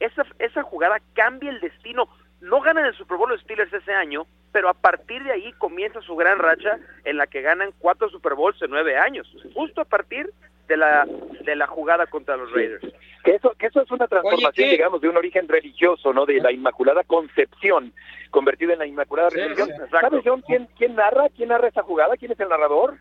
Esa, 0.00 0.24
esa 0.38 0.62
jugada 0.62 0.98
cambia 1.14 1.50
el 1.50 1.60
destino. 1.60 2.08
No 2.40 2.60
ganan 2.60 2.86
el 2.86 2.94
Super 2.94 3.16
Bowl 3.16 3.30
los 3.30 3.40
Steelers 3.40 3.72
ese 3.72 3.92
año, 3.92 4.26
pero 4.52 4.68
a 4.68 4.74
partir 4.74 5.22
de 5.24 5.32
ahí 5.32 5.52
comienza 5.54 6.00
su 6.02 6.16
gran 6.16 6.38
racha 6.38 6.78
en 7.04 7.16
la 7.16 7.26
que 7.26 7.42
ganan 7.42 7.72
cuatro 7.78 8.08
Super 8.08 8.34
Bowls 8.34 8.60
en 8.62 8.70
nueve 8.70 8.96
años. 8.96 9.26
Justo 9.54 9.80
a 9.80 9.84
partir 9.84 10.30
de 10.68 10.76
la, 10.76 11.06
de 11.44 11.56
la 11.56 11.66
jugada 11.66 12.06
contra 12.06 12.36
los 12.36 12.52
Raiders. 12.52 12.84
Que 13.24 13.34
eso, 13.34 13.52
que 13.58 13.66
eso 13.66 13.82
es 13.82 13.90
una 13.90 14.06
transformación, 14.06 14.70
digamos, 14.70 15.00
de 15.00 15.08
un 15.08 15.16
origen 15.16 15.48
religioso, 15.48 16.12
¿no? 16.12 16.24
De 16.26 16.40
la 16.40 16.52
Inmaculada 16.52 17.02
Concepción, 17.04 17.92
convertida 18.30 18.74
en 18.74 18.78
la 18.78 18.86
Inmaculada 18.86 19.30
Sí, 19.30 19.40
exacto. 19.40 19.88
¿Sabes, 19.90 20.22
John, 20.24 20.42
quién, 20.46 20.68
quién 20.76 20.94
narra? 20.94 21.28
¿Quién 21.34 21.48
narra 21.48 21.68
esa 21.68 21.82
jugada? 21.82 22.16
¿Quién 22.16 22.32
es 22.32 22.40
el 22.40 22.48
narrador? 22.48 22.98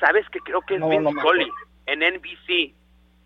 ¿Sabes 0.00 0.28
que 0.30 0.38
creo 0.40 0.62
que 0.62 0.74
es 0.74 0.80
No, 0.80 0.88
Vince 0.88 1.12
no 1.12 1.32
en 1.86 2.00
NBC? 2.00 2.74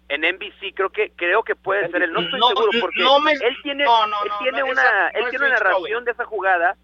En 0.09 0.23
NBC 0.23 0.75
creo 0.75 0.91
que 0.91 1.11
creo 1.17 1.43
que 1.43 1.55
puede 1.57 1.91
ser 1.91 2.03
él. 2.03 2.13
No 2.13 2.21
estoy 2.21 2.39
No, 2.39 2.49
seguro 2.49 2.71
porque 2.81 3.03
no 3.03 3.19
me- 3.21 3.33
él 3.33 3.57
tiene 3.63 3.85
no, 3.85 4.05
él 4.25 4.31
tiene 4.41 4.63
una 4.63 4.73
esa 4.83 5.09
él 5.09 5.25
tiene 5.31 5.47
una 5.47 5.55
narración 5.55 6.05
de 6.05 6.11
esa 6.11 6.25
jugada. 6.25 6.77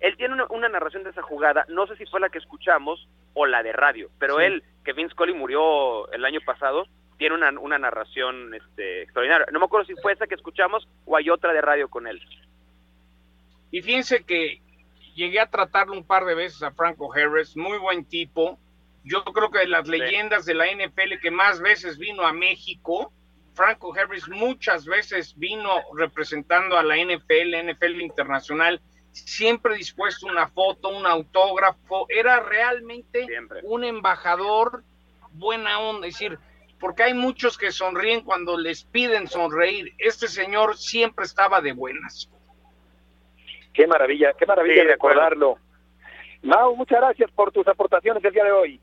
Él 0.00 0.16
tiene 0.16 0.34
una, 0.34 0.46
una 0.50 0.68
narración 0.68 1.02
de 1.04 1.10
esa 1.10 1.22
jugada. 1.22 1.64
No 1.68 1.86
sé 1.86 1.96
si 1.96 2.06
fue 2.06 2.20
la 2.20 2.28
que 2.30 2.38
escuchamos 2.38 3.08
o 3.34 3.46
la 3.46 3.62
de 3.62 3.72
radio, 3.72 4.08
pero 4.18 4.38
Sí. 4.38 4.44
él 4.44 4.62
que 4.84 4.92
Vince 4.92 5.12
Scully 5.12 5.34
murió 5.34 6.10
el 6.12 6.24
año 6.24 6.40
pasado 6.44 6.86
tiene 7.18 7.34
una, 7.34 7.50
una 7.60 7.78
narración 7.78 8.54
este, 8.54 9.02
extraordinaria. 9.02 9.46
No 9.52 9.58
me 9.58 9.64
acuerdo 9.66 9.86
si 9.86 9.94
fue 9.96 10.12
esa 10.12 10.26
que 10.26 10.34
escuchamos 10.36 10.88
o 11.04 11.16
hay 11.16 11.30
otra 11.30 11.52
de 11.52 11.60
radio 11.60 11.88
con 11.88 12.06
él. 12.06 12.20
Y 13.70 13.82
fíjense 13.82 14.24
que 14.24 14.60
llegué 15.14 15.40
a 15.40 15.46
tratarlo 15.50 15.92
un 15.94 16.06
par 16.06 16.24
de 16.24 16.34
veces 16.34 16.62
a 16.62 16.70
Franco 16.70 17.12
Harris, 17.12 17.56
muy 17.56 17.76
buen 17.78 18.04
tipo. 18.04 18.58
Yo 19.04 19.24
creo 19.24 19.50
que 19.50 19.60
de 19.60 19.68
las 19.68 19.86
leyendas 19.86 20.44
de 20.44 20.54
la 20.54 20.66
NFL 20.66 21.20
que 21.22 21.30
más 21.30 21.60
veces 21.60 21.98
vino 21.98 22.26
a 22.26 22.32
México, 22.32 23.12
Franco 23.54 23.94
Harris 23.94 24.28
muchas 24.28 24.84
veces 24.84 25.34
vino 25.36 25.80
representando 25.96 26.76
a 26.76 26.82
la 26.82 26.96
NFL, 26.96 27.70
NFL 27.70 28.00
internacional 28.02 28.80
siempre 29.24 29.76
dispuesto 29.76 30.26
una 30.26 30.48
foto, 30.48 30.88
un 30.88 31.06
autógrafo, 31.06 32.06
era 32.08 32.40
realmente 32.40 33.26
un 33.64 33.84
embajador 33.84 34.82
buena 35.32 35.80
onda, 35.80 36.06
es 36.06 36.14
decir, 36.14 36.38
porque 36.80 37.02
hay 37.02 37.14
muchos 37.14 37.58
que 37.58 37.72
sonríen 37.72 38.22
cuando 38.22 38.56
les 38.56 38.84
piden 38.84 39.26
sonreír. 39.26 39.92
Este 39.98 40.28
señor 40.28 40.76
siempre 40.76 41.24
estaba 41.24 41.60
de 41.60 41.72
buenas. 41.72 42.30
Qué 43.72 43.86
maravilla, 43.86 44.32
qué 44.38 44.46
maravilla 44.46 44.84
de 44.84 44.92
acordarlo. 44.92 45.58
Mau, 46.42 46.76
muchas 46.76 47.00
gracias 47.00 47.30
por 47.32 47.50
tus 47.50 47.66
aportaciones 47.66 48.24
el 48.24 48.32
día 48.32 48.44
de 48.44 48.52
hoy. 48.52 48.80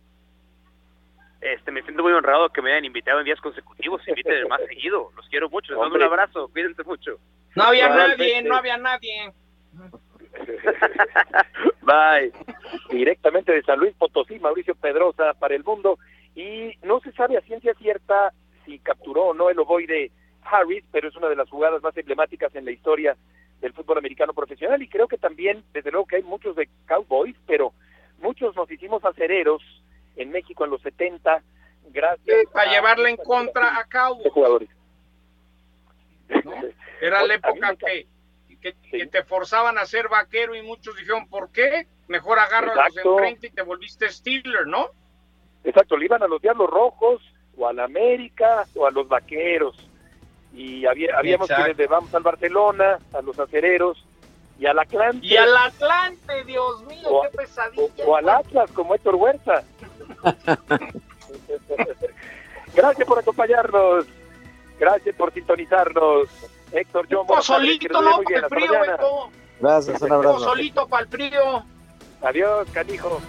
Este, 1.45 1.71
me 1.71 1.83
siento 1.83 2.01
muy 2.01 2.11
honrado 2.11 2.49
que 2.49 2.63
me 2.63 2.71
hayan 2.71 2.85
invitado 2.85 3.19
en 3.19 3.25
días 3.25 3.39
consecutivos. 3.39 4.01
Inviten 4.07 4.47
más 4.47 4.61
seguido. 4.67 5.11
Los 5.15 5.29
quiero 5.29 5.47
mucho. 5.47 5.73
Les 5.73 5.79
mando 5.79 5.95
un 5.95 6.01
abrazo. 6.01 6.47
Cuídense 6.47 6.83
mucho. 6.83 7.19
No 7.55 7.65
había 7.65 7.87
nadie, 7.87 8.41
no 8.41 8.55
había 8.55 8.77
nadie. 8.77 9.31
Bye. 11.83 12.33
Directamente 12.89 13.51
de 13.51 13.61
San 13.61 13.77
Luis 13.77 13.93
Potosí, 13.93 14.39
Mauricio 14.39 14.73
Pedrosa 14.73 15.35
para 15.35 15.53
el 15.53 15.63
mundo. 15.63 15.99
Y 16.35 16.75
no 16.81 16.99
se 17.01 17.11
sabe 17.11 17.37
a 17.37 17.41
ciencia 17.41 17.75
cierta 17.75 18.33
si 18.65 18.79
capturó 18.79 19.25
o 19.25 19.33
no 19.35 19.51
el 19.51 19.59
ovoide 19.59 20.09
Harris, 20.41 20.83
pero 20.91 21.09
es 21.09 21.15
una 21.15 21.29
de 21.29 21.35
las 21.35 21.49
jugadas 21.49 21.83
más 21.83 21.95
emblemáticas 21.95 22.55
en 22.55 22.65
la 22.65 22.71
historia 22.71 23.15
del 23.61 23.73
fútbol 23.73 23.99
americano 23.99 24.33
profesional. 24.33 24.81
Y 24.81 24.89
creo 24.89 25.07
que 25.07 25.19
también, 25.19 25.63
desde 25.73 25.91
luego 25.91 26.07
que 26.07 26.15
hay 26.15 26.23
muchos 26.23 26.55
de 26.55 26.67
Cowboys, 26.87 27.35
pero 27.45 27.71
muchos 28.17 28.55
nos 28.55 28.71
hicimos 28.71 29.05
acereros 29.05 29.61
en 30.15 30.31
México 30.31 30.65
en 30.65 30.71
los 30.71 30.81
70, 30.81 31.43
gracias. 31.89 32.47
para 32.51 32.71
llevarle 32.71 33.09
en 33.09 33.17
contra 33.17 33.77
a 33.77 33.85
Cowboys. 33.85 34.31
jugadores. 34.31 34.69
Era 37.01 37.23
la 37.23 37.33
época 37.35 37.75
que, 37.75 38.07
que, 38.61 39.07
te 39.07 39.23
forzaban 39.23 39.77
a 39.77 39.85
ser 39.85 40.09
vaquero 40.09 40.55
y 40.55 40.61
muchos 40.61 40.95
dijeron, 40.95 41.27
¿por 41.27 41.51
qué? 41.51 41.87
Mejor 42.07 42.39
agárralos 42.39 42.97
enfrente 42.97 43.47
y 43.47 43.51
te 43.51 43.61
volviste 43.61 44.09
Steeler, 44.09 44.67
¿no? 44.67 44.89
Exacto, 45.63 45.97
le 45.97 46.05
iban 46.05 46.23
a 46.23 46.27
los 46.27 46.41
Diablos 46.41 46.69
Rojos 46.69 47.21
o 47.57 47.67
al 47.67 47.79
América 47.79 48.65
o 48.75 48.85
a 48.85 48.91
los 48.91 49.07
Vaqueros. 49.07 49.89
Y 50.53 50.85
había, 50.85 51.17
habíamos 51.17 51.47
quienes 51.47 51.77
le 51.77 51.87
vamos 51.87 52.13
al 52.13 52.23
Barcelona, 52.23 52.99
a 53.13 53.21
los 53.21 53.37
acereros 53.39 54.05
y 54.57 54.65
al 54.65 54.79
Atlante. 54.79 55.25
Y 55.25 55.35
al 55.35 55.55
Atlante, 55.55 56.43
Dios 56.45 56.83
mío, 56.85 57.21
qué 57.23 57.37
pesadilla. 57.37 58.05
O, 58.05 58.15
al 58.15 58.29
Atlas, 58.29 58.71
como 58.71 58.95
Héctor 58.95 59.15
Huerta. 59.15 59.63
Gracias 62.75 63.07
por 63.07 63.19
acompañarnos. 63.19 64.05
Gracias 64.79 65.15
por 65.15 65.33
sintonizarnos. 65.33 66.29
Héctor, 66.71 67.07
yo. 67.07 67.25
solito, 67.41 68.01
no, 68.01 68.21
para 68.23 68.39
el 68.39 68.45
frío, 68.45 68.71
Gracias, 69.59 70.01
un 70.01 70.11
abrazo. 70.11 70.39
solito 70.39 70.87
para 70.87 71.03
el 71.03 71.09
frío. 71.09 71.63
Adiós, 72.21 72.67
canijo. 72.73 73.21